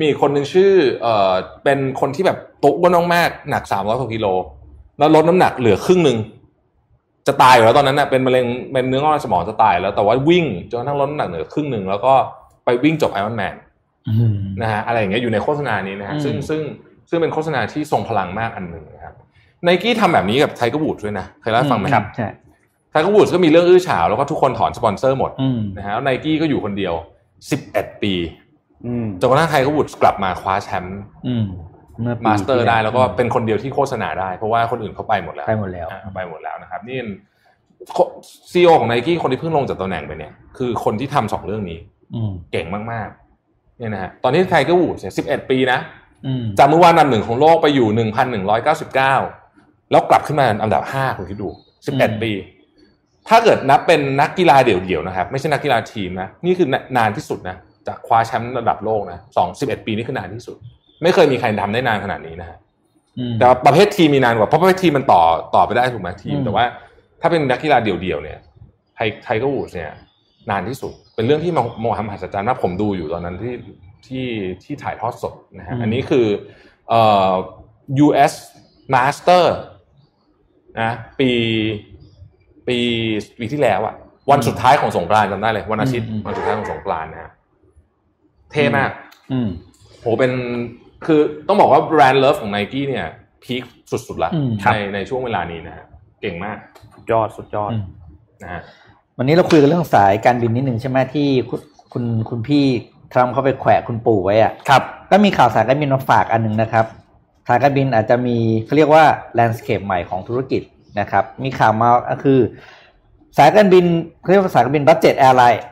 [0.00, 0.72] มีคนหนึ่งชื่อ
[1.02, 1.32] เอ่อ
[1.64, 4.26] เป็นคนที่แบบตุ๊กน้องมากหนักสามร้อยกว่ากิโล
[4.98, 6.18] แล้วลดน้ำหนักเหลือครึ่งหนึ่ง
[7.26, 12.12] จะตายอยู่แล้วตอนนั้นเน่ะเป็นมะเร็งเป็นเนื้องอกในสมองจะตายแล้วแต่ว่าวิ่งจนกระทั่งลดน้ำหนักเหลือครึ่งหนึ่งแล้วก็
[12.64, 13.54] ไปวิ่งจบไอรอนแมน
[14.62, 16.60] นะฮะอะไรอย่างเงี้ยอยู่ในโฆษณานี้นะฮะซึ่งซึ่ง
[17.10, 19.14] ซึ่งเป็นโฆษณาที่ทรงพลังมากอันหนึ่งนะครับ
[19.64, 22.28] ไนกี้ทำแบบนี้กับไทเกอร์วูดด้วยนะเคยเล่าฟังไหมครับใช่
[22.90, 25.30] ไทเกอร์วูดก็มีเรื่องอื้อฉาวแล้วก็ทุกคนถอนสปอนเซอร์หมด
[25.76, 26.94] นะฮะแล้วไนกี้ก็อยู่คนเดียว
[27.50, 28.14] สิบเอ็ดปี
[29.20, 31.00] จนกระทั่งไทเกอร์วูดกลับมาคว้าแชมป์
[32.26, 36.98] มาสเตอร์ได้แล้วก็เป็นคนเดียวที่โฆษณาได้ เพราะว่าคนอื่นเขาไปหมดแล้วไปหมดแล้วไปหมดแล้วนะครับ นี่
[38.52, 41.78] CEO ของไนกี้คนที่เพิ่งลงจากตำแหน่งไปเนี่ย คือคนที่ทำสองเรื่องนี้
[42.52, 43.08] เก่งมาก
[43.78, 45.78] เนี่ยนะฮะตอนนี้ไทเกอร์วูดเนี่ยสิบเอ็ดปีนะ
[46.58, 49.14] จากเมื่อวานอันดับหนึ่งของโลกไปอยู่หนึ่งพันหนึ่งร้อยเก้าสิบเก้า
[49.90, 51.48] แล้วกลับขึ้นมาอันดับห้าคุณคิดดู
[51.86, 52.30] สิบเอ็ดปี
[53.28, 57.56] ถ้าเกิดนับเป็นนักกีฬาเดี่ยวๆนะครับ ไม่ใช่นักกีฬาทีมนะนี่คือนานที่สุดนะ
[57.86, 60.56] จากคว้าแชมป์ระดับโลกนะสองสิบเอ็ดปีนี่คือนานที่สุด
[61.02, 62.58] ไม่เคยมีใครทำได้นานขนาดนี้นะฮะ
[63.38, 65.22] แต่ประเภททีมมีนานกว่าเพราะประเภททีมมันต่อ
[65.54, 66.64] ต่อไปได้ถูกไหมทีม แต่ว่า
[67.20, 68.38] ถ้าเป็นนักกีฬาเดี่ยวๆเนี่ย
[68.94, 69.90] ไทไทเกอร์วูดเนี่ย
[70.50, 71.52] นานที่สุด เป็นเรื่องที่
[71.84, 73.54] มองทำมหัศจรรย์นะผมดูอยู่ตอนนั้นที่
[74.06, 74.26] ที่
[74.64, 76.26] ที่ถ่ายทอดสดนะฮะอันนี้คือ
[76.88, 77.32] เอ่อ
[78.06, 78.34] US
[78.94, 79.44] Master
[80.80, 80.90] นะ
[81.20, 81.30] ปี
[82.68, 82.78] ปี
[83.38, 83.94] ปีที่แล้วอะ
[84.30, 87.30] วันสุดท้ายของสงกรานต์จำได้เลยวันอาทิตย์วันสุดท้ายของสงกรานต์นะฮะ
[88.52, 88.90] เท่มาก
[90.00, 90.32] โหเป็น
[91.06, 93.06] คือต้องบอกว่าแบรนด์เลิฟของไนกี้เนี่ย
[93.44, 94.30] พีคสุดๆละ
[94.72, 95.84] ในในช่วงเวลานี้นะฮะ
[96.20, 96.56] เก่งมาก
[96.94, 97.72] สุดยอดสุดยอด
[98.42, 98.60] นะฮะ
[99.18, 102.64] วันนี้เราคุยกันเรื่องสายการบินนิดหนึ่งใช่ไหมที่คุณคุณพี่
[103.12, 106.86] ทรัมป์เขาไปแขวะคุณปู่ไว้อะครับ ก็มีข่าวสายการบินมาฝากอันหนึ่งนะครับ
[107.48, 109.04] สายการบินอาจจะมีเขาเรียกว่า
[109.34, 110.62] landscape ใหม่ของธุรกิจ
[110.98, 112.38] นะครับ มีข่าวมาก็คือ
[113.36, 113.84] สายการบิน
[114.20, 115.62] เขาเรียกว่าสายการบิน budget airline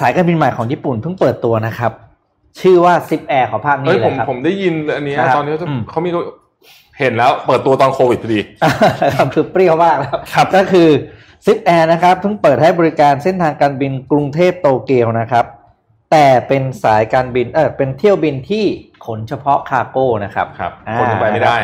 [0.00, 1.92] สายการบินใหม่ของญี่ปุ่นเพิ่งเปิดตัวนะครับ
[2.60, 5.52] ชื่อว่าซิปแอร์ของภาคนี้เลยครับผมได้ยินอันนี้ตอนนี้
[5.90, 6.10] เขามี
[6.98, 8.40] เห็นแล้วเปิดตัวตอนโควิดพอดี
[9.16, 10.88] ครับคือเปรี้ยวมากแล้วครับก็คือ
[11.46, 15.44] ซิปแอร์นะครับเพิ่งเปิดให้บริการเส้นทางการบินกรุงเทพโตเกียวนะครับ
[16.10, 18.64] แต่เป็นสายการบินเออเป็นเที่ยวบินที่
[19.06, 21.56] ขนเฉพาะ cargo นะครับครับคนไปไม่ได้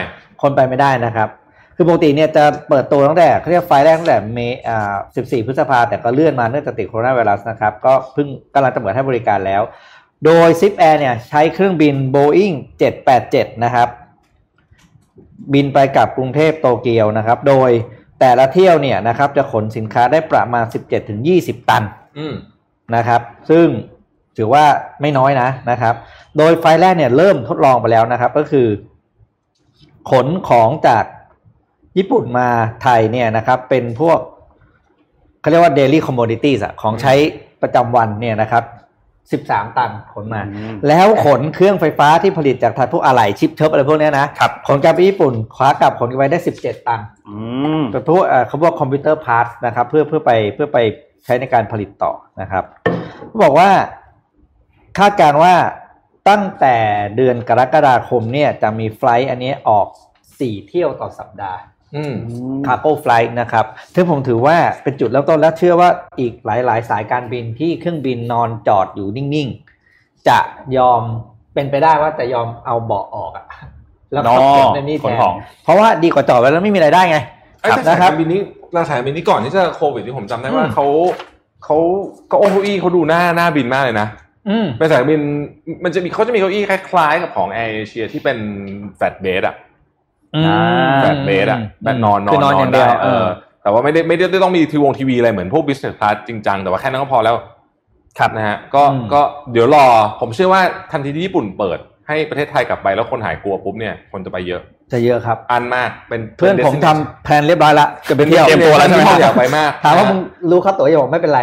[0.43, 1.29] คนไปไม่ได้นะครับ
[1.77, 9.63] คือปกติเนี่ยจะเปิดตัวตั้งแต่เขาเรียกไฟแรกตั้งแต่ May อ่า14 พฤษภาแต่ก็เลื่อนมาเนื่องจากติดโคโรนาไวรัสนะครับ ก็เพิ่งกำลังจะเปิดให้บริการแล้ว
[10.25, 12.57] โดยซิปแอร์เนี่ยใช้เครื่องบิน Boeing
[13.11, 13.89] 787 นะครับ
[15.53, 17.71] บินไปกับกรุงเทพโตเกียวนะครับ โดย
[18.21, 20.65] แต่ละเที่ยวเนี่ยนะครับ จะขนสินค้าได้ประมาณ
[21.17, 21.83] 17-20 ตัน
[22.97, 23.21] นะครับ
[23.51, 23.67] ซึ่ง
[24.37, 24.65] ถือว่า
[25.01, 25.95] ไม่น้อยนะนะครับ
[26.37, 28.67] โดยไฟแรกเนี่ยเริ่มทดลองไปแล้วนะครับ ก็คือ
[30.11, 31.05] ขนของจาก
[31.99, 32.49] ญี่ปุ่นมา
[32.83, 34.19] ไทยเนี่ยนะครับเป็นพวก
[35.41, 37.15] เขาเรียกว่า daily commodities อะของใช้
[37.63, 38.65] ประจำวันเนี่ยนะครับ
[39.47, 40.43] 13ตันขนมา
[40.89, 44.27] แล้วขนเครื่องไฟฟ้าที่ผลิตจากทางพวกอะไหล่ชิปเทิบอะไรพวกนี้นะ
[44.67, 47.01] ขนกลับไปญี่ปุ่นขวากลับขนไปได้17ตัน
[47.93, 50.79] เป็นพวกเขาบอก computer part นะครับเพื่อเพื่อไปเพื่อไป
[51.25, 52.65] ใช้ในการผลิตต่อนะครับ
[53.43, 53.71] บอกว่า
[54.99, 55.55] คาดการณ์ว่า
[56.29, 56.77] ตั้งแต่
[57.17, 59.87] เดือนกรกฎาคมเนี่ยจะมี flight อันนี้ออก
[60.39, 61.61] สี่เที่ยวต่อสัปดาห์
[62.67, 69.49] cargo flight นะครับซึ่งผมถือว่าเป็นจุดเริ่มต้นแล้วเชื่อว่าอีกหลาย ๆ สายการบินที่เครื่องบินนอนจอดอยู่นิ่ง
[69.89, 70.39] ๆ จะ
[70.77, 71.03] ยอม
[71.55, 73.47] เป็นไปได้ว่าจะยอมเอาเบาะออกอะ
[74.13, 75.17] แล้วก็เก็บในนี่แทน
[75.65, 77.19] เพราะว่าดีกว่าจอดไว้แล้วไม่มีรายได้ไง
[77.89, 78.41] นะครับบินนี้
[78.77, 80.87] ราสายบินนี้ก่อนที่จะโควิดที่ผมจำได้ว่าเขา
[81.65, 81.77] เขา
[82.29, 84.09] เก้าอี้เขาดูหน้าหน้าบินมากเลยนะ
[84.79, 85.21] เป็นสายบิน
[85.85, 88.39] มันจะมีเขาจะมีเก้าอี้คล้ายๆกับของแอร์เอเชียที่เป็น
[88.97, 89.57] flat bed อะ
[91.01, 93.25] flat bed อะแบบนอนนอนนอนได้เออ
[93.63, 97.37] แต่ว่าไม่ได้ไม่ได้ต้องมีทีวงทีวีอะไรเหมือนพวก business class จริงจังแต่ว่าแค่นั้นก็พอแล้ว
[98.19, 99.21] ครับนะฮะก็ก็
[99.53, 99.85] เดี๋ยวรอ
[100.21, 100.63] ผมเชื่อว่า
[100.93, 104.61] ทันทีที่ญี่ปุ่นเปิด ให้ประเทศไทยกลับไปแล้วคนหายกลัวปุ๊บเนี่ยคนจะไปเยอะ
[104.93, 110.19] จะเยอะครับ อันมากเป็นเพื่อนผมทำแผนเรียบร้อยละจะไปเที่ยวเตรียมตัวแล้วใช่ไหมอยากไปมากถามว่ามึง
[110.51, 111.41] รู้ครับตัวอย่าบอกไม่เป็นไร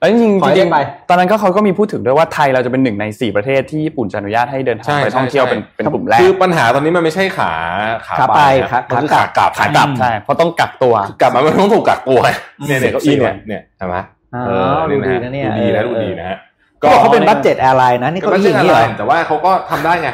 [0.00, 0.30] แล้วจริงจริ
[0.64, 0.68] ง
[1.08, 7.52] ตอนนั้นก็เขาก็มีพูดถึงด้วยว่าไทยเราจะเป็นหนึ่งในสี่ประเทศที่ญี่ปุ่นจะอนุญาตให้เดินทางไปท่องเที่ยวเป็นเป็นกลุ่มแรก คือปัญหาตอนนี้มันไม่ใช่ขา
[8.06, 8.40] ขาไป
[8.72, 12.18] ครับมันคือขากลับขากลับใช่เพราะต้องกักตัวกลับมามันต้องถูกกักตัว
[12.66, 13.94] เนี่ยเนี่ยก็อีเนี่ยเนี่ยใช่ไหม
[14.46, 16.38] เออดูดีนะเนี่ยดูดีแล้วดูดีนะฮะ
[16.82, 20.10] ก็เขาเป็น budget airline นะนี่ก็อีนี่แต่ว่าเขาก็ทำได้ไง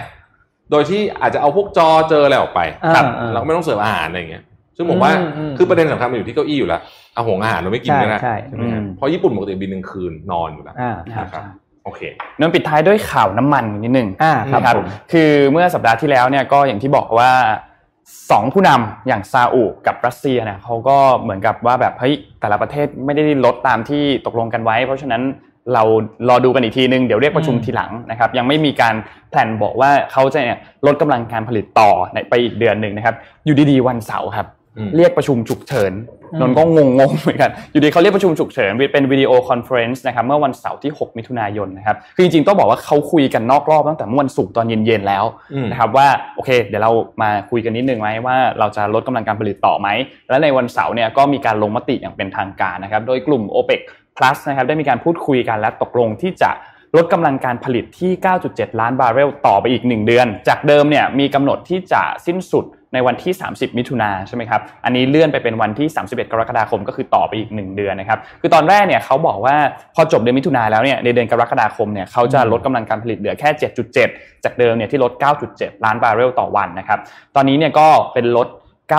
[0.70, 2.61] โดยที่อาจจะเอาพวกจอเจออะไรออกไป
[3.32, 4.45] เราไม่ต้องเสิร์ฟอาหารอะไรอย่างเงี้ย
[4.77, 5.12] ซึ่งผมว่า
[5.59, 6.81] คือประเด็นสำคัญมันอยู่ที่เก้าอี้อยู่แล้ว
[7.14, 8.64] เอาหงอาหารเราไม่กินนะใช่ไหม
[8.97, 10.74] เพราะญี่ปุ่นปกติบินหนึ่งคืนนอนอยู่แล้ว
[11.20, 11.45] นะครับ
[11.85, 12.01] โอเค
[12.41, 14.09] นนปิดท้ายด้วยข่าวน้ำมันนิดนึง
[14.53, 14.77] ครับ
[15.12, 17.31] คือเมื่อสัปดาห์ที่แล้วเนี่ยก็อย่างที่บอกว่า
[18.31, 25.22] สองผู้นำอย่างซาอุกับรัสเซียเนี่ยเขาก็เหมือนกับว่าแบบเฮ้ยแต่ละประเทศไม่ได้ลดตามที่ตกลงกันไว้ เพราะฉะนั้น
[25.74, 25.83] เรา
[26.29, 28.95] รอดูกันอีกทีนึงเดี๋ยวเรียกประชุมทีหลังนะครับ ยังไม่มีการ
[29.31, 31.91] แผนบอกว่าเขาจะเนี่ยลดกำลังการผลิตต่อ
[32.31, 33.14] ไปอีกเดือนหนึ่งนะครับ
[33.45, 34.47] อยู่ดีๆวันเสาร์ครับ
[34.97, 35.93] เรียกประชุมฉุกเฉิน
[36.41, 45.24] นนก็งงงเหมือนกัน อยู่ดีเขาเรียกประชุมฉุกเฉินเป็น video conference นะครับเมื่อวันเสาร์ที่ 6 มิถุนายนนะครับคือจริงๆต้องบอกว่าเขาคุยกันนอกรอบตั้งแต่เมื่อวันศุกร์ตอนเย็นๆแล้ว
[45.70, 49.89] นะครับว่าโอเค เดี๋ยวเรามาคุยกันนิดนึงไหมว่าเราจะลดกำลังการผลิตต่อไหม
[50.29, 53.81] และในวันเสาร์เนี่ยก็มีการลงมติอย่างเป็นทางการนะครับโดยกลุ่ม OPEC
[54.16, 56.51] Plus นะครับได้มีการพูดคุยกันและตกลงที่จะ
[56.97, 58.12] ลดกำลังการผลิตที่
[58.47, 69.57] 9.7 ล้านบาร์เรลต่อไปอีก 1 เดือน จากเดิมเนี่ยมีกำหนดที่จะสิ้นสุดในวันที่ 30 มิถุนาใช่ไหมครับ อันนี้เลื่อนไปเป็นวันที่ 31 กรกฎาคมก็คือต่อไปอีก 1 เดือนนะครับ คือตอนแรกเนี่ยเขาบอกว่า
[69.94, 73.49] พอจบเดือนมิถุนาแล้วเนี่ยในเดือนกรกฎาคมเนี่ยเขาจะลดกำลังการผลิตเหลือแค่
[73.97, 75.12] 7.7 จากเดิมเนี่ยที่ลด
[75.49, 76.99] 9.7 ล้านบาร์เรลต่อวันนะครับ
[77.36, 78.49] ตอนนี้เนี่ยก็เป็นลด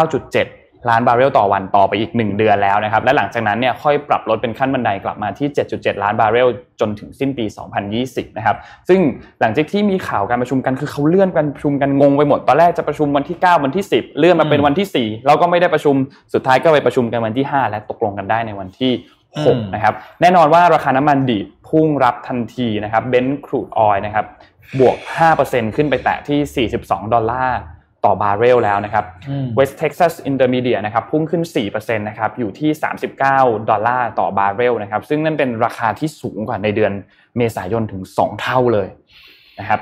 [0.04, 0.57] 9.7
[0.90, 6.48] ล้านบาร์เรลต่อวันต่อไปอีก 1 เดือนแล้วนะครับ และหลังจากนั้นเนี่ยค่อยปรับลดเป็นขั้นบันไดกลับมาที่ 7.7 ล้านบาร์เรล
[6.80, 7.46] จนถึงสิ้นปี
[7.92, 8.58] 2020 นะครับ
[8.90, 9.00] ซึ่ง
[9.40, 15.96] หลังจากที่มีข่าวการประชุมกันคือเขาเลื่อนการประชุมกันงงไปหมด ตอนแรกจะประชุมวันที่ 9 วันที่ 10 เลื่อนมาเป็นวันที่4เราก็ไม่ได้ประชุม
[16.34, 18.92] สุดท้ายก็ไปประชุมกันวันที่ 5 และตกลงกันได้ในวันที่
[19.34, 24.26] 6นะครับ แน่นอนว่าราคาน้ำมันดิบพุ่งรับทันทีนะครับ Brent crude oil นะครับ
[24.80, 24.98] บวก
[25.36, 27.60] 5%ขึ้นไปแตะที่ 42 ดอลลาร์
[28.06, 29.06] ต่อบาร์เรลแล้วนะครับ
[29.58, 32.70] West Texas Intermediate นะครับพุ่งขึ้น 4%นะครับอยู่ที่
[33.20, 36.92] 39 ดอลลาร์ต่อบาร์เรลนะครับซึ่งนั่นเป็นราคาที่สูงกว่าในเดือน
[37.38, 38.88] เมษายนถึง 2 เท่าเลย
[39.60, 39.82] นะครับ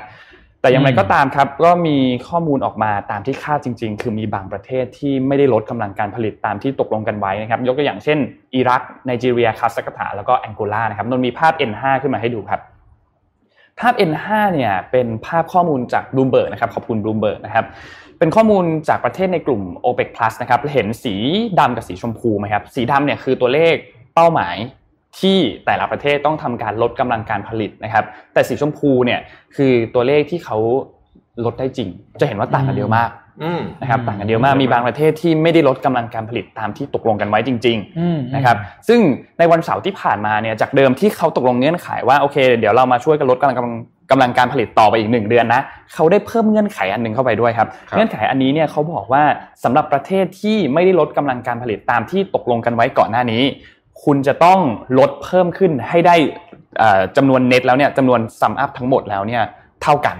[0.60, 1.96] แต่อย่างไรก็ตามครับก็มี
[2.28, 8.18] ข้อมูลออกมาตามที่คาดจริง ๆ คือมีบางประเทศที่ไม่ได้ลดกำลังการผลิตตามที่ตกลงกันไว้นะครับ ยกตัวอย่างเช่น
[8.54, 12.60] อิรักไนจีเรียคาซัคสถานแล้วก็แองโกลานะครับนนมีภาพ N5 ขึ้นมาให้ดูครับ
[13.80, 17.64] ภาพ N5 เนี่ยเป็นภาพข้อมูลจากบลูเบิร์กนะครับขอบคุณบลูเบิร์กนะครับ
[18.18, 21.14] เป็นข้อมูลจากประเทศในกลุ่ม OPEC Plus นะครับเห็นสี
[21.60, 23.74] ดำกับสีชมพูไหมครับ สีดำเนี่ยคือตัวเลข
[24.14, 24.56] เป้าหมาย
[25.20, 29.20] ที่แต่ละประเทศต้องทำการลดกำลังการผลิตนะครับ แต่สีชมพูเนี่ย
[29.56, 30.58] คือตัวเลขที่เขา
[31.44, 31.88] ลดได้จริง
[32.20, 33.10] จะเห็นว่าต่างกันเยอะมาก
[33.80, 38.56] นะครับต่างกันเยอะมากมีบางประเทศที่ไม่ได้ลดกำลังการผลิตตามที่ตกลงกันไว้จริงๆนะครับ
[38.88, 39.00] ซึ่ง
[39.38, 43.56] ในวันเสาร์ที่ผ่านมาเนี่ยจากเดิมที่เขาตกลงเงื่อนไขว่าโอเค เดี๋ยวเรามาช่วยกันลดกำลัง
[44.10, 45.62] กำลังการผลิตต่อไปอีกหนึ่งเดือนนะ
[45.94, 49.22] เขาได้เพิ่มเงื่อนไขอันหนึ่งเข้าไปด้วยครับเงื่อนไขอันนี้เนี่ยเขาบอกว่า
[49.64, 53.42] สำหรับประเทศที่ไม่ได้ลดกำลังการผลิตตามที่ตกลงกันไว้ก่อนหน้านี้
[54.04, 54.58] คุณจะต้อง
[54.98, 56.16] ลดเพิ่มขึ้นให้ได้
[57.16, 59.42] จำนวนเน็ตแล้วเนี่ยจำนวนซัมอัพทั้งหมดแล้วเนี่ย
[59.82, 60.16] เท่ากัน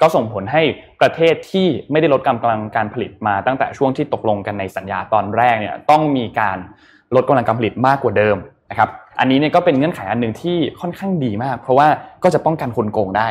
[0.00, 0.62] ก็ส่งผลให้
[1.00, 6.58] ประเทศที่ไม่ได้ลดกำลังการผลิตมาตั้งแต่ช่วงที่ตกลงกันในสัญญาตอนแรกเนี่ยต้องมีการ
[7.14, 8.36] ลดกำลังการผลิตมากกว่าเดิม
[8.70, 8.88] นะครับ
[9.20, 11.88] อันนี้เนี่ยก็เป็นเงื่อนไขอันหนึ่งที่ค่อนข้างดีมาก เพราะว่า
[12.24, 13.28] ก็จะป้องกันคนโกงได้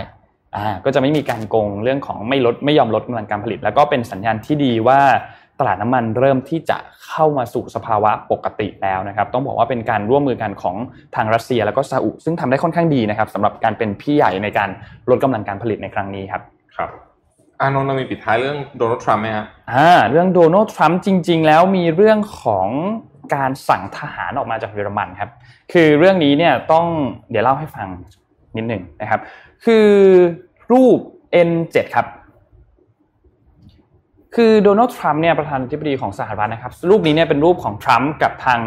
[0.56, 5.00] อ่าก็จะไม่มีการโกงเรื่องของไม่ลดไม่ยอมลดกำลังการผลิต แล้วก็เป็นสัญญาณที่ดีว่า
[5.43, 10.76] ต ลาดน้ำมันเริ่มที่จะเข้ามาสู่สภาวะปกติแล้วนะครับ ต้องบอกว่าเป็นการร่วมมือกันของ
[11.16, 14.70] ทางรัสเซียแล้วก็ซาอุซึ่งทำได้ค่อนข้างดีนะครับสำหรับการเป็นพี่ใหญ่ในการ
[15.10, 16.42] ลดกำลังการผลิตในครั้งนี้ครับ
[16.78, 16.90] ครับ
[17.60, 22.68] อานนท์เรามีปิดท้ายเรื่องโดนัลด์ทรัมป์ไหมครับอ่าเรื่องโดนัลด์ทรัมป์จริง ๆ แล้วมีเรื่องของ
[23.36, 25.30] การสั่งทหารออกมาจากเยอรมันครับ
[25.74, 26.86] คือเรื่องนี้เนี่ยต้อง
[27.30, 27.88] เดี๋ยวเล่าให้ฟัง
[28.56, 29.22] นิดหนึ่งนะครับ
[29.66, 29.88] คือ
[30.72, 30.98] รูป
[31.50, 32.06] N7 ครับ
[34.36, 38.60] คือโดนัลด์ทรัมป์เนี่ยประธานาธิบดีของสหรัฐนะครับ รูปนี้เนี่ยเป็นรูปของทรัมป์กับทาง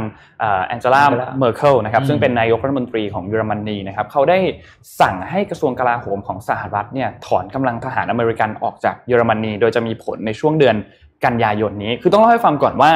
[0.67, 1.03] แองเจล่า
[1.39, 4.39] เมอร์เคิลนะครับซึ่งเป็นนายกรัฐมนตรีของเยอรมนีนะครับเขาได้
[5.01, 10.77] สั่งให้กระทรวงกลาโหมของสหรัฐเนี่ยถอนกำลังทหารอเมริกันออกจากเยอรมนี โดยจะมีผลในช่วงเดือน
[11.25, 12.91] กันยายนนี้ คือต้องเล่าให้ฟังก่อนว่า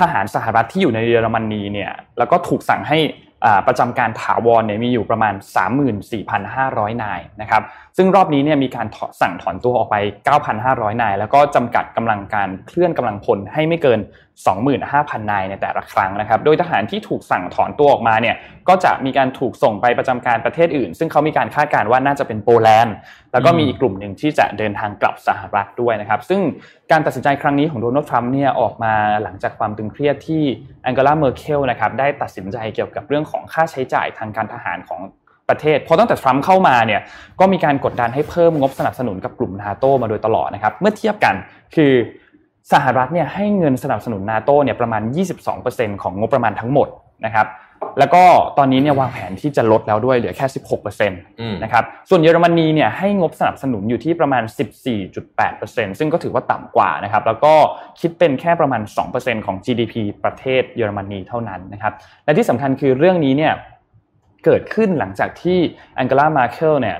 [0.00, 2.98] ทหารสหรัฐที่อยู่ในเยอรมนีเนี่ยแล้วก็ถูกสั่งให้
[3.66, 5.34] ประจำการถาวรเนี่ยมีอยู่ประมาณ
[6.18, 7.62] 34,500 นายนะครับ
[7.96, 8.86] ซึ่งรอบนี้เนี่ยมีการ
[9.20, 9.96] สั่งถอนตัวออกไป
[10.48, 14.00] 9,500 นาย แล้วก็จำกัดกำลังการเคลื่อนกำลังพลให้ไม่เกิน
[14.44, 18.36] 25,000 นายในแต่ละครั้งนะครับ โดยทหารที่ถูกสั่งถอนตัวออกมาเนี่ย
[18.68, 22.94] ก็จะมีการถูกส่งไปประจำการประเทศอื่น ซึ่งเขามีการคาดการณ์ว่าน่าจะเป็นโปแลนด์
[23.32, 26.40] แล้วก็มีอีกกลุ่มหนึ่งที่จะเดินทางกลับสหรัฐด้วยนะครับ ซึ่ง
[26.90, 30.42] การตัดสินใจครั้งนี้ของโดนัลด์ทรัมป์เนี่ยออกมาหลังจากความตึงเครียดที่
[30.82, 35.00] แองเกลาเมอร์เคิลนะครับได้ตัดสินใจเกี่ยวกับเรื่องของค่าใช้จ่ายทางการทหารของ
[35.48, 37.00] ประเทศพอตั้งแต่ทรัมป์เข้ามาเนี่ย
[37.40, 41.34] ก็มีการกดดันให้เพิ่มงบสนับสนุนกับกลุ่มนาโตมาโดยตลอดนะครับ เมื่อเทียบกัน
[41.74, 41.92] คือ
[42.72, 45.02] สหรัฐเนี่ยให้เงินสนับสนุนนาโตเนี่ยประมาณ
[45.52, 46.88] 22%ของงบประมาณทั้งหมด
[47.24, 47.46] นะครับ
[47.98, 48.24] แล้วก็
[48.58, 50.46] ตอนนี้เนี่ยวางแผนที่จะลดแล้วด้วยเหลือแค่
[50.84, 54.42] 16%นะครับส่วนเยอรมนีเนี่ยให้งบสนับสนุนอยู่ที่ประมาณ
[55.20, 57.54] 14.8%ซึ่งก็ถือว่าต่ำกว่านะครับแล้วก็
[58.00, 58.82] คิดเป็นแค่ประมาณ
[59.14, 59.94] 2%ของ GDP
[60.24, 61.92] ประเทศเยอรมนีเท่านั้นนะครับ
[62.24, 63.52] และที่สำคัญคือเรื่องนี้เนี่ย
[64.44, 65.58] เกิดขึ้นหลังจากที่
[65.94, 66.96] แองเกลามาเคิลเนี่ย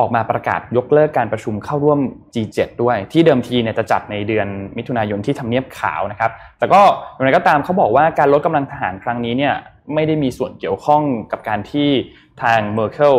[0.00, 2.00] ออกมาประกาศยกเลิกการประชุมเข้าร่วม
[2.34, 6.80] G7 ด้วย ที่เดิมทีเนี่ยจะจัดในเดือนมิถุนายนที่ทำเนียบขาวนะครับ แต่ก็
[7.14, 9.54] อย่างไรก็ตามเขาบอกว่าการลดกำลังทหารครั้งนี้เนี่ย
[9.94, 11.88] ไม่ได้มีส่วนเกี่ยวข้องกับการที่
[12.42, 13.14] ทางเมอร์เคิล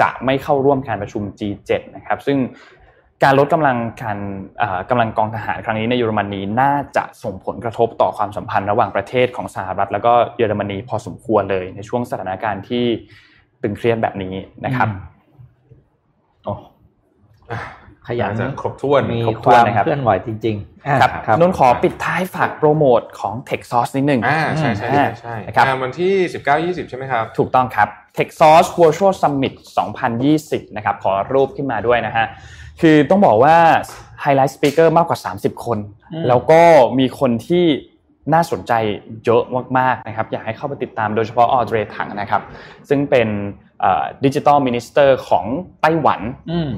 [0.00, 2.38] จะไม่เข้าร่วมการประชุม G7 นะครับ ซึ่ง
[3.24, 4.18] การลดกำลังการ
[4.90, 12.84] กำลังกองทหารครั้งนี้ในเยอรมนีน่าจะส่งผลกระทบต่อความสัมพันธ์ระหว่างประเทศของสหรัฐ แล้วก็เยอรมนีพอสมควรเลยในช่วงสถานการณ์ที่
[13.62, 14.88] ตึงเครียดแบบนี้นะครับ
[18.08, 24.88] ขยันครบถ้วนมีความเคลื่อนไหวจริงๆครับนนขอปิดท้ายฝากโปรโมทของ Tech Source นิดนึงอ่าใช่ใช่
[25.20, 26.14] ใช่ครับวันที่
[26.84, 29.52] 19-20 ใช่ไหมครับ ถูกต้องครับ Techsauce Virtual Summit
[30.14, 32.26] 2020 นะครับ ขอรูปขึ้นมาด้วยนะฮะ
[32.80, 33.56] คือต้องบอกว่า
[34.20, 35.78] ไฮไลท์ speaker มากกว่า 30 คน
[36.28, 36.60] แล้วก็
[36.98, 37.64] มีคนที่
[38.34, 38.72] น่าสนใจ
[39.24, 39.42] เยอะ
[39.78, 42.42] มากๆนะครับ อยากให้เข้าไปติดตามโดยเฉพาะออเดรย์ ถังนะครับ
[42.88, 43.28] ซึ่งเป็น
[44.24, 45.44] Digital Minister ของ
[45.82, 46.20] ไต้หวัน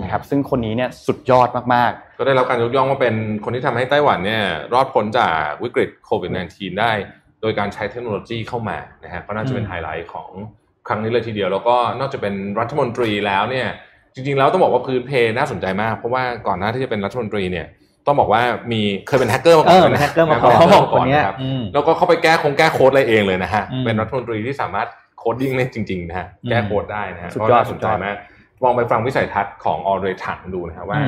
[0.03, 4.43] นะครับซึ่งคนนี้เนี่ยสุดยอดมากๆ ก็ได้รับการยกย่องว่าเป็นคนที่ทำให้ไต้หวันเนี่ย
[4.75, 6.93] รอดพ้นจากวิกฤตโควิด -19 ได้
[7.41, 10.31] โดยการใช้เทคโนโลยีเข้ามานะฮะก็น่าจะเป็นไฮไลท์ของ
[10.89, 13.69] ครั้งนี้เลยทีเดียว แล้วก็นอกจากเป็นรัฐมนตรีแล้วเนี่ย
[14.15, 17.67] จริงๆแล้วต้องบอกว่าพื้นเพน่าสนใจมาก เพราะว่าก่อนหน้าที่จะเป็นรัฐมนตรีเนี่ย
[18.07, 18.43] ต้องบอกว่า
[18.73, 20.55] มีเคยเป็นแฮกเกอร์มาก่อนเป็นแฮกเกอร์มาก่อน
[20.93, 21.37] ก่อนครับ
[21.75, 24.89] แล้วก็เข้าไปแก้คงแก้โค้ดอะไรเองเลยนะฮะเป็นรัฐมนตรีที่สามารถ
[25.25, 28.17] coding ได้จริงๆนะฮะแก้โค้ดได้นะฮะก็น่าสนใจมาก
[28.65, 30.99] ลองไปฟังวิสัยทัศน์ของออเดรย์ ถังดูนะฮะว่า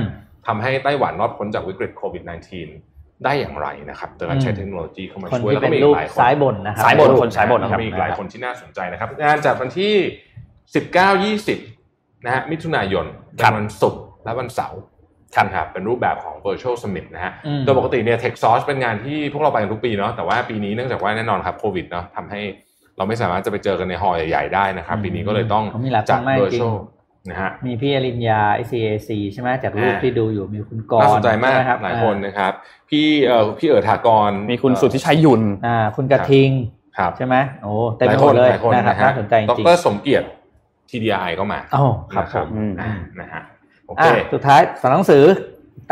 [0.47, 2.23] ทำให้ไต้หวันรอดพ้นจากวิกฤตโควิด
[2.69, 9.95] -19 ได้อย่างไรนะครับโดยการใช้เทคโนโลยีเข้ามาช่วยแล้วก็มีหลายคนซ้ายบนนะครับซ้ายบนคนซ้ายบนนะครับมีหลายคนที่น่าสนใจนะครับงานจัดวันที่
[11.55, 14.81] 19-20นะฮะมิถุนายนเป็นวันศุกร์และวันเสาร์
[15.37, 17.33] ครับเป็นรูปแบบของ virtual summit นะฮะ
[17.65, 22.41] โดยปกติเนี่ย tech source เป็นงานที่พวกเราไปกันทุกปีเนาะแต่ว่าปีนี้เนื่องจากว่าแน่นอนครับโควิดเนาะทำให้
[22.97, 25.65] เราไม่สามารถจะไปเจอกันในฮอลล์ใหญ่ๆได้นะครับปีนี้ก็เลยต้อง
[26.11, 26.77] จัด virtual
[27.31, 32.53] นะฮะมีพี่อริญญา ICAC ใช่ไหมจากรูปที่ดูอยู่มีคุณกรน่าสนใจมากหลายคนนะครับ
[32.91, 36.51] พี่เอ่อพี่เอ๋อถากร มีคุณสุทธิชัยยุนอ่าคุณกระทิง
[36.99, 38.51] ครับใช่ไหมโอ้เต็มหมดเลย
[38.89, 40.27] นะครับน่าสนใจจริงดรสมเกียรติ
[40.91, 41.85] TDI ก็มาอ๋อ
[42.15, 42.49] ครับผม
[43.21, 43.43] นะฮะ
[43.87, 45.25] โอเคสุดท้ายสอนหนังสือ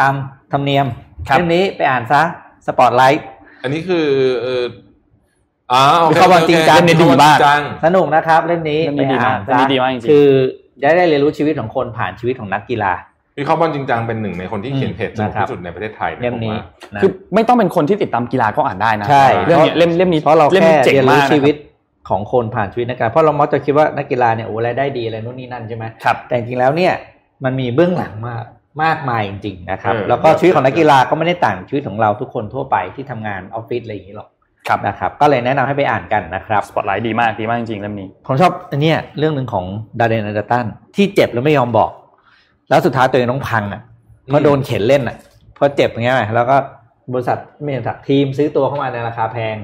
[0.01, 0.15] ตาม
[0.53, 0.87] ธรรมเนียม
[1.27, 2.23] เล่มนี้ไปอ่านซะ
[2.67, 3.25] สปอตไลท์
[3.63, 4.07] อันนี้คือ
[4.43, 7.39] เอออ๋อเข้ามาจริงจังเล่มนี้ดีมาก
[7.85, 9.59] สนุกนะครับ เล่มนี้ไปอ่านซะ
[10.11, 10.27] คือ
[10.81, 12.93] ได้ได้เรียนรู้ชีวิตของคนผ่านชีวิตของนักกีฬา
[13.37, 16.57] พี่เข้าบอลจริงจังเป็นหนึ่งในคนที่เขียนเพจสนุกที่สุดในประเทศไทยเล่มนี้
[17.03, 21.55] คือไม่ต้องเป็นคนที่ติดตามกีฬาก็อ่านได้นะใช่เรื่องนี้เล่มเล่มนี้เพราะเราแค่เรียนรู้ชีวิต
[22.09, 26.93] ของคนผ่านชีวิตนักกีฬาเพราะเรามักจะคิดว่านักกีฬาเนี่ยโอ้รายได้ดีอะไรนู่นนี่นั่นใช่ไหมครับแต่จริงแล้วเนี่ย
[27.45, 28.45] มันมีเบื้องหลังมาก
[28.83, 34.29] มากมายจริงๆนะครับแล้วก็ชีวิตของนักกีฬาก็ไม่ได้ต่างชีวิตของเราทุกคนทั่วไปที่ทำงานออฟฟิศอะไรอย่างนี้หรอก
[34.69, 39.65] ครับนะครับก็เลยแนะนำให้ไปอ่านกันนะครับสปอตไลท์ดีมากดีมากจริงๆเล่มนี้ผมชอบอันนี้เรื่องหนึ่งของ
[40.01, 41.91] ดาร์เรน แอนเดอร์ตันที่เจ็บแล้วไม่ยอมบอก
[42.69, 43.83] แล้วสุดท้ายตัวเองต้องพังอะ
[44.25, 45.17] เพราะโดนเข็นเล่นอะ
[45.55, 46.57] เพราะเจ็บอย่างเงี้ยแล้วก็
[47.13, 49.57] บริษัทไม่ใช่ทีมซื้อตัวเข้ามาในราคาแพง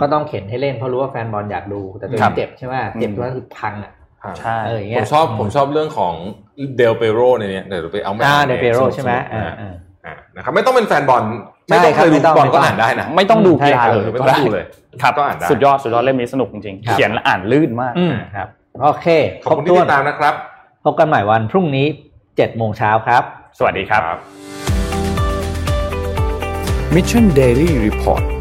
[0.00, 3.92] ก็ต้องเข็นให้เล่นเพราะรู้ว่าแฟนบอลอยากดู แต่ตัวเจ็บใช่ไหมเจ็บตัวนั้นคือพังอะ
[4.40, 4.58] ใช่
[4.96, 6.14] ผมชอบผมชอบเรื่องของ
[6.76, 11.24] เดลเปโรในนี้เดี๋ยวไปเอาไม่เดลเปโรใช่ไหมอ่านะครับไม่ต้องเป็นแฟนบอล
[11.68, 14.64] ไม่ต้องเคยดูบอลก็อ่านได้นะไม่ต้องดูกีฬาเลยไม่ต้องดูเลย
[15.02, 17.94] ครับก็อ่านได้สุดยอดสุดยอดเล่มนี้สนุกจริงๆเขียนและอ่านลื่นมาก
[18.36, 18.48] ครับ
[18.82, 19.06] โอเค
[19.44, 20.34] ขอบคุณที่ติดตามนะครับ
[20.84, 21.86] พบกันใหม่วันพรุ่งนี้
[22.36, 23.22] เจ็ดโมงเช้าครับ
[23.58, 24.02] สวัสดีครับ
[26.94, 28.37] Mission Daily Report